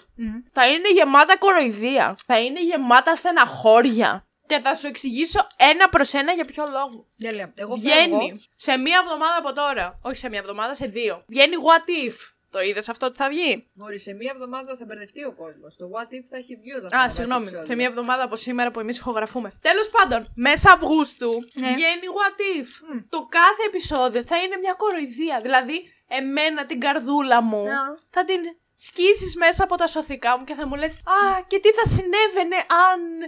θα 0.52 0.68
είναι 0.68 0.90
γεμάτα 0.94 1.38
κοροϊδία. 1.38 2.16
Θα 2.26 2.40
είναι 2.40 2.62
γεμάτα 2.64 3.16
στεναχώρια. 3.16 4.24
Και 4.46 4.60
θα 4.64 4.76
σου 4.76 4.88
εξηγήσω 4.88 5.48
ένα 5.58 5.90
προς 5.90 6.14
ένα 6.14 6.32
για 6.32 6.46
ποιο 6.46 6.64
λόγο. 6.72 7.08
Τέλεια. 7.18 7.52
Εγώ 7.56 7.76
Βγαίνει 7.76 8.20
φεύγω. 8.22 8.40
σε 8.58 8.78
μία 8.78 9.00
εβδομάδα 9.04 9.36
από 9.38 9.54
τώρα. 9.54 9.96
Όχι 10.04 10.16
σε 10.16 10.30
μία 10.30 10.40
εβδομάδα, 10.40 10.74
σε 10.76 10.86
δύο. 10.86 11.24
Βγαίνει 11.28 11.54
What 11.56 11.90
If. 12.10 12.16
Το 12.56 12.62
είδες 12.62 12.90
αυτό 12.90 13.06
ότι 13.06 13.18
θα 13.18 13.30
βγει; 13.30 13.64
Μόλις 13.74 14.02
σε 14.02 14.14
μία 14.14 14.32
εβδομάδα 14.36 14.76
θα 14.78 14.86
μπερδευτεί 14.86 15.24
ο 15.24 15.34
κόσμος. 15.34 15.76
Το 15.76 15.86
What 15.94 16.10
If 16.18 16.24
θα 16.30 16.38
έχει 16.38 16.56
βγει 16.56 16.72
όταν 16.74 16.90
θα 16.90 16.96
Α, 16.96 17.00
ανεβάσει 17.00 17.16
συγγνώμη. 17.16 17.42
επεισόδιο; 17.46 17.68
Σε 17.68 17.76
μία 17.76 17.86
εβδομάδα 17.88 18.24
από 18.24 18.36
σήμερα 18.36 18.72
που 18.72 18.80
εμείς 18.80 18.98
ηχογραφούμε. 18.98 19.52
Τέλος 19.62 19.90
πάντων, 19.90 20.32
μέσα 20.36 20.72
Αυγούστου 20.72 21.32
Ναι. 21.54 21.68
βγαίνει 21.68 22.06
What 22.20 22.38
If. 22.60 22.68
Το 23.10 23.20
κάθε 23.30 23.64
επεισόδιο 23.68 24.24
θα 24.24 24.38
είναι 24.44 24.58
μια 24.58 24.74
κοροϊδία. 24.74 25.40
Δηλαδή, 25.42 25.78
εμένα 26.08 26.66
την 26.66 26.80
καρδούλα 26.80 27.42
μου 27.42 27.64
Ναι. 27.64 27.72
θα 28.10 28.24
την 28.26 28.42
σκίσεις 28.76 29.36
μέσα 29.36 29.64
από 29.64 29.76
τα 29.76 29.88
σωθικά 29.88 30.38
μου 30.38 30.44
και 30.44 30.54
θα 30.54 30.68
μου 30.68 30.76
λες: 30.76 30.94
Α, 30.94 31.42
και 31.48 31.60
τι 31.60 31.70
θα 31.72 31.86
συνέβαινε 31.96 32.56
αν 32.56 33.00
ε, 33.22 33.28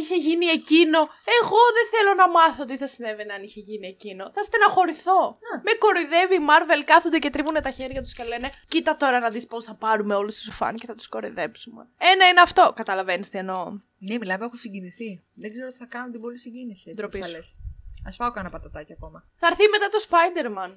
είχε 0.00 0.16
γίνει 0.16 0.46
εκείνο. 0.46 0.98
Εγώ 1.40 1.60
δεν 1.76 1.86
θέλω 1.92 2.14
να 2.14 2.28
μάθω 2.30 2.64
τι 2.64 2.76
θα 2.76 2.86
συνέβαινε 2.86 3.32
αν 3.32 3.42
είχε 3.42 3.60
γίνει 3.60 3.86
εκείνο. 3.86 4.30
Θα 4.32 4.42
στεναχωρηθώ. 4.42 5.38
Με 5.62 5.72
κοροϊδεύει 5.78 6.34
η 6.34 6.44
Marvel, 6.50 6.82
κάθονται 6.84 7.18
και 7.18 7.30
τρίβουν 7.30 7.62
τα 7.62 7.70
χέρια 7.70 8.02
τους 8.02 8.12
και 8.12 8.24
λένε: 8.24 8.50
Κοίτα 8.68 8.96
τώρα 8.96 9.20
να 9.20 9.30
δεις 9.30 9.46
πώς 9.46 9.64
θα 9.64 9.74
πάρουμε 9.74 10.14
όλους 10.14 10.36
τους 10.36 10.54
φαν 10.54 10.74
και 10.76 10.86
θα 10.86 10.94
τους 10.94 11.08
κοροϊδέψουμε. 11.08 11.88
Ένα 11.98 12.26
είναι 12.28 12.40
αυτό. 12.40 12.72
Καταλαβαίνεις 12.76 13.28
τι 13.28 13.38
εννοώ. 13.38 13.72
Ναι, 13.98 14.18
μιλάμε, 14.18 14.44
έχω 14.44 14.56
συγκινηθεί. 14.56 15.22
Δεν 15.34 15.52
ξέρω 15.52 15.70
τι 15.70 15.76
θα 15.76 15.86
κάνω 15.86 16.10
την 16.10 16.20
πολύ 16.20 16.38
συγκίνηση. 16.38 16.90
Έτσι, 16.90 17.73
Ντροπή 18.02 18.08
όπως 18.08 18.08
σου. 18.08 18.08
θα 18.08 18.08
λες. 18.08 18.08
Ας 18.08 18.16
φάω 18.16 18.30
κανένα 18.30 18.52
πατατάκι 18.52 18.92
ακόμα. 18.92 19.24
Θα 19.36 19.46
έρθει 19.46 19.62
μετά 19.68 19.88
το 19.88 19.98
Spider-Man. 20.08 20.74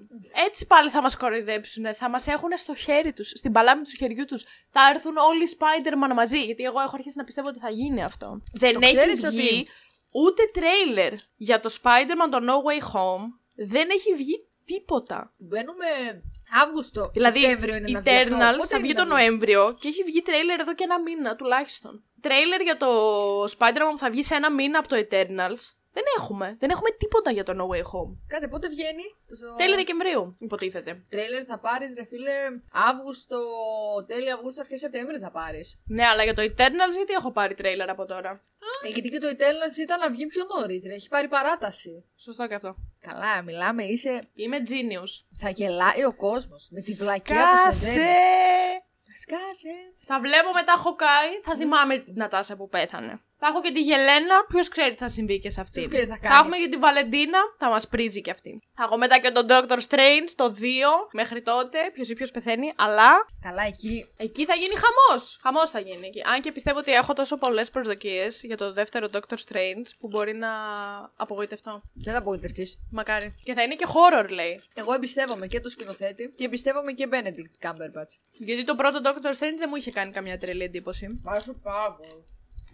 Έτσι 0.47 0.67
πάλι 0.67 0.89
θα 0.89 1.01
μας 1.01 1.17
κοροϊδέψουν. 1.17 1.85
Θα 1.95 2.09
μας 2.09 2.27
έχουν 2.27 2.57
στο 2.57 2.75
χέρι 2.75 3.13
τους, 3.13 3.29
στην 3.29 3.51
παλάμη 3.51 3.83
του 3.83 3.89
χεριού 3.89 4.25
τους. 4.25 4.43
Θα 4.69 4.81
έρθουν 4.89 5.17
όλοι 5.17 5.43
οι 5.43 5.57
Spider-Man 5.57 6.13
μαζί. 6.15 6.43
Γιατί 6.43 6.63
εγώ 6.63 6.79
έχω 6.79 6.91
αρχίσει 6.93 7.17
να 7.17 7.23
πιστεύω 7.23 7.47
ότι 7.47 7.59
θα 7.59 7.69
γίνει 7.69 8.03
αυτό. 8.03 8.41
Δεν 8.53 8.81
έχει 8.81 8.95
ξέρεις 8.95 9.19
βγει 9.27 9.39
ότι- 9.47 9.67
ούτε 10.11 10.43
τρέιλερ 10.53 11.13
για 11.35 11.59
το 11.59 11.75
Spider-Man 11.81 12.29
το 12.31 12.39
No 12.41 12.55
Way 12.67 12.81
Home. 12.83 13.23
Δεν 13.55 13.89
έχει 13.89 14.13
βγει 14.15 14.47
τίποτα. 14.65 15.33
Μπαίνουμε 15.37 15.85
Αύγουστο. 16.63 17.09
Δηλαδή, 17.13 17.39
Σεπτέμβριο 17.39 17.75
είναι 17.75 17.89
η 17.89 17.91
να 17.91 17.99
βγει 18.01 18.09
αυτό. 18.09 18.35
Eternals 18.35 18.55
Πότε 18.55 18.67
θα 18.67 18.77
είναι 18.77 18.85
βγει 18.87 18.93
να 18.95 19.03
το 19.03 19.09
Νοέμβριο 19.09 19.75
και 19.79 19.87
έχει 19.87 20.03
βγει 20.03 20.21
τρέιλερ 20.21 20.59
εδώ 20.59 20.73
και 20.75 20.83
ένα 20.83 21.01
μήνα 21.01 21.35
τουλάχιστον. 21.35 22.03
Τρέιλερ 22.21 22.61
για 22.61 22.77
το 22.77 22.87
Spider-Man 23.43 23.89
που 23.91 23.97
θα 23.97 24.09
βγει 24.09 24.23
σε 24.23 24.35
ένα 24.35 24.51
μήνα 24.51 24.79
από 24.79 24.87
το 24.87 24.95
Eternals. 25.09 25.61
Δεν 25.97 26.05
έχουμε. 26.17 26.55
Δεν 26.59 26.69
έχουμε 26.69 26.89
τίποτα 27.01 27.31
για 27.31 27.43
το 27.43 27.53
No 27.59 27.65
Way 27.73 27.83
Home. 27.91 28.11
Κάτε, 28.27 28.47
πότε 28.47 28.67
βγαίνει. 28.67 29.07
Το... 29.27 29.55
Τέλη 29.57 29.75
Δεκεμβρίου, 29.75 30.35
υποτίθεται. 30.39 30.91
Τρέιλερ 31.09 31.43
θα 31.47 31.59
πάρεις, 31.59 31.93
ρε 31.97 32.05
φίλε, 32.05 32.37
Αύγουστο, 32.89 33.39
τέλη 34.07 34.31
Αυγούστου, 34.31 34.59
αρχές 34.61 34.79
Σεπτέμβριο 34.79 35.19
θα 35.19 35.31
πάρεις. 35.31 35.67
Ναι, 35.87 36.05
αλλά 36.05 36.23
για 36.23 36.33
το 36.33 36.41
Eternals 36.41 36.95
γιατί 36.95 37.13
έχω 37.19 37.31
πάρει 37.31 37.53
τρέιλερ 37.55 37.89
από 37.89 38.05
τώρα; 38.05 38.31
Ε, 38.85 38.87
γιατί 38.87 39.09
και 39.09 39.19
το 39.19 39.27
Eternals 39.27 39.77
ήταν 39.85 39.99
να 39.99 40.09
βγει 40.09 40.25
πιο 40.25 40.43
νωρίς, 40.51 40.83
ρε. 40.87 40.93
Έχει 40.93 41.07
πάρει 41.07 41.27
παράταση. 41.27 42.05
Σωστό 42.15 42.47
και 42.47 42.53
αυτό. 42.53 42.75
Καλά, 42.99 43.41
μιλάμε, 43.41 43.83
είσαι. 43.83 44.19
Είμαι 44.33 44.57
genius. 44.69 45.11
Θα 45.37 45.49
γελάει 45.49 46.03
ο 46.05 46.15
κόσμος 46.15 46.67
με 46.71 46.81
τη 46.81 46.93
βλακιά 46.93 47.35
που 47.51 47.57
σε 47.57 47.63
Κάσε! 47.63 47.91
δένει. 47.91 48.85
Σκάσε. 49.21 49.75
Θα 50.05 50.19
βλέπω 50.19 50.51
μετά 50.53 50.73
Χοκάι, 50.77 51.29
θα 51.43 51.55
θυμάμαι 51.55 51.97
την 51.97 52.13
Νατάσα 52.15 52.55
που 52.55 52.69
πέθανε. 52.69 53.21
Θα 53.39 53.47
έχω 53.47 53.61
και 53.61 53.71
τη 53.71 53.81
Γελένα, 53.81 54.35
ποιος 54.47 54.67
ξέρει 54.67 54.91
τι 54.91 54.97
θα 54.97 55.09
συμβεί 55.09 55.39
και 55.39 55.49
σε 55.49 55.61
αυτή. 55.61 55.73
Ποιος 55.79 55.87
ξέρει 55.87 56.03
τι 56.05 56.09
θα 56.09 56.17
θα 56.21 56.27
κάνει. 56.27 56.39
έχουμε 56.39 56.57
και 56.57 56.67
τη 56.69 56.77
Βαλεντίνα, 56.77 57.39
θα 57.57 57.69
μας 57.69 57.87
πρίζει 57.87 58.21
και 58.21 58.31
αυτή. 58.31 58.61
Θα 58.71 58.83
έχω 58.83 58.97
μετά 58.97 59.19
και 59.19 59.31
τον 59.31 59.45
Doctor 59.49 59.77
Strange, 59.89 60.29
το 60.35 60.55
2, 60.59 60.61
μέχρι 61.11 61.41
τότε, 61.41 61.77
ποιος 61.93 62.09
ή 62.09 62.13
ποιος 62.13 62.31
πεθαίνει, 62.31 62.73
αλλά 62.75 63.25
Καλά, 63.41 63.63
εκεί. 63.63 64.05
εκεί 64.17 64.45
θα 64.45 64.53
γίνει 64.55 64.73
χαμός. 64.75 65.39
Χαμός 65.41 65.69
θα 65.69 65.79
γίνει 65.79 66.07
εκεί. 66.07 66.21
Αν 66.33 66.41
και 66.41 66.51
πιστεύω 66.51 66.79
ότι 66.79 66.91
έχω 66.91 67.13
τόσο 67.13 67.35
πολλές 67.37 67.69
προσδοκίες 67.69 68.41
για 68.43 68.57
το 68.57 68.71
δεύτερο 68.73 69.09
Doctor 69.13 69.37
Strange 69.47 69.87
που 69.99 70.07
μπορεί 70.07 70.33
να 70.33 70.49
απογοητευτώ. 71.15 71.81
Δεν 71.93 72.13
θα 72.13 72.19
απογοητευτείς. 72.19 72.77
Μακάρι. 72.91 73.33
Και 73.43 73.53
θα 73.53 73.63
είναι 73.63 73.75
και 73.75 73.85
horror, 73.87 74.29
λέει. 74.29 74.61
Εγώ 74.73 74.93
εμπιστεύομαι 74.93 75.47
και 75.47 75.59
το 75.59 75.69
σκηνοθέτη 75.69 76.33
και 76.37 76.45
εμπιστεύομαι 76.45 76.91
και 76.91 77.07
Benedict 77.11 77.67
Cumberbatch. 77.67 78.13
Γιατί 78.31 78.63
το 78.63 78.75
πρώτο 78.75 78.99
Doctor 79.03 79.29
Strange 79.29 79.57
δεν 79.57 79.67
μου 79.69 79.75
είχε 79.75 79.91
κάνει 79.91 80.11
καμιά 80.11 80.37
τρελή 80.37 80.63
εντύπωση. 80.63 81.19
Μ' 81.23 81.29
άρεσε 81.29 81.53
πάρα 81.63 81.91
πολύ. 81.93 82.23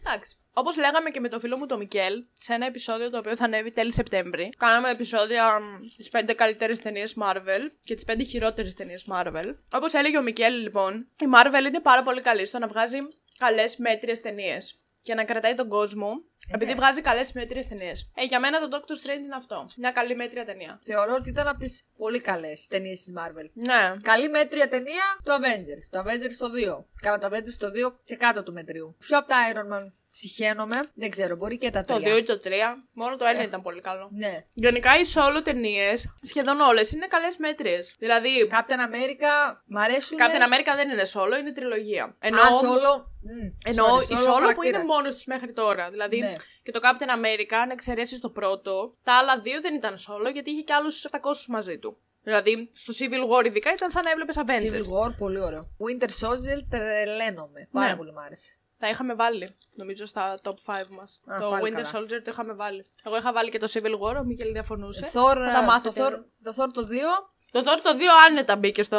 Εντάξει. 0.05 0.35
Όπως 0.53 0.77
λέγαμε 0.77 1.09
και 1.09 1.19
με 1.19 1.29
το 1.29 1.39
φίλο 1.39 1.57
μου 1.57 1.65
τον 1.65 1.77
Μικέλ, 1.77 2.23
σε 2.37 2.53
ένα 2.53 2.65
επεισόδιο 2.65 3.09
το 3.09 3.17
οποίο 3.17 3.35
θα 3.35 3.45
ανέβει 3.45 3.71
τέλη 3.71 3.93
Σεπτέμβρη, 3.93 4.49
κάναμε 4.57 4.89
επεισόδια 4.89 5.59
στι 5.89 6.09
5 6.11 6.33
καλύτερες 6.35 6.79
ταινίες 6.79 7.15
Marvel 7.21 7.61
και 7.83 7.95
τις 7.95 8.05
5 8.07 8.21
χειρότερες 8.27 8.73
ταινίες 8.73 9.05
Marvel. 9.11 9.53
Όπως 9.73 9.93
έλεγε 9.93 10.17
ο 10.17 10.21
Μικέλ, 10.21 10.61
λοιπόν, 10.61 11.07
η 11.19 11.25
Marvel 11.35 11.65
είναι 11.67 11.79
πάρα 11.79 12.03
πολύ 12.03 12.21
καλή 12.21 12.45
στο 12.45 12.59
να 12.59 12.67
βγάζει 12.67 12.97
καλές 13.37 13.77
μέτριες 13.77 14.21
ταινίες 14.21 14.77
και 15.01 15.13
να 15.13 15.23
κρατάει 15.23 15.55
τον 15.55 15.67
κόσμο 15.69 16.23
Επειδή 16.47 16.71
ναι. 16.71 16.77
βγάζει 16.77 17.01
καλές 17.01 17.31
μέτριε 17.31 17.63
ταινίες. 17.69 18.07
Ε, 18.15 18.23
για 18.23 18.39
μένα 18.39 18.59
το 18.59 18.67
Doctor 18.77 18.91
Strange 18.91 19.23
είναι 19.23 19.35
αυτό. 19.35 19.65
Μια 19.77 19.91
καλή 19.91 20.15
μέτρια 20.15 20.45
ταινία. 20.45 20.79
Θεωρώ 20.81 21.13
ότι 21.19 21.29
ήταν 21.29 21.47
από 21.47 21.59
τις 21.59 21.83
πολύ 21.97 22.21
καλές 22.21 22.67
ταινίες 22.67 22.99
της 23.03 23.13
Marvel. 23.17 23.49
Ναι. 23.53 23.93
Καλή 24.01 24.29
μέτρια 24.29 24.67
ταινία 24.67 25.03
το 25.23 25.33
Avengers. 25.33 25.85
Το 25.89 25.99
Avengers 25.99 26.35
το 26.39 26.47
2. 26.79 26.85
Καλά, 27.01 27.17
το 27.17 27.27
Avengers 27.31 27.57
το 27.59 27.67
2 27.67 27.93
και 28.05 28.15
κάτω 28.15 28.43
του 28.43 28.53
μετρίου. 28.53 28.95
Ποιο 28.99 29.17
από 29.17 29.27
τα 29.27 29.35
Iron 29.53 29.73
Man 29.77 29.85
συχαίνομαι. 30.11 30.79
Δεν 30.93 31.09
ξέρω, 31.09 31.35
μπορεί 31.35 31.57
και 31.57 31.69
τα 31.69 31.81
Το 31.81 31.95
2 31.95 32.01
τρία. 32.01 32.17
ή 32.17 32.23
το 32.23 32.39
3. 32.43 32.49
Μόνο 32.93 33.15
το 33.15 33.25
1 33.25 33.39
Ε. 33.39 33.43
ήταν 33.43 33.61
πολύ 33.61 33.81
καλό. 33.81 34.09
Ναι. 34.11 34.45
Γενικά 34.53 34.97
οι 34.99 35.01
solo 35.15 35.41
ταινίες, 35.43 36.13
σχεδόν 36.21 36.59
όλες, 36.59 36.91
είναι 36.91 37.07
καλές 37.07 37.37
μέτριες. 37.37 37.95
Δηλαδή, 37.99 38.29
Captain 38.51 38.79
America 38.93 39.57
μ' 39.65 39.77
αρέσουν. 39.77 40.17
Captain 40.17 40.41
America 40.53 40.73
δεν 40.75 40.89
είναι 40.89 41.03
solo, 41.13 41.39
είναι 41.39 41.51
τριλογία. 41.51 42.15
Ενώ, 42.19 42.41
Α, 42.41 42.45
solo. 42.61 43.11
Μμ, 43.25 43.47
ενώ 43.65 43.85
sorry, 43.97 44.09
η 44.09 44.13
solo 44.13 44.25
που 44.25 44.33
χαρακτήρα. 44.39 44.77
είναι 44.77 44.85
μόνος 44.87 45.13
τους 45.15 45.25
μέχρι 45.25 45.53
τώρα. 45.53 45.89
Δηλαδή, 45.89 46.32
Ναι. 46.37 46.43
και 46.63 46.71
το 46.71 46.79
Captain 46.83 47.09
America, 47.09 47.53
αν 47.61 47.69
εξαιρέσεις 47.69 48.19
το 48.19 48.29
πρώτο, 48.29 48.93
τα 49.03 49.13
άλλα 49.17 49.39
δύο 49.39 49.61
δεν 49.61 49.75
ήταν 49.75 49.97
solo 50.07 50.31
γιατί 50.33 50.49
είχε 50.51 50.61
και 50.61 50.73
άλλους 50.73 51.05
700 51.11 51.17
μαζί 51.47 51.77
του. 51.77 51.97
Δηλαδή, 52.23 52.69
στο 52.73 52.93
Civil 52.97 53.29
War 53.41 53.45
ειδικά 53.45 53.71
ήταν 53.73 53.91
σαν 53.91 54.03
να 54.03 54.09
έβλεπες 54.09 54.35
Avengers. 54.45 54.73
Civil 54.73 55.07
War, 55.07 55.15
πολύ 55.17 55.39
ωραίο. 55.39 55.69
Winter 55.79 56.27
Soldier, 56.27 56.59
τρελαίνομαι. 56.69 57.67
Πάρα 57.71 57.87
Ναι. 57.89 57.95
πολύ 57.95 58.13
μ' 58.13 58.19
άρεσε. 58.19 58.57
Τα 58.79 58.89
είχαμε 58.89 59.13
βάλει, 59.15 59.49
νομίζω, 59.75 60.05
στα 60.05 60.39
top 60.43 60.53
5 60.65 60.87
μας. 60.89 61.19
Α, 61.31 61.37
Το 61.39 61.49
πάλι 61.49 61.63
Winter 61.63 61.81
καλά. 61.81 61.89
Soldier 61.93 62.21
το 62.23 62.31
είχαμε 62.31 62.53
βάλει. 62.53 62.85
Εγώ 63.03 63.17
είχα 63.17 63.33
βάλει 63.33 63.49
και 63.49 63.57
το 63.59 63.67
Civil 63.73 63.99
War, 63.99 64.15
ο 64.19 64.23
Μίκελ 64.23 64.51
διαφωνούσε. 64.51 65.05
Thor, 65.05 65.33
Θα 65.33 65.51
τα 65.53 65.59
ε, 65.63 65.65
μάθετε. 65.65 65.99
το, 66.01 66.05
Thor, 66.07 66.53
το 66.55 66.63
Thor 66.63 66.67
το 66.73 66.87
2. 66.87 67.32
Το 67.53 67.59
Thor 67.65 67.79
το 67.83 67.89
2 67.97 68.01
άνετα 68.29 68.55
μπήκε 68.55 68.83
στο 68.83 68.97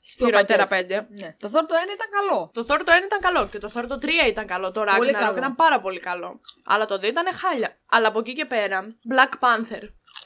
στο 0.00 0.24
χειρότερα 0.24 0.66
πακέτο. 0.66 1.06
5. 1.10 1.16
Ναι. 1.20 1.36
Το 1.38 1.48
Thor 1.48 1.62
το 1.68 1.74
1 1.74 1.92
ήταν 1.94 2.08
καλό. 2.18 2.50
Το 2.54 2.60
Thor 2.68 2.80
το 2.84 2.92
1 2.92 3.04
ήταν 3.04 3.20
καλό 3.20 3.48
και 3.48 3.58
το 3.58 3.70
Thor 3.74 3.84
το 3.88 3.98
3 4.02 4.08
ήταν 4.28 4.46
καλό. 4.46 4.70
Το 4.70 4.84
Πολύ 4.96 5.10
Ragnarok 5.14 5.20
καλό. 5.20 5.36
ήταν 5.36 5.54
πάρα 5.54 5.78
πολύ 5.80 6.00
καλό. 6.00 6.40
Αλλά 6.64 6.86
το 6.86 6.94
2 6.94 7.02
ήταν 7.04 7.26
χάλια. 7.34 7.70
Αλλά 7.90 8.08
από 8.08 8.18
εκεί 8.18 8.32
και 8.32 8.44
πέρα, 8.44 8.86
Black 9.12 9.32
Panther. 9.44 9.82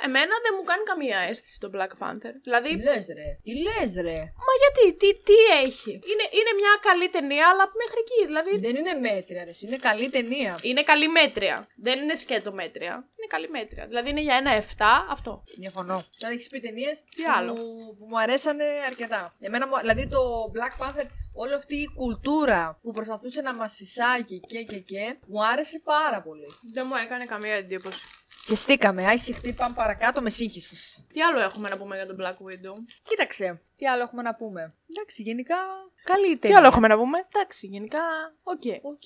Εμένα 0.07 0.35
δεν 0.45 0.53
μου 0.57 0.65
κάνει 0.71 0.85
καμία 0.91 1.19
αίσθηση 1.29 1.57
το 1.65 1.69
Black 1.75 1.93
Panther. 2.03 2.33
Δηλαδή, 2.47 2.69
Τι 2.69 2.83
λες 2.89 3.07
ρε; 3.19 3.29
Τι 3.47 3.53
λες 3.65 3.91
ρε; 4.07 4.19
μα 4.47 4.53
γιατί, 4.63 4.85
τι, 5.01 5.09
τι 5.29 5.37
έχει; 5.65 5.91
Είναι, 6.11 6.27
είναι 6.39 6.53
μια 6.61 6.75
καλή 6.89 7.07
ταινία, 7.17 7.45
αλλά 7.53 7.65
μέχρι 7.83 7.99
εκεί. 8.05 8.21
Δηλαδή, 8.31 8.53
Δεν 8.67 8.75
είναι 8.81 8.95
μέτρια 9.09 9.45
ρε. 9.45 9.51
Είναι 9.67 9.77
καλή 9.89 10.09
ταινία. 10.11 10.59
είναι 10.63 10.83
καλή 10.83 11.09
μέτρια. 11.09 11.67
Δεν 11.77 11.97
είναι 12.03 12.17
σκέτο 12.17 12.53
μέτρια. 12.53 12.93
Είναι 13.17 13.29
καλή 13.35 13.49
μέτρια. 13.49 13.85
Δηλαδή 13.87 14.09
είναι 14.11 14.21
για 14.21 14.37
ένα 14.37 14.51
7 14.63 15.07
αυτό. 15.11 15.43
Διαφωνώ. 15.59 15.99
Τώρα 16.19 16.33
έχεις 16.35 16.49
πει 16.49 16.59
ταινίες 16.61 16.97
Τι 17.17 17.23
που, 17.23 17.33
άλλο; 17.37 17.53
μου- 17.53 17.97
που 17.99 18.05
μου 18.09 18.19
αρέσανε 18.21 18.65
αρκετά. 18.87 19.35
Εμένα, 19.41 19.67
μου- 19.69 19.79
δηλαδή 19.81 20.07
το 20.09 20.21
Black 20.55 20.75
Panther, 20.83 21.07
όλη 21.35 21.55
αυτή 21.55 21.77
η 21.77 21.89
κουλτούρα 21.97 22.79
που 22.83 22.91
προσπαθούσε 22.93 23.41
να 23.41 23.55
μας 23.55 23.81
εισάγει 23.81 24.41
και 24.41 24.63
και 24.63 24.79
και, 24.79 25.17
μου 25.29 25.45
άρεσε 25.47 25.81
πάρα 25.85 26.23
πολύ. 26.23 26.47
Δεν 26.75 26.85
μου 26.89 26.95
έκανε 27.05 27.25
καμία 27.25 27.55
εντύπωση. 27.55 27.99
Συγχυστήκαμε, 28.47 28.55
άι 28.55 29.07
σιχτίρ, 29.07 29.33
πάμε 29.33 29.75
παρακάτω 29.75 30.21
με 30.23 30.31
σύγχυση. 30.31 31.07
Τι 31.13 31.21
άλλο 31.23 31.41
έχουμε 31.41 31.69
να 31.69 31.77
πούμε 31.77 31.97
για 31.97 32.07
τον 32.07 32.17
Black 32.21 32.33
Widow; 32.47 32.75
Κοίταξε, 33.09 33.61
τι 33.77 33.87
άλλο 33.89 34.03
έχουμε 34.03 34.23
να 34.23 34.35
πούμε; 34.35 34.75
Εντάξει, 34.97 35.23
γενικά 35.23 35.57
καλή 36.05 36.37
ταινία. 36.37 36.39
Τι 36.41 36.55
άλλο 36.55 36.67
έχουμε 36.67 36.89
να 36.89 36.97
πούμε; 36.97 37.19
Εντάξει, 37.35 37.67
γενικά, 37.67 38.01
οκ. 38.43 38.61
Οκ. 38.83 39.03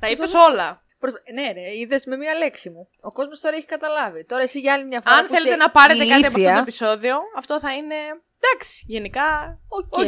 Τα 0.00 0.10
είπες 0.10 0.34
όλα. 0.34 0.82
Προσ- 0.98 1.22
Ναι, 1.32 1.52
ρε, 1.52 1.76
είδες 1.78 2.04
με 2.06 2.16
μία 2.16 2.34
λέξη 2.34 2.70
μου. 2.70 2.88
Ο 3.00 3.12
κόσμος 3.12 3.40
τώρα 3.40 3.56
έχει 3.56 3.66
καταλάβει. 3.66 4.24
Τώρα 4.24 4.42
εσύ 4.42 4.60
για 4.60 4.72
άλλη 4.72 4.84
μια 4.84 5.00
φορά. 5.00 5.16
Αν 5.16 5.22
που 5.22 5.28
θέλετε 5.28 5.48
είσαι 5.48 5.56
να 5.58 5.70
πάρετε 5.70 5.98
κάτι 5.98 6.10
από 6.12 6.26
αυτό 6.26 6.38
ηλίθια, 6.38 6.54
το 6.54 6.60
επεισόδιο, 6.60 7.16
αυτό 7.36 7.60
θα 7.60 7.74
είναι. 7.74 7.94
Εντάξει, 8.40 8.84
γενικά. 8.86 9.58
OK. 9.68 9.94
OK. 9.98 10.04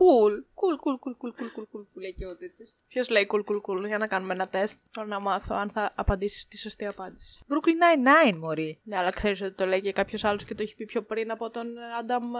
Cool. 0.00 0.32
Cool, 0.60 0.76
cool, 0.84 0.96
cool, 1.02 1.14
cool, 1.20 1.32
cool, 1.38 1.50
cool, 1.56 1.66
cool, 1.72 1.86
που 1.92 1.98
λέει 1.98 2.14
και 2.14 2.26
ο 2.26 2.36
τέτοιος. 2.36 2.76
Ποιος 2.86 3.08
λέει 3.08 3.26
cool, 3.30 3.40
cool, 3.40 3.60
cool, 3.66 3.86
για 3.86 3.98
να 3.98 4.06
κάνουμε 4.06 4.34
ένα 4.34 4.46
τεστ. 4.46 4.78
Θέλω 4.90 5.06
να 5.06 5.20
μάθω 5.20 5.54
αν 5.54 5.70
θα 5.70 5.92
απαντήσεις 5.94 6.48
τη 6.48 6.58
σωστή 6.58 6.86
απάντηση. 6.86 7.40
Brooklyn 7.48 7.82
Nine-Nine, 7.82 8.38
μωρή. 8.38 8.80
Ναι, 8.82 8.96
αλλά 8.96 9.10
ξέρεις 9.10 9.40
ότι 9.40 9.54
το 9.54 9.66
λέει 9.66 9.80
και 9.80 9.92
κάποιος 9.92 10.24
άλλος 10.24 10.44
και 10.44 10.54
το 10.54 10.62
έχει 10.62 10.74
πει 10.74 10.84
πιο 10.84 11.02
πριν 11.02 11.30
από 11.30 11.50
τον 11.50 11.66
Άνταμ. 11.98 12.32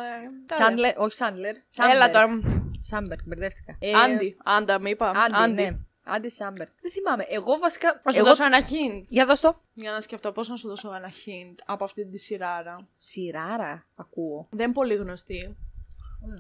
Σάντλερ, 0.53 0.99
όχι 0.99 1.15
Σάντλερ. 1.15 1.55
Έλα 1.93 2.11
τώρα. 2.11 2.41
Σάμπερ, 2.81 3.19
μπερδεύτηκα. 3.27 3.77
Ε, 3.79 3.93
Άντι. 3.93 4.37
Άντα, 4.45 4.79
μη 4.79 4.91
είπα. 4.91 5.13
Άντι, 5.33 5.53
ναι. 5.53 5.79
Άντι 6.05 6.31
Σάμπερ. 6.31 6.67
Δεν 6.81 6.91
θυμάμαι. 6.91 7.25
Εγώ 7.29 7.59
βασικά. 7.59 8.01
Να 8.05 8.13
σου 8.13 8.19
Εγώ... 8.19 8.29
δώσω 8.29 8.45
ένα 8.45 8.61
hint; 8.61 9.03
Για 9.09 9.27
δώσ' 9.27 9.41
το. 9.41 9.55
Για 9.73 9.91
να 9.91 10.01
σκεφτώ 10.01 10.33
πώς 10.33 10.49
να 10.49 10.57
σου 10.57 10.69
δώσω 10.69 10.95
ένα 10.95 11.11
hint 11.11 11.55
από 11.67 11.85
αυτή 11.85 12.07
τη 12.07 12.19
σειράρα. 12.19 12.89
Σειράρα, 12.97 13.87
ακούω. 13.95 14.49
Δεν 14.51 14.65
είναι 14.65 14.75
πολύ 14.75 14.95
γνωστή. 14.95 15.57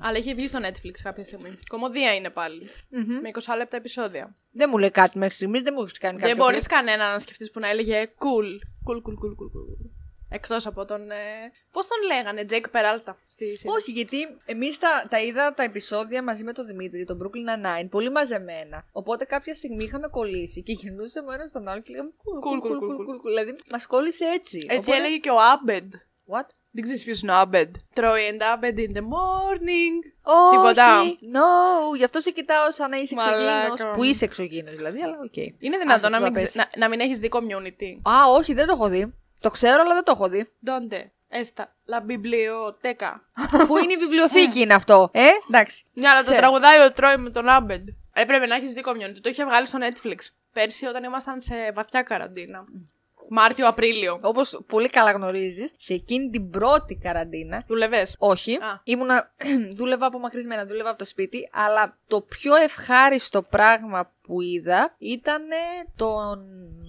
Αλλά 0.01 0.17
έχει 0.17 0.35
βγει 0.35 0.47
στο 0.47 0.59
Netflix 0.62 0.93
κάποια 1.03 1.25
στιγμή. 1.25 1.59
Κομμωδία 1.69 2.14
είναι 2.14 2.31
πάλι. 2.31 2.69
Με 3.23 3.31
20 3.33 3.57
λεπτά 3.57 3.77
επεισόδια. 3.77 4.37
Δεν 4.53 4.69
μου 4.73 4.79
λέει 4.79 4.91
κάτι 4.91 5.19
μέχρι 5.19 5.35
στιγμής, 5.35 5.62
δεν 5.62 5.73
μου 5.77 5.83
έχεις 5.83 5.99
κάνει 5.99 6.19
κάτι. 6.19 6.29
Δεν 6.29 6.37
μπορείς 6.37 6.67
κανένα 6.67 7.12
να 7.12 7.19
σκεφτείς 7.19 7.51
που 7.51 7.61
να 7.61 7.69
έλεγε 7.69 8.07
cool. 8.19 8.49
Cool, 8.88 8.97
cool, 8.97 9.17
cool, 9.23 9.33
cool, 9.41 9.51
cool. 9.55 9.91
Εκτός 10.31 10.67
από 10.67 10.85
τον. 10.85 11.11
Ε... 11.11 11.14
Πώς 11.73 11.87
τον 11.87 11.97
λέγανε, 12.07 12.45
Jake 12.51 12.71
Peralta 12.77 13.12
στη 13.27 13.57
σειρά; 13.57 13.73
Όχι, 13.73 13.91
γιατί 13.91 14.17
εμείς 14.45 14.79
τα, 14.79 15.07
τα 15.11 15.21
είδα 15.21 15.55
τα 15.55 15.62
επεισόδια 15.62 16.23
μαζί 16.23 16.45
με 16.45 16.53
τον 16.53 16.67
Δημήτρη, 16.67 17.05
τον 17.05 17.19
Brooklyn 17.23 17.67
Nine-Nine, 17.67 17.88
πολύ 17.91 18.11
μαζεμένα. 18.11 18.85
Οπότε 18.93 19.25
κάποια 19.25 19.55
στιγμή 19.55 19.85
είχαμε 19.85 20.09
κολλήσει 20.09 20.62
και 20.62 20.73
γυρνούσαμε 20.73 21.35
ένας 21.35 21.51
στον 21.51 21.69
άλλο 21.69 21.81
και 21.81 21.91
λέγαμε 21.91 22.11
cool, 22.17 22.47
Cool, 22.47 22.64
cool, 22.64 22.71
cool, 22.71 22.73
cool, 22.73 22.81
cool, 22.81 22.97
cool, 22.97 23.09
cool, 23.09 23.17
cool. 23.17 23.29
Δηλαδή 23.29 23.57
μας 23.71 23.87
κόλλησε 23.87 24.25
έτσι. 24.25 24.67
Έτσι 24.69 24.91
Οπότε- 24.91 24.97
έλεγε 24.97 25.17
και 25.17 25.31
ο 25.31 25.37
Abed. 25.53 25.88
What? 26.33 26.47
Δεν 26.71 26.83
ξέρεις 26.85 27.05
ποιος 27.05 27.21
είναι 27.21 27.33
ο 27.33 27.43
Abed. 27.45 27.71
Troy 27.95 28.03
and 28.31 28.41
Abed 28.55 28.79
in 28.79 28.93
the 28.97 29.01
morning. 29.01 29.95
Όχι, 30.23 30.57
Τίποτα. 30.57 31.03
No, 31.05 31.97
γι' 31.97 32.05
αυτό 32.05 32.21
σε 32.21 32.31
κοιτάω 32.31 32.71
σαν 32.73 32.91
να 32.91 32.97
είσαι 32.97 33.14
Μαλάκα. 33.14 33.41
εξωγήινος. 33.67 33.97
Που 33.97 34.03
είσαι 34.05 34.25
εξωγήινος 34.25 34.75
δηλαδή, 34.75 35.03
αλλά 35.03 35.17
οκ. 35.25 35.37
Είναι 35.37 35.53
Άσε 35.77 35.79
δυνατόν 35.79 36.11
να 36.11 36.19
το 36.19 36.25
μην, 36.25 36.33
πες. 36.33 36.43
ξε- 36.49 36.57
να, 36.57 36.79
να 36.79 36.88
μην 36.88 37.01
έχεις 37.01 37.19
δει 37.19 37.29
Community. 37.33 38.11
Α, 38.11 38.12
όχι, 38.37 38.53
δεν 38.55 38.67
το 38.67 38.73
έχω 38.73 38.88
δει. 38.88 39.12
Το 39.41 39.51
ξέρω, 39.51 39.83
αλλά 39.83 39.95
δεν 39.95 40.05
το 40.05 40.12
έχω 40.14 40.29
δει. 40.29 40.49
Dónde 40.66 41.01
está 41.43 41.64
la 41.93 42.01
biblioteca. 42.01 43.11
Πού 43.67 43.77
είναι 43.79 43.93
η 43.93 43.97
βιβλιοθήκη 43.97 44.61
είναι 44.61 44.75
αυτό, 44.75 45.09
ε; 45.12 45.27
Εντάξει. 45.49 45.83
Ναι, 45.93 46.09
αλλά 46.09 46.19
το 46.19 46.25
Ξέρω. 46.25 46.38
τραγουδάει 46.38 46.79
ο 46.87 46.93
Troy 46.97 47.14
με 47.19 47.31
τον 47.31 47.45
Abed. 47.49 47.83
Έπρεπε 48.12 48.47
να 48.47 48.55
έχεις 48.55 48.73
δει 48.73 48.83
Community. 48.85 49.18
Το 49.23 49.29
είχε 49.29 49.45
βγάλει 49.45 49.67
στο 49.67 49.79
Netflix. 49.81 50.17
Πέρσι 50.53 50.87
όταν 50.87 51.05
ήμασταν 51.05 51.41
σε 51.41 51.55
βαθιά 51.75 52.03
καραντίνα. 52.03 52.64
Μάρτιο-Απρίλιο. 53.29 54.19
Όπως 54.23 54.61
πολύ 54.67 54.88
καλά 54.88 55.11
γνωρίζεις, 55.12 55.71
σε 55.77 55.95
εκείνη 55.95 56.31
την 56.31 56.51
πρώτη 56.51 56.97
καραντίνα. 56.97 57.64
Δούλευες; 57.67 58.17
Όχι, 58.19 58.55
Α. 58.55 58.81
ήμουνα. 58.85 59.35
δούλευα 59.77 60.07
απομακρυσμένα, 60.07 60.67
δούλευα 60.67 60.88
από 60.88 60.99
το 60.99 61.05
σπίτι, 61.05 61.49
αλλά 61.53 61.99
το 62.07 62.21
πιο 62.21 62.55
ευχάριστο 62.55 63.43
πράγμα 63.43 64.12
που 64.29 64.41
είδα 64.41 64.95
ήταν 64.99 65.43
τον 65.97 66.38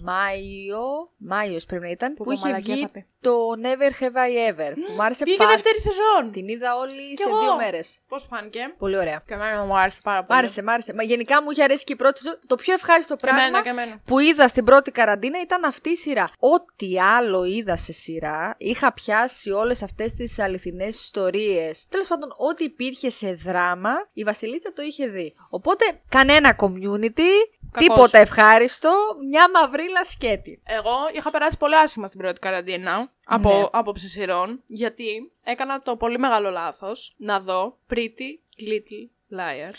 Μάιο. 0.04 0.82
Μάιος 1.16 1.64
πρέπει 1.64 1.82
να 1.84 1.90
ήταν, 1.90 2.08
Που 2.08 2.16
που, 2.16 2.24
πω, 2.24 2.30
είχε 2.30 2.46
μαλακία 2.48 2.74
βγει 2.74 2.82
θα 2.82 2.88
πει. 2.90 3.06
το 3.20 3.32
Never 3.62 4.02
Have 4.02 4.16
I 4.26 4.50
Ever. 4.52 4.72
Που 4.74 4.92
μου 4.96 5.02
άρεσε 5.02 5.24
Πήγε 5.24 5.36
πάρα 5.36 5.50
δεύτερη 5.50 5.80
σεζόν. 5.80 6.30
Την 6.32 6.48
είδα 6.48 6.76
όλη 6.76 6.90
Κι 7.14 7.22
σε 7.22 7.28
εγώ. 7.28 7.38
δύο 7.40 7.56
μέρες. 7.56 7.98
Πώς 8.08 8.24
φάνηκε; 8.30 8.74
Πολύ 8.78 8.96
ωραία. 8.96 9.20
Και 9.26 9.34
εμένα 9.34 9.64
μου 9.64 9.76
άρεσε 9.78 9.98
πάρα 10.02 10.22
Μ' 10.22 10.26
πολύ. 10.26 10.38
άρεσε, 10.38 10.62
μ' 10.62 10.68
άρεσε. 10.68 10.94
Μα 10.94 11.02
γενικά 11.02 11.42
μου 11.42 11.50
είχε 11.50 11.62
αρέσει 11.62 11.84
και 11.84 11.92
η 11.92 11.96
πρώτη 11.96 12.18
σεζόν. 12.18 12.38
Το 12.46 12.54
πιο 12.54 12.74
ευχάριστο 12.74 13.16
Και 13.16 13.26
εμένα, 13.28 13.40
πράγμα 13.50 13.62
και 13.62 13.68
εμένα. 13.68 14.00
που 14.04 14.18
είδα 14.18 14.48
στην 14.48 14.64
πρώτη 14.64 14.90
καραντίνα 14.90 15.40
ήταν 15.40 15.64
αυτή 15.64 15.90
η 15.90 15.96
σειρά. 15.96 16.30
Ό,τι 16.38 17.00
άλλο 17.00 17.44
είδα 17.44 17.76
σε 17.76 17.92
σειρά, 17.92 18.54
είχα 18.58 18.92
πιάσει 18.92 19.50
όλες 19.50 19.82
αυτές 19.82 20.14
τις 20.14 20.38
αληθινές 20.38 21.00
ιστορίες. 21.00 21.86
Τέλος 21.88 22.06
πάντων, 22.06 22.28
ό,τι 22.50 22.64
υπήρχε 22.64 23.10
σε 23.10 23.32
δράμα, 23.32 23.90
η 24.12 24.22
Βασιλίτσα 24.24 24.72
το 24.72 24.82
είχε 24.82 25.06
δει. 25.06 25.34
Οπότε, 25.50 25.84
κανένα 26.08 26.56
community, 26.60 27.29
Κακός. 27.72 27.88
τίποτα 27.88 28.18
ευχάριστο, 28.18 28.92
μια 29.30 29.50
μαυρίλα 29.50 30.04
σκέτη. 30.04 30.62
Εγώ 30.64 30.96
είχα 31.14 31.30
περάσει 31.30 31.56
πολύ 31.56 31.76
άσχημα 31.76 32.06
στην 32.06 32.20
πρώτη 32.20 32.38
καραντίνα 32.38 33.08
από 33.24 33.58
Ναι. 33.58 33.66
άποψη 33.72 34.08
σειρών, 34.08 34.62
γιατί 34.66 35.30
έκανα 35.44 35.78
το 35.80 35.96
πολύ 35.96 36.18
μεγάλο 36.18 36.50
λάθος 36.50 37.14
να 37.16 37.40
δω 37.40 37.78
Pretty 37.90 38.30
Little 38.68 39.38
Liars. 39.38 39.78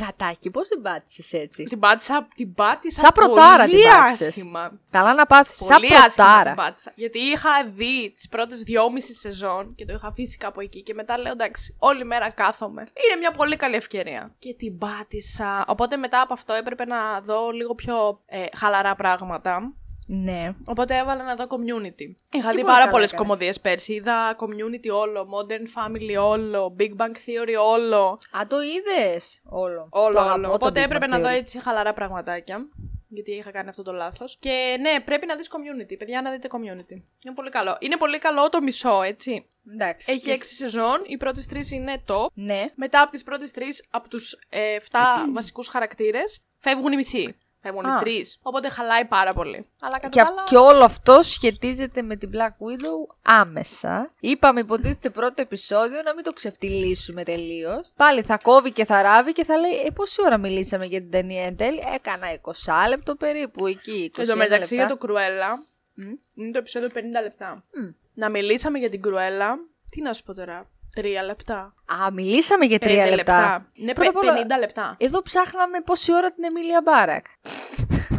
Γατάκι, 0.00 0.50
πώς 0.50 0.68
την 0.68 0.82
πάτησες 0.82 1.32
έτσι; 1.32 1.62
την 1.62 1.78
πάτησα, 1.78 2.28
την 2.34 2.54
πάτησα 2.54 3.00
Σαν 3.00 3.10
πρωτάρα 3.14 3.64
πολύ 3.66 3.80
την 3.82 3.90
πάτησες. 3.90 4.28
άσχημα. 4.28 4.72
Καλά 4.90 5.14
να 5.14 5.26
πάθεις. 5.26 5.56
Σαν 5.56 5.80
Πολύ 5.80 5.86
άσχημα 5.94 6.06
την 6.08 6.14
πρωτάρα. 6.24 6.54
πάτησα. 6.54 6.92
Γιατί 6.94 7.18
είχα 7.18 7.50
δει 7.74 8.10
τις 8.14 8.28
πρώτες 8.28 8.60
δυόμιση 8.62 9.14
σεζόν 9.14 9.74
και 9.74 9.84
το 9.84 9.92
είχα 9.94 10.08
αφήσει 10.08 10.36
κάπου 10.36 10.60
εκεί 10.60 10.82
και 10.82 10.94
μετά 10.94 11.18
λέω 11.18 11.32
εντάξει, 11.32 11.76
όλη 11.78 12.04
μέρα 12.04 12.30
κάθομαι. 12.30 12.80
Είναι 12.82 13.18
μια 13.18 13.30
πολύ 13.30 13.56
καλή 13.56 13.74
ευκαιρία. 13.76 14.34
Και 14.38 14.54
την 14.54 14.78
πάτησα. 14.78 15.64
Οπότε 15.68 15.96
μετά 15.96 16.20
από 16.20 16.32
αυτό 16.32 16.52
έπρεπε 16.52 16.84
να 16.84 17.20
δω 17.20 17.50
λίγο 17.50 17.74
πιο 17.74 18.18
ε, 18.26 18.44
χαλαρά 18.56 18.94
πράγματα. 18.94 19.72
Ναι. 20.08 20.52
Οπότε 20.64 20.96
έβαλα 20.96 21.22
να 21.24 21.34
δω 21.34 21.44
community. 21.44 22.14
Είχα 22.32 22.48
δει 22.50 22.54
πολύ 22.54 22.64
πάρα 22.64 22.78
καλά 22.78 22.90
πολλές 22.90 23.12
έκανες. 23.12 23.26
κομμωδίες 23.28 23.60
πέρσι. 23.60 23.92
Είδα 23.92 24.36
community 24.38 24.88
όλο, 24.92 25.28
modern 25.32 25.62
family 25.82 26.16
όλο, 26.22 26.76
big 26.78 26.90
bang 26.96 27.10
theory 27.26 27.54
όλο. 27.74 28.18
Α, 28.30 28.46
το 28.48 28.56
είδες 28.60 29.40
όλο. 29.44 29.88
Όλο, 29.90 30.14
Το 30.14 30.20
αγαπώ, 30.20 30.34
όλο. 30.38 30.48
το 30.48 30.54
Οπότε 30.54 30.80
Big 30.80 30.84
έπρεπε 30.84 31.06
Bang 31.06 31.08
να 31.08 31.18
δω 31.18 31.28
Theory. 31.28 31.32
έτσι 31.38 31.60
χαλαρά 31.62 31.92
πραγματάκια. 31.92 32.68
Γιατί 33.08 33.30
είχα 33.32 33.50
κάνει 33.50 33.68
αυτό 33.68 33.82
το 33.82 33.92
λάθος. 33.92 34.36
Και 34.40 34.76
ναι, 34.80 35.00
πρέπει 35.00 35.26
να 35.26 35.34
δεις 35.34 35.48
community. 35.50 35.94
Παιδιά, 35.98 36.22
να 36.22 36.30
δείτε 36.30 36.48
community. 36.50 36.92
Είναι 37.24 37.34
πολύ 37.34 37.50
καλό. 37.50 37.76
Είναι 37.80 37.96
πολύ 37.96 38.18
καλό 38.18 38.48
το 38.48 38.62
μισό, 38.62 39.02
έτσι. 39.02 39.46
Εντάξει. 39.72 40.12
Έχει 40.12 40.30
έξι 40.30 40.54
σεζόν. 40.54 41.02
Οι 41.06 41.16
πρώτες 41.16 41.46
τρεις 41.46 41.70
είναι 41.70 42.02
top. 42.06 42.26
Ναι. 42.34 42.64
Μετά 42.74 43.00
από 43.00 43.10
τις 43.10 43.22
πρώτες 43.22 43.50
τρεις, 43.50 43.84
από 43.90 44.08
τους 44.08 44.38
ε, 44.48 44.76
7 44.90 44.98
βασικούς 45.34 45.68
χαρακτήρες, 45.68 46.40
φεύγουν 46.58 46.92
οι 46.92 46.96
μισοί. 46.96 47.36
Θα 47.66 47.72
ήμουν 47.72 47.86
Α. 47.86 47.96
οι 47.96 48.02
τρει. 48.04 48.24
Οπότε 48.42 48.68
χαλάει 48.68 49.04
πάρα 49.04 49.32
πολύ. 49.32 49.66
Αλλά 49.80 49.94
κατά 49.94 50.08
Και, 50.08 50.18
τα 50.18 50.22
αυ- 50.22 50.30
άλλα. 50.32 50.42
και 50.48 50.56
όλο 50.56 50.84
αυτό 50.84 51.22
σχετίζεται 51.22 52.02
με 52.02 52.16
την 52.16 52.30
Black 52.34 52.48
Widow 52.50 53.14
άμεσα. 53.22 54.08
Είπαμε 54.20 54.60
υποτίθεται 54.60 55.10
πρώτο 55.10 55.42
επεισόδιο 55.42 56.02
να 56.02 56.14
μην 56.14 56.24
το 56.24 56.32
ξεφτυλίσουμε 56.32 57.22
τελείως. 57.22 57.92
Πάλι 57.96 58.22
θα 58.22 58.38
κόβει 58.38 58.72
και 58.72 58.84
θα 58.84 59.02
ράβει 59.02 59.32
και 59.32 59.44
θα 59.44 59.56
λέει 59.56 59.72
Ε, 59.86 59.90
πόση 59.90 60.22
ώρα 60.24 60.38
μιλήσαμε 60.38 60.84
για 60.84 61.00
την 61.00 61.10
ταινία 61.10 61.44
εν 61.44 61.56
τέλει; 61.56 61.82
Έκανα 61.94 62.26
20 62.42 62.88
λεπτό 62.88 63.14
περίπου 63.16 63.66
εκεί. 63.66 64.10
21 64.14 64.18
Εν 64.22 64.26
τω 64.28 64.36
μεταξύ 64.36 64.74
για 64.74 64.82
λεπτά. 64.84 64.98
το 64.98 65.06
Κρουέλα. 65.06 65.48
Είναι 66.34 66.50
το 66.52 66.58
επεισόδιο 66.58 66.88
50 66.94 66.98
λεπτά. 67.22 67.64
Να 68.14 68.28
μιλήσαμε 68.30 68.78
για 68.78 68.90
την 68.90 69.02
Κρουέλα. 69.02 69.56
Τι 69.90 70.02
να 70.02 70.12
σου 70.12 70.22
πω 70.22 70.34
τώρα. 70.34 70.70
Τρία 70.96 71.22
λεπτά. 71.22 71.74
Α, 71.86 72.10
μιλήσαμε 72.12 72.64
για 72.64 72.76
3 72.76 72.80
Πέντε 72.80 73.14
λεπτά. 73.14 73.66
Είναι 73.74 73.92
Πρώτα 73.92 74.10
απ' 74.10 74.16
όλα- 74.16 74.32
50 74.34 74.58
λεπτά. 74.58 74.94
Εδώ 74.98 75.22
ψάχναμε 75.22 75.80
πόση 75.80 76.14
ώρα 76.14 76.32
την 76.32 76.44
Εμίλια 76.44 76.80
Μπάρακ. 76.84 77.26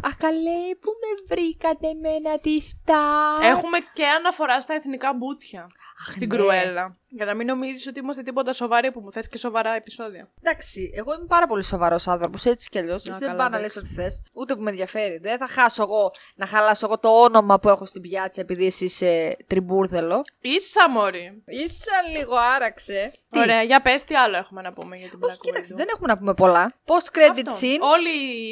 Αχ, 0.03 0.15
καλέ, 0.17 0.59
πού 0.81 0.91
με 1.01 1.35
βρήκατε 1.35 1.87
εμένα 1.87 2.39
της 2.39 2.67
Σταρ. 2.67 3.51
Έχουμε 3.51 3.77
και 3.93 4.05
αναφορά 4.07 4.61
στα 4.61 4.73
εθνικά 4.73 5.13
μπούτια. 5.13 5.67
Στην 6.03 6.27
ναι. 6.27 6.35
Κρουέλα. 6.35 6.97
Για 7.09 7.25
να 7.25 7.33
μην 7.33 7.47
νομίζεις 7.47 7.87
ότι 7.87 7.99
είμαστε 7.99 8.23
τίποτα 8.23 8.53
σοβαροί 8.53 8.91
που 8.91 8.99
μου 8.99 9.11
θες 9.11 9.27
και 9.27 9.37
σοβαρά 9.37 9.75
επεισόδια. 9.75 10.29
Εντάξει, 10.41 10.91
εγώ 10.95 11.13
είμαι 11.13 11.25
πάρα 11.27 11.47
πολύ 11.47 11.63
σοβαρός 11.63 12.07
άνθρωπος, 12.07 12.45
έτσι 12.45 12.69
κι 12.69 12.77
αλλιώς. 12.77 13.05
Εσύ 13.05 13.19
δεν 13.19 13.27
καλά, 13.27 13.37
πάει 13.37 13.49
να 13.49 13.59
λες 13.59 13.75
εντάξει. 13.75 13.93
ό,τι 13.93 14.01
θες. 14.01 14.21
Ούτε 14.35 14.55
που 14.55 14.61
με 14.61 14.69
ενδιαφέρει. 14.69 15.17
Δεν 15.17 15.37
θα 15.37 15.47
χάσω 15.47 15.83
εγώ 15.83 16.11
να 16.35 16.45
χαλάσω 16.45 16.85
εγώ 16.85 16.99
το 16.99 17.09
όνομα 17.23 17.59
που 17.59 17.69
έχω 17.69 17.85
στην 17.85 18.01
πιάτσα 18.01 18.41
επειδή 18.41 18.65
εσύ 18.65 18.85
είσαι 18.85 19.37
τριμπούρδελο. 19.47 20.21
Ίσα 20.41 20.89
μωρή. 20.89 21.43
Είσαι 21.45 22.17
λίγο 22.17 22.35
άραξε. 22.55 23.11
Τι; 23.31 23.39
Ωραία, 23.39 23.61
για 23.61 23.81
πες 23.81 24.03
τι 24.03 24.15
άλλο 24.15 24.37
έχουμε 24.37 24.61
να 24.61 24.71
πούμε 24.71 24.95
για 24.97 25.09
την 25.09 25.19
Black 25.21 25.27
Όχι, 25.29 25.39
κοίταξε, 25.41 25.73
Widow. 25.73 25.77
δεν 25.77 25.87
έχουμε 25.93 26.07
να 26.07 26.17
πούμε 26.17 26.33
πολλά. 26.33 26.73
Post 26.85 27.17
credit 27.17 27.43
Αυτό. 27.47 27.53
scene. 27.61 27.79
Όλη 27.81 28.09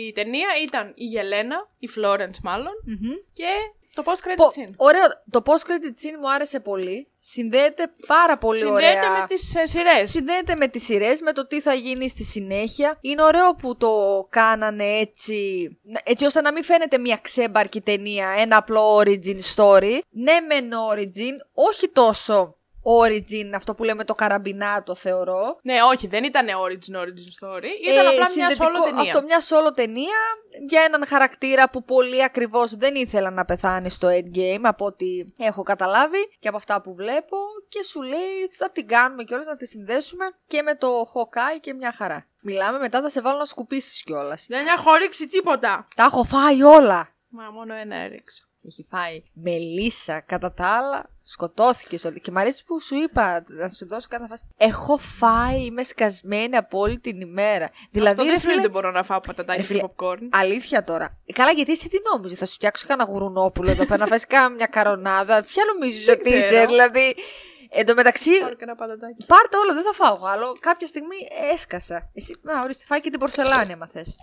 η 0.08 0.12
ταινία 0.12 0.48
ήταν 0.64 0.92
η 0.96 1.04
Γελένα, 1.06 1.70
η 1.80 1.90
Florence 1.96 2.40
μάλλον, 2.44 2.74
Μμμ. 2.86 3.12
και 3.34 3.50
το 3.96 4.04
post 4.06 4.28
credit 4.28 4.36
Πο- 4.36 4.46
scene. 4.56 4.74
Ωραίο. 4.78 5.02
Το 5.30 5.42
post 5.46 5.68
credit 5.70 5.96
scene 6.06 6.20
μου 6.22 6.32
άρεσε 6.34 6.60
πολύ. 6.60 7.08
Συνδέεται 7.20 7.92
πάρα 8.08 8.38
πολύ 8.38 8.58
Συνδέεται 8.58 8.98
ωραία. 9.00 9.20
με 9.20 9.26
τις 9.28 9.56
ε, 9.56 9.66
σειρές. 9.66 10.10
Συνδέεται 10.10 10.54
με 10.58 10.68
τις 10.68 10.84
σειρές, 10.84 11.22
με 11.22 11.32
το 11.34 11.48
τι 11.48 11.62
θα 11.62 11.74
γίνει 11.74 12.10
στη 12.10 12.24
συνέχεια. 12.24 12.98
Είναι 13.02 13.24
ωραίο 13.24 13.54
που 13.56 13.78
το 13.78 14.28
κάνανε 14.30 14.84
έτσι, 14.86 15.68
έτσι 16.04 16.26
ώστε 16.26 16.42
να 16.42 16.52
μην 16.52 16.64
φαίνεται 16.64 16.98
μια 16.98 17.20
ξέμπαρκη 17.22 17.82
ταινία, 17.82 18.30
ένα 18.38 18.58
απλό 18.58 18.98
origin 18.98 19.40
story. 19.56 20.00
Ναι 20.10 20.40
μεν 20.40 20.70
origin, 20.94 21.34
όχι 21.54 21.90
τόσο 21.90 22.56
origin, 23.02 23.52
αυτό 23.56 23.74
που 23.74 23.84
λέμε 23.84 24.04
το 24.04 24.16
καραμπινάτο 24.16 24.96
θεωρώ. 24.96 25.58
Ναι, 25.64 25.76
όχι, 25.94 26.08
δεν 26.08 26.24
ήταν 26.24 26.48
origin 26.48 26.96
origin 26.96 27.48
story. 27.48 27.70
Ήταν 27.90 28.06
Ε, 28.06 28.10
απλά 28.10 28.14
μια 28.14 28.50
συνδετικό- 28.50 28.68
solo 28.68 28.84
ταινία. 28.84 29.02
Αυτό 29.02 29.22
μια 29.22 29.40
solo 29.40 29.74
ταινία 29.76 30.20
για 30.70 30.82
έναν 30.82 31.06
χαρακτήρα 31.06 31.70
που 31.70 31.84
πολύ 31.84 32.24
ακριβώς 32.24 32.76
δεν 32.76 32.96
ήθελα 32.96 33.32
να 33.32 33.46
πεθάνει 33.46 33.90
στο 33.90 34.08
endgame 34.08 34.62
από 34.62 34.86
ό,τι 34.86 35.06
έχω 35.38 35.64
καταλάβει 35.64 36.18
και 36.40 36.48
από 36.48 36.58
αυτά 36.58 36.82
που 36.82 36.94
βλέπω 36.96 37.38
και 37.70 37.84
σου 37.84 38.02
λέει 38.02 38.50
θα 38.58 38.72
την 38.72 38.88
κάνουμε 38.88 39.24
κιόλας 39.24 39.46
να 39.46 39.56
τη 39.56 39.68
συνδέσουμε 39.68 40.26
και 40.48 40.62
με 40.62 40.76
το 40.76 40.88
Hawkeye 41.02 41.60
και 41.62 41.74
μια 41.74 41.92
χαρά. 41.92 42.26
Μιλάμε 42.42 42.78
μετά 42.80 43.02
θα 43.02 43.10
σε 43.10 43.22
βάλω 43.22 43.38
να 43.38 43.46
σκουπίσεις 43.46 44.04
κιόλας. 44.04 44.46
Δεν 44.50 44.68
έχω 44.68 44.94
ρίξει 44.96 45.28
τίποτα. 45.28 45.88
Τα 45.96 46.04
έχω 46.04 46.24
φάει 46.24 46.64
όλα. 46.64 47.10
Μα 47.30 47.52
μόνο 47.52 47.74
ένα 47.74 47.96
έριξα. 47.96 48.44
Έχει 48.68 48.86
φάει 48.90 49.24
μελίσσα, 49.34 50.20
κατά 50.20 50.52
τα 50.54 50.66
άλλα 50.68 51.10
σκοτώθηκες 51.22 52.04
όλοι. 52.06 52.20
Και 52.22 52.32
μ' 52.32 52.38
αρέσει 52.38 52.64
που 52.66 52.80
σου 52.82 52.96
είπα 52.96 53.44
να 53.48 53.70
σου 53.70 53.88
δώσω 53.88 54.08
κάθε 54.10 54.26
φάση. 54.30 54.44
Έχω 54.58 54.98
φάει, 54.98 55.66
είμαι 55.66 55.84
σκασμένη 55.84 56.56
από 56.56 56.80
όλη 56.80 57.00
την 57.00 57.22
ημέρα. 57.22 57.70
Δηλαδή, 57.92 58.10
Αυτό 58.10 58.24
ρε 58.24 58.30
δεν 58.30 58.40
φίλε, 58.40 58.52
σημαίνει 58.52 58.60
ότι 58.60 58.70
μπορώ 58.72 58.92
να 58.92 59.04
φάω 59.04 59.20
πατατάκι 59.20 59.60
Ρε 59.60 59.66
φίλε, 59.66 59.80
και 59.80 59.88
popcorn. 59.98 60.18
Αλήθεια 60.30 60.84
τώρα. 60.84 61.18
Καλά, 61.34 61.52
γιατί 61.52 61.72
εσύ 61.72 61.90
τι 61.90 61.98
νόμιζες, 62.14 62.38
θα 62.38 62.46
σου 62.46 62.54
φτιάξω 62.54 62.86
κανένα 62.88 63.10
γουρουνόπουλο 63.12 63.70
εδώ 63.70 63.86
πέρα 63.86 63.98
να 63.98 64.06
φας 64.08 64.26
κάμια 64.28 64.66
καρονάδα. 64.66 65.44
Ποια 65.44 65.64
νομίζεις 65.74 66.06
Δεν 66.06 66.16
ότι 66.20 66.30
είσαι, 66.30 66.46
ξέρω. 66.46 66.66
δηλαδή. 66.66 67.16
Εν 67.70 67.86
τω 67.86 67.94
μεταξύ, 67.94 68.40
Πάρω 68.40 68.54
και 68.56 68.64
ένα 68.64 68.76
πατατάκι. 68.76 69.26
πάρτε 69.26 69.58
όλα, 69.58 69.74
δεν 69.74 69.84
θα 69.84 69.94
φάω 69.94 70.20
άλλο. 70.30 70.58
Κάποια 70.60 70.88
στιγμή 70.88 71.16
έσκασα. 71.54 72.10
Εσύ, 72.14 72.36
να, 72.42 72.60
ορίστε, 72.64 72.84
φάει 72.86 73.00
και 73.02 73.10
την 73.10 73.20
πορσελάνη, 73.20 73.74
άμα 73.74 73.88
θες. 73.88 74.16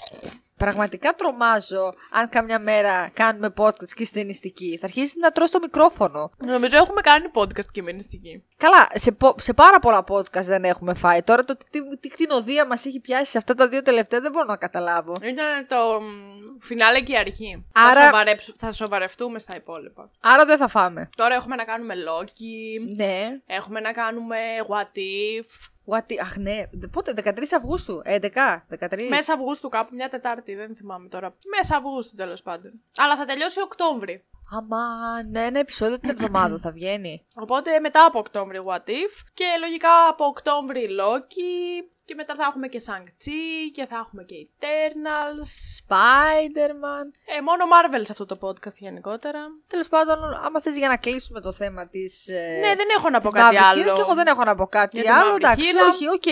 Πραγματικά 0.66 1.14
τρομάζω 1.14 1.94
αν 2.10 2.28
καμιά 2.28 2.58
μέρα 2.58 3.10
κάνουμε 3.14 3.52
podcast 3.58 3.88
και 3.94 4.04
στενιστική. 4.04 4.76
Θα 4.80 4.86
αρχίσει 4.86 5.18
να 5.18 5.30
τρως 5.30 5.50
το 5.50 5.58
μικρόφωνο. 5.62 6.30
Νομίζω 6.38 6.76
έχουμε 6.76 7.00
κάνει 7.00 7.26
podcast 7.34 7.66
και 7.72 7.82
μενιστική. 7.82 8.44
Καλά, 8.56 8.88
σε, 8.94 9.12
πο- 9.12 9.34
σε 9.40 9.52
πάρα 9.52 9.78
πολλά 9.78 10.04
podcast 10.08 10.42
δεν 10.44 10.64
έχουμε 10.64 10.94
φάει. 10.94 11.22
Τώρα 11.22 11.44
το 11.44 11.56
τι, 11.70 11.96
τι 12.00 12.08
κτηνοδία 12.08 12.66
μας 12.66 12.84
έχει 12.86 13.00
πιάσει 13.00 13.30
σε 13.30 13.38
αυτά 13.38 13.54
τα 13.54 13.68
δύο 13.68 13.82
τελευταία 13.82 14.20
δεν 14.20 14.30
μπορώ 14.32 14.44
να 14.44 14.56
καταλάβω. 14.56 15.12
Ήταν 15.22 15.66
το 15.68 16.00
μ, 16.00 16.58
φινάλε 16.60 17.00
και 17.00 17.12
η 17.12 17.16
αρχή. 17.16 17.66
Άρα- 17.74 17.94
Θα, 17.94 18.04
σοβαρέψου- 18.04 18.54
θα 18.58 18.72
σοβαρευτούμε 18.72 19.38
στα 19.38 19.54
υπόλοιπα. 19.56 20.04
Άρα 20.20 20.44
δεν 20.44 20.56
θα 20.58 20.68
φάμε. 20.68 21.08
Τώρα 21.16 21.34
έχουμε 21.34 21.56
να 21.56 21.64
κάνουμε 21.64 21.94
Loki. 21.94 22.94
Ναι. 22.96 23.28
Έχουμε 23.46 23.80
να 23.80 23.92
κάνουμε 23.92 24.36
What 24.68 24.96
If. 24.98 25.70
What, 25.86 26.14
αχ 26.20 26.36
ναι, 26.36 26.64
Δε- 26.72 26.88
πότε, 26.88 27.12
13 27.16 27.56
Αυγούστου, 27.56 28.02
11, 28.04 28.66
13. 28.68 29.08
Μέσα 29.08 29.32
Αυγούστου 29.32 29.68
κάπου, 29.68 29.94
μια 29.94 30.08
Τετάρτη, 30.08 30.54
δεν 30.54 30.76
θυμάμαι 30.76 31.08
τώρα. 31.08 31.36
Μέσα 31.56 31.76
Αυγούστου 31.76 32.14
τέλος 32.14 32.42
πάντων. 32.42 32.72
Αλλά 32.96 33.16
θα 33.16 33.24
τελειώσει 33.24 33.60
Οκτώβρη. 33.60 34.24
Αμά, 34.50 35.22
ναι, 35.30 35.44
ένα 35.44 35.58
επεισόδιο 35.58 35.98
την 35.98 36.10
εβδομάδα 36.10 36.58
θα 36.58 36.72
βγαίνει. 36.72 37.26
Οπότε 37.34 37.80
μετά 37.80 38.04
από 38.04 38.18
Οκτώβρη 38.18 38.60
What 38.64 38.88
If 38.88 39.12
και 39.34 39.44
λογικά 39.60 39.88
από 40.08 40.24
Οκτώβρη 40.24 40.88
Loki 41.00 41.84
και 42.12 42.18
μετά 42.18 42.34
θα 42.34 42.44
έχουμε 42.50 42.66
και 42.68 42.80
Shang-Chi 42.86 43.40
και 43.76 43.86
θα 43.86 43.96
έχουμε 44.04 44.22
και 44.22 44.34
Eternals. 44.58 45.50
Spider-Man. 45.78 47.06
Ε, 47.36 47.40
μόνο 47.48 47.62
Marvel 47.74 48.02
σε 48.08 48.12
αυτό 48.12 48.26
το 48.26 48.36
podcast 48.44 48.74
γενικότερα. 48.86 49.40
Τέλος 49.68 49.88
πάντων, 49.88 50.18
άμα 50.44 50.60
θες 50.60 50.76
για 50.76 50.88
να 50.88 50.96
κλείσουμε 50.96 51.40
το 51.40 51.52
θέμα 51.52 51.88
της. 51.88 52.26
Ε, 52.28 52.58
ναι, 52.60 52.74
δεν 52.74 52.88
έχω 52.96 53.10
να 53.10 53.20
πω 53.20 53.30
της 53.30 53.40
κάτι 53.40 53.54
Μαύρης 53.54 53.70
άλλο. 53.70 53.78
Χήρας 53.80 53.94
Και 53.94 54.00
εγώ 54.00 54.14
δεν 54.14 54.26
έχω 54.26 54.44
να 54.44 54.54
πω 54.54 54.66
κάτι 54.66 54.96
Για 54.96 55.02
τη 55.04 55.10
άλλο. 55.10 55.24
Μαύρη 55.30 55.42
Εντάξει, 55.44 55.64
Χήρα. 55.64 55.86
όχι, 55.86 56.08
οκ. 56.08 56.28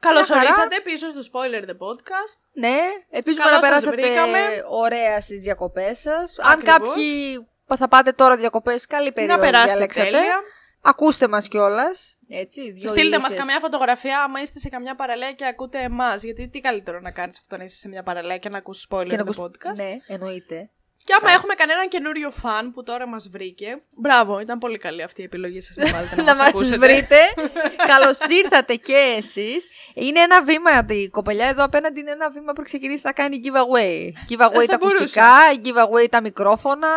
Καλώ 0.00 0.14
Μια 0.18 0.24
χαρά. 0.26 0.40
ορίσατε 0.40 0.80
πίσω 0.84 1.06
στο 1.10 1.20
Spoiler 1.30 1.62
The 1.70 1.76
Podcast. 1.86 2.38
Ναι, 2.52 2.78
ελπίζουμε 3.10 3.44
Καλώς 3.44 3.60
να 3.60 3.66
σας 3.66 3.68
περάσατε 3.68 3.96
βρήκαμε. 3.96 4.38
ωραία 4.70 5.20
στις 5.20 5.42
διακοπές 5.42 5.98
σας. 5.98 6.38
Αν 6.38 6.52
Ακριβώς. 6.52 6.74
κάποιοι 6.88 7.46
θα 7.76 7.88
πάτε 7.88 8.12
τώρα 8.12 8.36
διακοπές, 8.36 8.86
καλή 8.86 9.12
περίοδο 9.12 9.36
να 9.36 9.44
περάσετε 9.44 9.70
διαλέξατε. 9.72 10.10
τέλεια. 10.10 10.40
Ακούστε 10.82 11.28
μας 11.28 11.48
κιόλας. 11.48 12.16
Έτσι, 12.28 12.72
δυο 12.72 12.88
Στείλτε 12.88 13.18
μας 13.18 13.28
ήλιθες. 13.30 13.38
καμιά 13.46 13.60
φωτογραφία 13.60 14.22
άμα 14.22 14.40
είστε 14.40 14.58
σε 14.58 14.68
καμιά 14.68 14.94
παραλία 14.94 15.32
και 15.32 15.46
ακούτε 15.46 15.78
εμάς. 15.78 16.22
Γιατί 16.22 16.48
τι 16.48 16.60
καλύτερο 16.60 17.00
να 17.00 17.10
κάνεις 17.10 17.38
από 17.38 17.48
το 17.48 17.56
να 17.56 17.64
είσαι 17.64 17.76
σε 17.76 17.88
μια 17.88 18.02
παραλία 18.02 18.36
και 18.38 18.48
να 18.48 18.58
ακούσει 18.58 18.86
spoiler 18.90 19.06
Και 19.06 19.16
να 19.16 19.24
το 19.24 19.32
ακούς- 19.36 19.46
podcast; 19.46 19.76
Ναι, 19.76 19.96
εννοείται. 20.06 20.70
Και 21.04 21.14
άμα 21.20 21.30
έχουμε 21.32 21.54
κανέναν 21.54 21.88
καινούριο 21.88 22.30
φαν 22.30 22.70
που 22.72 22.82
τώρα 22.82 23.08
μας 23.08 23.28
βρήκε. 23.28 23.76
Μπράβο, 23.96 24.40
ήταν 24.40 24.58
πολύ 24.58 24.78
καλή 24.78 25.02
αυτή 25.02 25.20
η 25.20 25.24
επιλογή 25.24 25.60
σας 25.60 25.76
να 25.76 25.90
βάλετε 25.96 26.16
να, 26.16 26.22
να 26.22 26.28
μας 26.30 26.38
μας 26.38 26.48
ακούσετε. 26.48 26.76
βρείτε. 26.78 27.16
Καλώς 27.92 28.18
ήρθατε 28.42 28.74
και 28.74 29.14
εσείς. 29.16 29.66
Είναι 29.94 30.20
ένα 30.20 30.42
βήμα, 30.42 30.70
η 30.88 31.08
κοπελιά 31.08 31.46
εδώ 31.46 31.64
απέναντι 31.64 32.00
είναι 32.00 32.10
ένα 32.10 32.30
βήμα 32.30 32.52
που 32.52 32.62
ξεκινήσει 32.62 33.02
να 33.04 33.12
κάνει 33.12 33.40
giveaway. 33.44 34.06
Giveaway 34.32 34.62
Ε, 34.62 34.66
τα 34.66 34.72
θα 34.72 34.76
μπορούσα. 34.80 34.96
ακουστικά, 34.98 35.30
giveaway 35.64 36.06
τα 36.10 36.20
μικρόφωνα. 36.20 36.90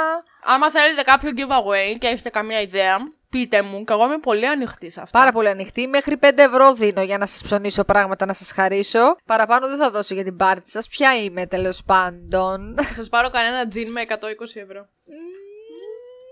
Άμα 0.43 0.71
θέλετε 0.71 1.01
κάποιο 1.01 1.31
giveaway 1.37 1.97
και 1.99 2.07
έχετε 2.07 2.29
καμία 2.29 2.61
ιδέα, 2.61 2.97
πείτε 3.33 3.61
μου. 3.61 3.83
Και 3.83 3.93
εγώ 3.93 4.03
είμαι 4.05 4.17
πολύ 4.17 4.47
ανοιχτή 4.47 4.89
σε 4.89 5.01
αυτά. 5.01 5.19
Πάρα 5.19 5.31
πολύ 5.31 5.47
ανοιχτή. 5.47 5.87
Μέχρι 5.87 6.17
5 6.17 6.29
ευρώ 6.35 6.73
δίνω 6.73 7.01
για 7.01 7.17
να 7.17 7.25
σας 7.25 7.41
ψωνίσω 7.43 7.83
πράγματα 7.83 8.25
να 8.25 8.33
σας 8.33 8.51
χαρίσω. 8.51 9.15
Παραπάνω 9.25 9.67
δεν 9.67 9.77
θα 9.77 9.89
δώσω 9.89 10.13
για 10.13 10.23
την 10.23 10.35
πάρτι 10.37 10.69
σας. 10.69 10.87
Ποια 10.87 11.15
είμαι 11.15 11.45
τέλος 11.45 11.83
πάντων. 11.85 12.75
Θα 12.77 12.93
σας 12.93 13.09
πάρω 13.09 13.29
κανένα 13.29 13.67
τζιν 13.67 13.91
με 13.91 14.01
120 14.01 14.59
ευρώ. 14.59 14.87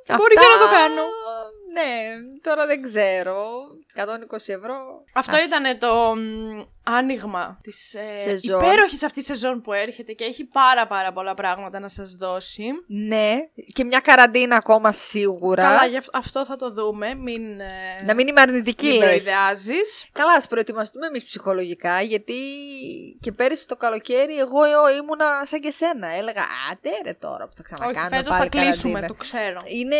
Αυτά- 0.02 0.16
Μπορεί 0.18 0.34
και 0.34 0.48
να 0.58 0.66
το 0.66 0.72
κάνω. 0.72 1.02
Ναι, 1.74 1.90
τώρα 2.42 2.66
δεν 2.66 2.82
ξέρω. 2.82 3.38
120 3.96 4.54
ευρώ. 4.54 4.76
Αυτό 5.14 5.36
Ας. 5.36 5.46
ήταν 5.46 5.78
το 5.80 6.16
μ, 6.16 6.20
άνοιγμα 6.84 7.60
της 7.64 7.94
ε, 7.94 8.16
Σεζόν. 8.18 8.62
υπέροχης 8.64 9.04
αυτής 9.04 9.26
σεζόν 9.26 9.62
που 9.62 9.74
έρχεται 9.74 10.14
και 10.14 10.24
έχει 10.24 10.46
πάρα 10.46 10.88
πάρα 10.88 11.12
πολλά 11.14 11.34
πράγματα 11.34 11.80
να 11.80 11.88
σας 11.88 12.12
δώσει. 12.16 12.64
Ναι, 12.88 13.38
και 13.74 13.84
μια 13.84 14.00
καραντίνα 14.00 14.56
ακόμα 14.56 14.92
σίγουρα. 14.92 15.62
Καλά, 15.64 15.86
γι' 15.86 15.98
αυ- 15.98 16.16
αυτό 16.16 16.46
θα 16.46 16.56
το 16.56 16.72
δούμε. 16.72 17.14
Μην, 17.18 17.60
ε, 17.60 18.04
Να 18.06 18.14
μην 18.14 18.28
είμαι 18.28 18.42
αρνητική, 18.42 18.86
μην 18.88 18.98
λες. 18.98 19.08
προειδεάζεις. 19.08 20.06
Καλά, 20.12 20.34
ας 20.34 20.48
προετοιμαστούμε 20.48 21.06
εμείς 21.08 21.24
ψυχολογικά, 21.24 22.02
γιατί 22.02 22.34
και 23.22 23.32
πέρυσι 23.32 23.68
το 23.68 23.76
καλοκαίρι 23.76 24.38
εγώ 24.38 24.60
ήμουνα 25.02 25.46
σαν 25.46 25.60
και 25.60 25.72
σένα. 25.72 26.08
Έλεγα, 26.08 26.42
άτε 26.72 26.90
ρε 27.06 27.14
τώρα 27.14 27.48
που 27.48 27.54
θα 27.56 27.64
Όχι, 27.64 27.74
ξανακάνουμε 27.76 28.16
φέτος 28.16 28.38
πάλι 28.38 28.50
θα 28.50 28.58
κλείσουμε, 28.60 28.94
καραντίνα». 28.94 29.08
το 29.08 29.14
ξέρω. 29.14 29.60
Είναι... 29.66 29.96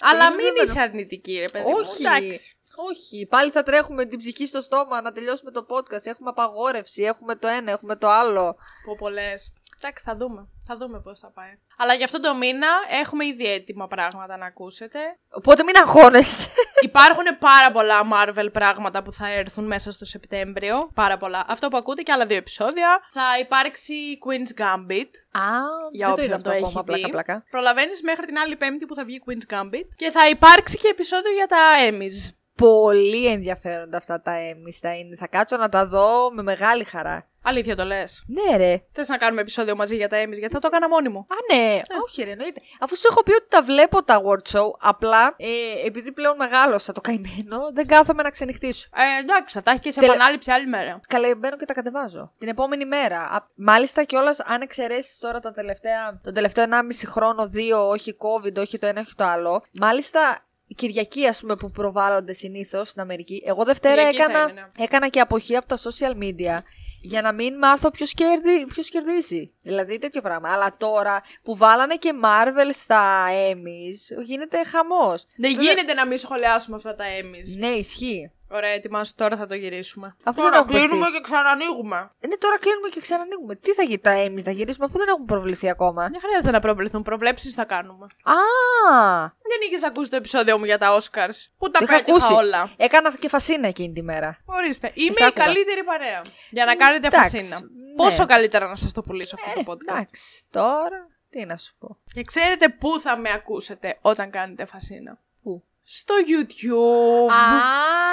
Αλλά 0.00 0.24
είναι 0.24 0.34
μην 0.34 0.44
δεδομένο. 0.44 0.62
είσαι 0.70 0.80
αρνητική, 0.80 1.32
ρε 1.38 1.48
παιδί. 1.52 1.64
μου, 1.64 1.74
Όχι, 1.78 2.02
εντάξει. 2.06 2.52
Όχι. 2.90 3.26
Πάλι 3.30 3.50
θα 3.50 3.62
τρέχουμε 3.62 4.04
την 4.04 4.18
ψυχή 4.18 4.46
στο 4.46 4.60
στόμα 4.60 5.02
να 5.02 5.12
τελειώσουμε 5.12 5.50
το 5.50 5.66
podcast. 5.68 6.04
Έχουμε 6.06 6.30
απαγόρευση, 6.30 7.02
έχουμε 7.02 7.36
το 7.36 7.48
ένα, 7.48 7.70
έχουμε 7.70 7.96
το 7.96 8.08
άλλο. 8.08 8.56
Πω 8.86 8.94
πολλές. 8.98 9.52
Εντάξει, 9.80 10.04
θα 10.04 10.16
δούμε. 10.16 10.48
Θα 10.66 10.76
δούμε 10.76 11.00
πώς 11.00 11.20
θα 11.20 11.30
πάει. 11.30 11.58
Αλλά 11.78 11.94
για 11.94 12.04
αυτό 12.04 12.20
το 12.20 12.34
μήνα 12.36 12.66
έχουμε 13.00 13.26
ήδη 13.26 13.46
έτοιμα 13.46 13.86
πράγματα 13.86 14.36
να 14.36 14.46
ακούσετε. 14.46 14.98
Οπότε 15.30 15.62
μην 15.62 15.76
αγχώνεστε. 15.76 16.44
Υπάρχουν 16.88 17.24
πάρα 17.38 17.72
πολλά 17.72 18.00
Marvel 18.12 18.48
πράγματα 18.52 19.02
που 19.02 19.12
θα 19.12 19.32
έρθουν 19.32 19.66
μέσα 19.66 19.92
στο 19.92 20.04
Σεπτέμβριο. 20.04 20.90
Πάρα 20.94 21.16
πολλά. 21.16 21.44
Αυτό 21.48 21.68
που 21.68 21.76
ακούτε 21.76 22.02
και 22.02 22.12
άλλα 22.12 22.26
δύο 22.26 22.36
επεισόδια. 22.36 23.00
Θα 23.10 23.38
υπάρξει 23.40 23.94
Queen's 24.24 24.60
Gambit. 24.60 25.10
Α, 25.30 25.48
Για 25.92 26.06
δεν 26.06 26.06
το 26.06 26.10
όποιον 26.12 26.26
είδα 26.26 26.36
το 26.42 26.50
αυτό 26.50 26.50
έχει 26.50 26.64
ακόμα, 26.64 26.82
δει. 26.82 26.92
πλάκα 26.92 27.08
πλάκα. 27.08 27.44
Προλαβαίνεις 27.50 28.02
μέχρι 28.02 28.26
την 28.26 28.38
άλλη 28.38 28.56
Πέμπτη 28.56 28.86
που 28.86 28.94
θα 28.94 29.04
βγει 29.04 29.22
Queen's 29.26 29.54
Gambit. 29.54 29.88
Και 29.96 30.10
θα 30.10 30.28
υπάρξει 30.28 30.76
και 30.76 30.88
επεισόδιο 30.88 31.32
για 31.32 31.46
τα 31.46 31.58
Emmys. 31.88 32.32
Πολύ 32.62 33.26
ενδιαφέροντα 33.26 33.96
αυτά 33.96 34.20
τα 34.22 34.32
Emmys 34.32 34.78
θα 34.80 34.94
είναι. 34.94 35.16
Θα 35.16 35.26
κάτσω 35.26 35.56
να 35.56 35.68
τα 35.68 35.86
δω 35.86 36.30
με 36.32 36.42
μεγάλη 36.42 36.84
χαρά. 36.84 37.26
Αλήθεια 37.42 37.76
το 37.76 37.84
λες; 37.84 38.24
Ναι, 38.26 38.56
ρε. 38.56 38.82
Θες 38.92 39.08
να 39.08 39.16
κάνουμε 39.16 39.40
επεισόδιο 39.40 39.76
μαζί 39.76 39.96
για 39.96 40.08
τα 40.08 40.16
Emmys, 40.22 40.38
γιατί 40.38 40.54
θα 40.54 40.60
το 40.60 40.66
έκανα 40.66 40.88
μόνη 40.88 41.08
μου. 41.08 41.18
Α, 41.18 41.54
ναι, 41.56 41.80
όχι, 42.06 42.22
ρε, 42.22 42.30
εννοείται. 42.30 42.60
Αφού 42.80 42.96
σου 42.96 43.06
έχω 43.10 43.22
πει 43.22 43.32
ότι 43.32 43.46
τα 43.48 43.62
βλέπω 43.62 44.02
τα 44.04 44.22
award 44.22 44.56
show, 44.58 44.70
απλά 44.80 45.34
ε, 45.36 45.86
επειδή 45.86 46.12
πλέον 46.12 46.36
μεγάλωσα 46.36 46.92
το 46.92 47.00
καημένο, 47.00 47.70
δεν 47.72 47.86
κάθομαι 47.86 48.22
να 48.22 48.30
ξενυχτήσω. 48.30 48.88
Ε, 48.94 49.20
εντάξει, 49.22 49.54
θα 49.54 49.62
τα 49.62 49.70
έχεις 49.70 49.82
και 49.82 49.90
σε 49.90 50.00
Τελε- 50.00 50.14
επανάληψη 50.14 50.50
άλλη 50.50 50.66
μέρα. 50.66 51.00
Καλέ, 51.08 51.34
μπαίνω 51.34 51.56
και 51.56 51.64
τα 51.64 51.72
κατεβάζω. 51.72 52.32
Την 52.38 52.48
επόμενη 52.48 52.84
μέρα. 52.84 53.20
Α, 53.20 53.42
μάλιστα 53.54 54.04
κιόλας, 54.04 54.40
αν 54.40 54.60
εξαιρέσεις 54.60 55.18
τώρα 55.18 55.38
τα 55.40 55.50
τελευταία, 55.50 56.20
τον 56.22 56.34
τελευταίο 56.34 56.64
1,5 56.64 57.06
χρόνο, 57.06 57.46
δύο, 57.48 57.88
όχι 57.88 58.16
COVID, 58.18 58.56
όχι 58.58 58.78
το 58.78 58.86
ένα, 58.86 59.00
όχι 59.00 59.14
το 59.14 59.24
άλλο. 59.24 59.62
Μάλιστα, 59.80 60.47
Κυριακή, 60.74 61.26
ας 61.26 61.40
πούμε, 61.40 61.56
που 61.56 61.70
προβάλλονται 61.70 62.32
συνήθως 62.32 62.88
στην 62.88 63.00
Αμερική. 63.00 63.42
Εγώ 63.46 63.64
Δευτέρα 63.64 63.94
Κυριακή 63.94 64.16
θα 64.16 64.22
έκανα, 64.22 64.50
είναι, 64.50 64.66
έκανα 64.78 65.08
και 65.08 65.20
αποχή 65.20 65.56
από 65.56 65.66
τα 65.66 65.76
social 65.76 66.12
media 66.22 66.62
για 67.00 67.22
να 67.22 67.32
μην 67.32 67.58
μάθω 67.58 67.90
ποιος 67.90 68.12
κερδί, 68.12 68.66
ποιος 68.66 68.88
κερδίζει. 68.88 69.52
Δηλαδή 69.62 69.98
τέτοιο 69.98 70.20
πράγμα. 70.20 70.52
Αλλά 70.52 70.76
τώρα 70.76 71.22
που 71.42 71.56
βάλανε 71.56 71.94
και 71.94 72.12
Marvel 72.22 72.68
στα 72.72 73.26
Emmys, 73.50 74.24
γίνεται 74.24 74.64
χαμός. 74.64 75.24
Δεν 75.36 75.50
γίνεται 75.50 75.94
να 75.94 76.06
μην 76.06 76.18
σχολιάσουμε 76.18 76.76
αυτά 76.76 76.94
τα 76.94 77.04
Emmys. 77.04 77.58
Ναι, 77.58 77.68
ισχύει. 77.68 78.32
Ωραία, 78.50 78.70
ετοιμάσου 78.70 79.14
τώρα 79.14 79.36
θα 79.36 79.46
το 79.46 79.54
γυρίσουμε. 79.54 80.16
Αφού 80.24 80.36
τώρα 80.40 80.50
δεν 80.50 80.60
έχουμε 80.60 80.78
κλείνουμε 80.78 81.06
δει. 81.06 81.12
και 81.12 81.20
ξανανοίγουμε. 81.20 82.08
Ε, 82.20 82.26
Ναι, 82.26 82.36
τώρα 82.36 82.58
κλείνουμε 82.58 82.88
και 82.88 83.00
ξανανοίγουμε. 83.00 83.54
Τι 83.56 83.72
θα 83.72 83.82
γίνει 83.82 83.98
τα 83.98 84.12
Emmys, 84.26 84.40
θα 84.40 84.50
γυρίσουμε 84.50 84.84
αφού 84.84 84.98
δεν 84.98 85.08
έχουν 85.08 85.24
προβληθεί 85.24 85.68
ακόμα. 85.70 86.08
Δεν 86.08 86.20
χρειάζεται 86.20 86.50
να 86.50 86.58
προβληθούν. 86.58 87.02
Προβλέψεις 87.02 87.54
θα 87.54 87.64
κάνουμε. 87.64 88.04
Α, 88.04 88.34
Δεν 89.50 89.58
είχες 89.68 89.82
ακούσει 89.84 90.10
το 90.10 90.16
επεισόδιο 90.16 90.58
μου 90.58 90.64
για 90.64 90.78
τα 90.78 90.96
Oscars. 90.98 91.38
Πού 91.58 91.70
τα 91.70 91.78
το 91.78 91.84
είχα 91.84 91.96
πέτυχα 91.96 92.16
ακούσει. 92.16 92.32
όλα. 92.34 92.70
Έκανα 92.76 93.16
και 93.16 93.28
φασίνα 93.28 93.68
εκείνη 93.68 93.92
τη 93.92 94.02
μέρα. 94.02 94.38
Ορίστε. 94.44 94.90
Είμαι 94.94 95.10
Τις 95.10 95.18
η 95.18 95.24
άκουγα. 95.24 95.44
καλύτερη 95.44 95.84
παρέα. 95.84 96.22
Για 96.50 96.64
να 96.64 96.74
κάνετε 96.76 97.06
εντάξει, 97.06 97.36
φασίνα. 97.36 97.56
ναι. 97.60 97.94
Πόσο 97.96 98.26
καλύτερα 98.26 98.68
να 98.68 98.76
σας 98.76 98.92
το 98.92 99.00
πουλήσω 99.02 99.34
αυτό 99.38 99.60
Ε, 99.60 99.62
το 99.62 99.72
podcast. 99.72 99.88
εντάξει, 99.92 100.44
τώρα 100.50 101.08
τι 101.30 101.44
να 101.44 101.56
σου 101.56 101.74
πω. 101.78 101.98
Και 102.12 102.22
ξέρετε 102.22 102.68
πού 102.68 103.00
θα 103.00 103.16
με 103.16 103.30
ακούσετε 103.32 103.94
όταν 104.02 104.30
κάνετε 104.30 104.64
φασίνα. 104.66 105.18
Πού; 105.88 105.94
Στο 105.94 106.14
YouTube. 106.14 107.30
Α, 107.32 107.38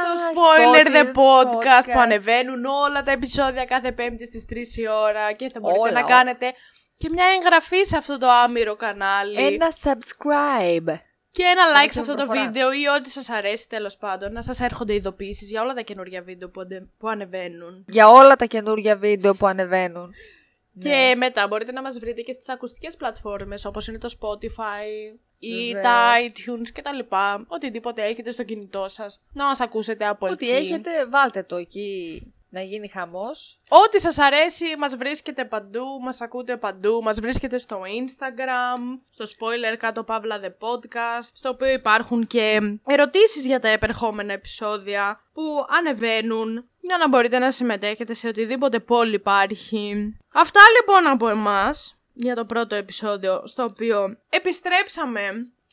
στο 0.07 0.41
Spoiler 0.41 0.87
The 0.87 1.05
Podcast, 1.05 1.55
podcast. 1.55 1.91
που 1.93 1.99
ανεβαίνουν 1.99 2.65
όλα 2.65 3.03
τα 3.03 3.11
επεισόδια 3.11 3.65
κάθε 3.65 3.91
Πέμπτη 3.91 4.25
στις 4.25 4.45
3 4.49 4.77
η 4.77 4.87
ώρα 4.87 5.31
και 5.31 5.49
θα 5.49 5.59
μπορείτε 5.59 5.79
Όλα, 5.81 5.91
να 5.91 5.99
όλα. 5.99 6.07
κάνετε 6.07 6.53
και 6.97 7.09
μια 7.11 7.25
εγγραφή 7.39 7.83
σε 7.83 7.97
αυτό 7.97 8.17
το 8.17 8.29
άμυρο 8.29 8.75
κανάλι. 8.75 9.45
Ένα 9.45 9.67
subscribe. 9.83 10.95
Και 11.29 11.43
ένα 11.43 11.63
like 11.71 11.77
Κάντε 11.79 11.91
σε 11.91 11.99
αυτό 11.99 12.11
το 12.15 12.17
προφορά. 12.25 12.41
βίντεο 12.43 12.71
ή 12.71 12.87
ό,τι 12.99 13.09
σας 13.09 13.29
αρέσει 13.29 13.69
τέλος 13.69 13.97
πάντων. 13.97 14.31
Να 14.31 14.41
σας 14.41 14.59
έρχονται 14.59 14.93
ειδοποιήσεις 14.93 15.49
για 15.49 15.61
όλα 15.61 15.73
τα 15.73 15.81
καινούργια 15.81 16.21
βίντεο 16.21 16.49
που, 16.49 16.61
αντε- 16.61 16.87
που 16.97 17.07
ανεβαίνουν. 17.07 17.85
Για 17.87 18.09
όλα 18.09 18.35
τα 18.35 18.45
καινούργια 18.45 18.95
βίντεο 18.95 19.33
που 19.35 19.45
ανεβαίνουν. 19.47 20.13
Ναι. 20.71 20.89
Και 20.89 21.15
μετά 21.15 21.47
μπορείτε 21.47 21.71
να 21.71 21.81
μας 21.81 21.99
βρείτε 21.99 22.21
και 22.21 22.31
στις 22.31 22.49
ακουστικές 22.49 22.95
πλατφόρμες 22.95 23.65
όπως 23.65 23.87
είναι 23.87 23.97
το 23.97 24.09
Spotify 24.19 25.17
ή 25.47 25.65
Βεβαίως. 25.73 25.83
τα 25.83 26.13
iTunes 26.25 26.69
και 26.73 26.81
τα 26.81 26.93
λοιπά. 26.93 27.45
Οτιδήποτε 27.47 28.03
έχετε 28.03 28.31
στο 28.31 28.43
κινητό 28.43 28.85
σας 28.89 29.21
να 29.33 29.45
μας 29.45 29.59
ακούσετε 29.59 30.07
από 30.07 30.27
Ό,τι 30.27 30.51
εκεί. 30.51 30.65
έχετε, 30.65 30.89
βάλτε 31.09 31.43
το 31.43 31.55
εκεί 31.55 32.21
να 32.49 32.61
γίνει 32.61 32.89
χαμός. 32.89 33.57
Ό,τι 33.67 34.01
σας 34.01 34.17
αρέσει 34.19 34.65
μας 34.77 34.95
βρίσκετε 34.95 35.45
παντού, 35.45 35.85
μας 36.01 36.21
ακούτε 36.21 36.57
παντού, 36.57 37.01
μας 37.03 37.19
βρίσκετε 37.19 37.57
στο 37.57 37.81
Instagram, 37.81 38.79
στο 39.11 39.25
spoiler 39.25 39.75
κάτω 39.77 40.03
παύλα 40.03 40.39
the 40.43 40.67
podcast, 40.67 41.29
στο 41.35 41.49
οποίο 41.49 41.67
υπάρχουν 41.67 42.27
και 42.27 42.59
ερωτήσεις 42.87 43.45
για 43.45 43.59
τα 43.59 43.67
επερχόμενα 43.67 44.33
επεισόδια 44.33 45.19
που 45.33 45.43
ανεβαίνουν 45.77 46.69
για 46.79 46.97
να 46.97 47.07
μπορείτε 47.09 47.39
να 47.39 47.51
συμμετέχετε 47.51 48.13
σε 48.13 48.27
οτιδήποτε 48.27 48.79
πόλη 48.79 49.15
υπάρχει. 49.15 50.17
Αυτά 50.33 50.59
λοιπόν 50.79 51.07
από 51.11 51.29
εμάς 51.29 51.94
για 52.15 52.35
το 52.35 52.45
πρώτο 52.45 52.75
επεισόδιο 52.75 53.41
στο 53.47 53.63
οποίο 53.63 54.15
επιστρέψαμε 54.29 55.19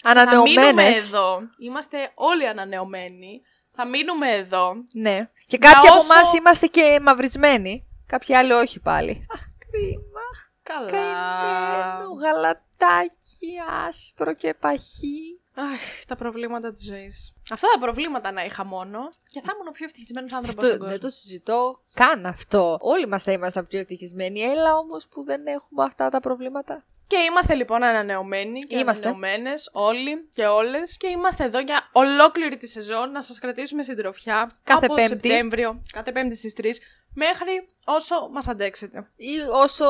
Θα 0.02 0.14
μείνουμε 0.14 0.20
Ανανεωμένες. 0.20 0.96
εδώ. 1.06 1.38
Είμαστε 1.58 2.10
όλοι 2.14 2.46
ανανεωμένοι. 2.48 3.42
Θα 3.74 3.86
μείνουμε 3.86 4.30
εδώ. 4.30 4.72
Ναι. 4.94 5.30
Και 5.46 5.58
κάποιοι 5.58 5.88
από 5.88 5.98
όσο- 5.98 6.12
εμάς 6.12 6.32
είμαστε 6.34 6.66
και 6.66 6.98
μαυρισμένοι. 7.02 7.86
Κάποιοι 8.06 8.34
άλλοι 8.34 8.52
όχι 8.52 8.80
πάλι. 8.80 9.26
Αχ, 9.34 9.40
κρίμα. 9.70 10.20
Καλά. 10.62 10.90
Καημένο 10.90 12.12
γαλατάκι, 12.20 13.52
άσπρο 13.88 14.34
και 14.34 14.54
παχύ. 14.54 15.40
Αχ, 15.54 16.04
τα 16.06 16.14
προβλήματα 16.16 16.72
της 16.72 16.84
ζωής. 16.84 17.34
Αυτά 17.52 17.68
τα 17.72 17.78
προβλήματα 17.78 18.32
να 18.32 18.44
είχα 18.44 18.64
μόνο 18.64 19.00
και 19.26 19.40
θα 19.40 19.52
ήμουν 19.54 19.68
ο 19.68 19.70
πιο 19.70 19.84
ευτυχισμένος 19.84 20.32
άνθρωπος 20.32 20.64
Αυτό, 20.64 20.66
στον 20.66 20.78
κόσμο. 20.78 20.92
δεν 20.92 21.00
το 21.00 21.10
συζητώ 21.10 21.80
καν 21.94 22.26
αυτό. 22.26 22.78
Όλοι 22.80 23.06
μας 23.06 23.22
θα 23.22 23.32
είμαστε 23.32 23.62
πιο 23.62 23.78
ευτυχισμένοι. 23.78 24.40
Έλα 24.40 24.76
όμως 24.76 25.08
που 25.08 25.24
δεν 25.24 25.46
έχουμε 25.46 25.84
αυτά 25.84 26.08
τα 26.08 26.20
προβλήματα. 26.20 26.84
Και 27.06 27.18
είμαστε 27.18 27.54
λοιπόν 27.54 27.82
ανανεωμένοι 27.82 28.60
και 28.60 28.78
Είμαστε. 28.78 29.08
ανανεωμένες 29.08 29.70
όλοι 29.72 30.28
και 30.34 30.46
όλες. 30.46 30.96
Και 30.96 31.06
είμαστε 31.08 31.44
εδώ 31.44 31.60
για 31.60 31.88
ολόκληρη 31.92 32.56
τη 32.56 32.66
σεζόν 32.66 33.10
να 33.10 33.22
σας 33.22 33.38
κρατήσουμε 33.38 33.82
συντροφιά 33.82 34.52
Κάθε 34.64 34.84
από 34.86 34.94
Πέμπτη. 34.94 35.08
Σεπτέμβριο, 35.08 35.82
κάθε 35.92 36.12
Πέμπτη 36.12 36.36
στις 36.36 36.52
3, 36.56 36.80
μέχρι 37.14 37.66
όσο 37.84 38.28
μας 38.30 38.48
αντέξετε. 38.48 39.10
Ή 39.16 39.40
όσο 39.52 39.86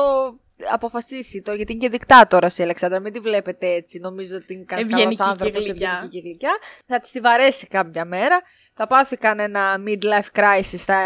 αποφασίσει 0.71 1.41
το, 1.41 1.53
γιατί 1.53 1.71
είναι 1.71 1.81
και 1.81 1.89
δικτάτορα 1.89 2.49
η 2.57 2.63
Αλεξάνδρα. 2.63 2.99
Μην 2.99 3.13
τη 3.13 3.19
βλέπετε 3.19 3.67
έτσι. 3.67 3.99
Νομίζω 3.99 4.35
ότι 4.35 4.53
είναι 4.53 4.63
κανένα 4.67 4.87
καλός 4.89 5.01
Ευγενική 5.03 5.23
και 5.23 5.29
άνθρωπος, 5.29 5.65
γλυκιά. 5.65 5.89
ευγενική 5.89 6.21
και 6.21 6.27
γλυκιά. 6.27 6.51
Θα 6.87 6.99
της 6.99 7.11
τη 7.11 7.19
βαρέσει 7.19 7.67
κάποια 7.67 8.05
μέρα. 8.05 8.41
Θα 8.75 8.87
πάθει 8.87 9.17
κανένα 9.17 9.75
midlife 9.87 10.39
crisis 10.39 10.61
στα 10.77 10.97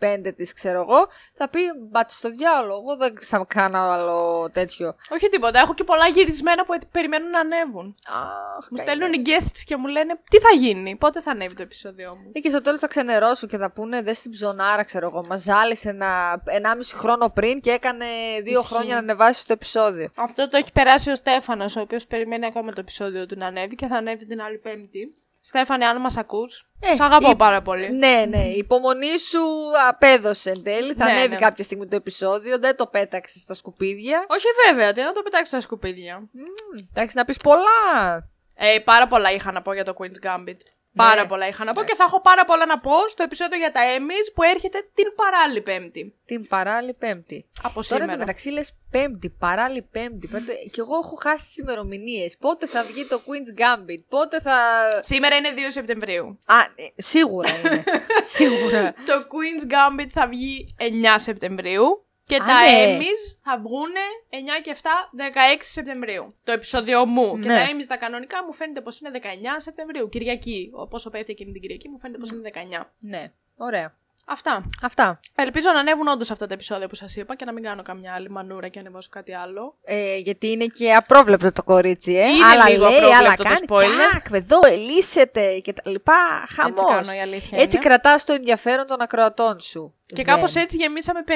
25 0.00 0.32
της, 0.36 0.52
ξέρω 0.52 0.80
εγώ. 0.80 1.08
Θα 1.34 1.48
πει 1.48 1.58
μπάτε 1.90 2.12
στο 2.14 2.30
διάλογο. 2.30 2.74
Εγώ 2.86 2.96
δεν 2.96 3.14
θα 3.20 3.44
κάνω 3.48 3.78
άλλο 3.78 4.48
τέτοιο. 4.52 4.94
Όχι 5.10 5.28
τίποτα. 5.28 5.58
Έχω 5.60 5.74
και 5.74 5.84
πολλά 5.84 6.06
γυρισμένα 6.08 6.64
που 6.64 6.78
περιμένουν 6.90 7.30
να 7.30 7.40
ανέβουν. 7.40 7.94
Αχ, 8.08 8.68
Μου 8.70 8.76
καημένο. 8.76 8.82
στέλνουν 9.06 9.12
οι 9.12 9.22
guests 9.26 9.58
και 9.64 9.76
μου 9.76 9.86
λένε 9.86 10.14
τι 10.30 10.38
θα 10.38 10.48
γίνει, 10.58 10.96
πότε 10.96 11.20
θα 11.20 11.30
ανέβει 11.30 11.54
το 11.54 11.62
επεισόδιό 11.62 12.16
μου; 12.16 12.30
Ε, 12.32 12.40
Και 12.40 12.48
στο 12.50 12.60
τέλος 12.60 12.80
θα 12.80 12.86
ξενερώσουν 12.86 13.48
και 13.48 13.56
θα 13.56 13.70
πούνε 13.72 14.02
δες 14.02 14.18
στην 14.18 14.30
ψωνάρα, 14.30 14.82
ξέρω 14.84 15.06
εγώ. 15.06 15.24
Μας 15.28 15.42
ζάλισε 15.42 15.88
ένα 15.88 16.42
1,5 16.46 16.92
χρόνο 16.94 17.28
πριν 17.30 17.60
και 17.60 17.70
έκανε 17.70 18.06
δύο 18.44 18.62
Ισχύει. 18.82 18.90
χρόνια 18.90 18.94
να 18.94 19.12
ανεβάσεις 19.12 19.44
το 19.46 19.52
επεισόδιο. 19.52 20.04
Αυτό 20.04 20.22
Αυτό 20.22 20.48
το 20.48 20.56
έχει 20.56 20.72
περάσει 20.72 21.10
ο 21.10 21.14
Στέφανος, 21.14 21.76
ο 21.76 21.80
οποίος 21.80 22.06
περιμένει 22.06 22.46
ακόμα 22.46 22.72
το 22.72 22.80
επεισόδιο 22.80 23.26
του 23.26 23.36
να 23.38 23.46
ανέβει 23.46 23.74
και 23.74 23.86
θα 23.86 23.96
ανέβει 23.96 24.26
την 24.26 24.42
άλλη 24.42 24.58
Πέμπτη. 24.58 25.14
Στέφανε, 25.44 25.86
αν 25.86 26.00
μας 26.00 26.16
ακούς, 26.16 26.66
Ε, 26.80 26.96
σ' 26.96 27.00
αγαπώ 27.00 27.30
η- 27.30 27.36
πάρα 27.36 27.62
πολύ. 27.62 27.92
Ναι, 27.92 28.24
ναι. 28.28 28.42
Η 28.44 28.56
υπομονή 28.58 29.18
σου 29.18 29.40
απέδωσε 29.88 30.50
εν 30.50 30.62
τέλει. 30.62 30.94
Θα 30.94 31.04
Ναι, 31.04 31.10
ανέβει 31.10 31.28
ναι. 31.28 31.36
κάποια 31.36 31.64
στιγμή 31.64 31.86
το 31.86 31.96
επεισόδιο. 31.96 32.58
Δεν 32.58 32.76
το 32.76 32.86
πέταξες 32.86 33.40
στα 33.42 33.54
σκουπίδια. 33.54 34.24
Όχι 34.28 34.46
βέβαια, 34.66 34.92
τι 34.92 35.00
να 35.00 35.12
το 35.12 35.22
πετάξεις 35.22 35.48
στα 35.48 35.60
σκουπίδια. 35.60 36.18
Μμμ, 36.18 36.84
Εντάξει, 36.90 37.16
να 37.16 37.24
πεις 37.24 37.36
πολλά. 37.36 38.28
Ε, 38.54 38.78
πάρα 38.78 39.06
πολλά 39.08 39.32
είχα 39.32 39.52
να 39.52 39.62
πω 39.62 39.72
για 39.72 39.84
το 39.84 39.94
Queen's 39.98 40.26
Gambit. 40.26 40.56
Πάρα 40.96 41.26
πολλά 41.26 41.48
είχα 41.48 41.64
να 41.64 41.72
πω 41.72 41.82
και 41.82 41.94
θα 41.94 42.04
έχω 42.04 42.20
πάρα 42.20 42.44
πολλά 42.44 42.66
να 42.66 42.78
πω 42.78 42.92
στο 43.08 43.22
επεισόδιο 43.22 43.58
για 43.58 43.72
τα 43.72 43.80
Emmys 43.96 44.32
που 44.34 44.42
έρχεται 44.42 44.78
την 44.94 45.06
παράλληλη 45.16 45.60
Πέμπτη. 45.60 46.14
Την 46.24 46.46
παράλληλη 46.46 46.94
Πέμπτη. 46.94 47.48
Από 47.58 47.72
Τώρα 47.72 47.84
σήμερα. 47.84 48.04
εντωμεταξύ 48.04 48.50
λες 48.50 48.72
Πέμπτη, 48.90 49.30
παράλληλη 49.30 49.82
Πέμπτη. 49.82 50.26
Πέμπτη. 50.26 50.52
Και 50.72 50.80
εγώ 50.80 50.96
έχω 50.96 51.16
χάσει 51.22 51.46
τις 51.46 51.56
ημερομηνίες. 51.56 52.36
Πότε 52.38 52.66
θα 52.66 52.82
βγει 52.82 53.04
το 53.04 53.20
Queen's 53.26 53.60
Gambit, 53.60 54.02
πότε 54.08 54.40
θα. 54.40 54.56
Σήμερα 55.00 55.36
είναι 55.36 55.48
2 55.54 55.58
Σεπτεμβρίου. 55.68 56.38
Α, 56.44 56.54
ε, 56.74 56.84
σίγουρα 56.96 57.58
είναι. 57.58 57.84
σίγουρα. 58.36 58.92
Το 58.92 59.26
Queen's 59.32 59.70
Gambit 59.72 60.08
θα 60.12 60.28
βγει 60.28 60.74
9 60.78 60.84
Σεπτεμβρίου. 61.16 62.06
Και 62.26 62.34
Α, 62.36 62.38
τα 62.38 62.44
ναι. 62.46 62.98
Emmys 62.98 63.36
θα 63.42 63.58
βγουν 63.58 63.90
9 64.30 64.34
και 64.62 64.76
7, 64.82 64.86
16 65.16 65.56
Σεπτεμβρίου. 65.60 66.26
Το 66.44 66.52
επεισόδιο 66.52 67.06
μου. 67.06 67.32
Και 67.38 67.48
Ναι. 67.48 67.54
τα 67.54 67.66
Emmys 67.70 67.86
τα 67.88 67.96
κανονικά 67.96 68.44
μου 68.44 68.52
φαίνεται 68.52 68.80
πως 68.80 69.00
είναι 69.00 69.10
19 69.10 69.26
Σεπτεμβρίου. 69.56 70.08
Κυριακή. 70.08 70.70
Πόσο 70.90 71.10
πέφτει 71.10 71.32
εκείνη 71.32 71.52
την 71.52 71.60
Κυριακή 71.60 71.88
μου 71.88 71.98
φαίνεται 71.98 72.18
πως 72.18 72.30
είναι 72.30 72.50
19. 72.78 72.92
ναι, 72.98 73.32
ωραία. 73.56 73.96
Αυτά. 74.26 74.64
Αυτά. 74.82 75.20
Ελπίζω 75.34 75.70
να 75.72 75.78
ανέβουν 75.80 76.08
όντως 76.08 76.30
αυτά 76.30 76.46
τα 76.46 76.54
επεισόδια 76.54 76.88
που 76.88 76.94
σας 76.94 77.16
είπα 77.16 77.34
και 77.36 77.44
να 77.44 77.52
μην 77.52 77.62
κάνω 77.62 77.82
καμιά 77.82 78.12
άλλη 78.14 78.30
μανούρα 78.30 78.68
και 78.68 78.78
ανεβάσω 78.78 79.08
κάτι 79.12 79.34
άλλο. 79.34 79.76
Ε, 79.84 80.16
γιατί 80.16 80.48
είναι 80.50 80.64
και 80.66 80.94
απρόβλεπτο 80.94 81.52
το 81.52 81.62
κορίτσι, 81.62 82.12
ε. 82.12 82.26
Είναι 82.28 82.44
άλλα 82.46 82.68
λίγο 82.68 82.88
λέει, 82.88 82.96
απρόβλεπτο 82.96 83.24
άλλα 83.26 83.34
το 83.34 83.42
κάνει. 83.42 83.58
spoiler. 83.68 84.08
Τσακ, 84.10 84.26
εδώ, 84.32 84.60
ελίσσεται 84.66 85.58
και 85.58 85.72
τα 85.72 85.90
λοιπά. 85.90 86.44
Χαμός. 86.54 86.80
Έτσι 86.80 86.84
κάνω 86.94 87.18
η 87.18 87.20
αλήθεια. 87.20 87.58
Έτσι 87.60 87.76
είναι. 87.76 87.84
κρατάς 87.84 88.24
το 88.24 88.32
ενδιαφέρον 88.32 88.86
των 88.86 89.00
ακροατών 89.00 89.60
σου. 89.60 89.94
Και 90.06 90.14
Δεν. 90.14 90.24
κάπω 90.24 90.44
έτσι 90.54 90.76
γεμίσαμε 90.76 91.20
55 91.28 91.32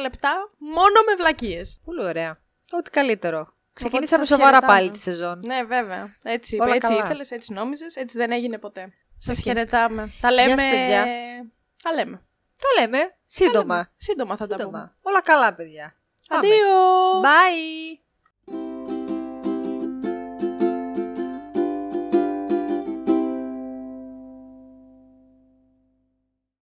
λεπτά 0.00 0.50
μόνο 0.58 0.98
με 1.06 1.14
βλακίες. 1.16 1.80
Πολύ 1.84 2.04
ωραία. 2.04 2.38
Ό,τι 2.70 2.90
καλύτερο. 2.90 3.52
Ξεκινήσαμε 3.74 4.24
σας 4.24 4.36
σοβαρά 4.36 4.50
χαιρετάμε. 4.58 4.78
πάλι 4.78 4.90
τη 4.90 4.98
σεζόν. 4.98 5.42
Ναι, 5.46 5.62
βέβαια. 5.62 6.14
Έτσι, 6.22 6.56
Όλα 6.60 6.74
έτσι 6.74 6.88
καλά. 6.92 7.04
ήθελες, 7.04 7.30
έτσι 7.30 7.52
νόμιζες, 7.52 7.96
έτσι 7.96 8.18
δεν 8.18 8.30
έγινε 8.32 8.58
ποτέ. 8.58 8.92
Σας 9.18 9.34
Όχι. 9.34 9.42
χαιρετάμε. 9.42 10.12
Τα 10.20 10.32
λέμε. 10.32 10.60
σας, 10.60 10.70
παιδιά. 10.70 11.04
Τα 11.82 11.92
λέμε. 11.92 12.22
Τα 12.60 12.80
λέμε. 12.80 12.98
Τα 12.98 13.14
Σύντομα. 13.26 13.74
λέμε. 13.74 13.90
Σύντομα 13.96 14.36
θα 14.36 14.46
τα 14.46 14.54
πούμε. 14.54 14.66
Σύντομα. 14.66 14.96
Όλα 15.02 15.22
καλά, 15.22 15.54
παιδιά. 15.54 15.94
Πάμε. 16.28 16.46
Αντίο! 16.46 17.20
Bye. 17.22 17.98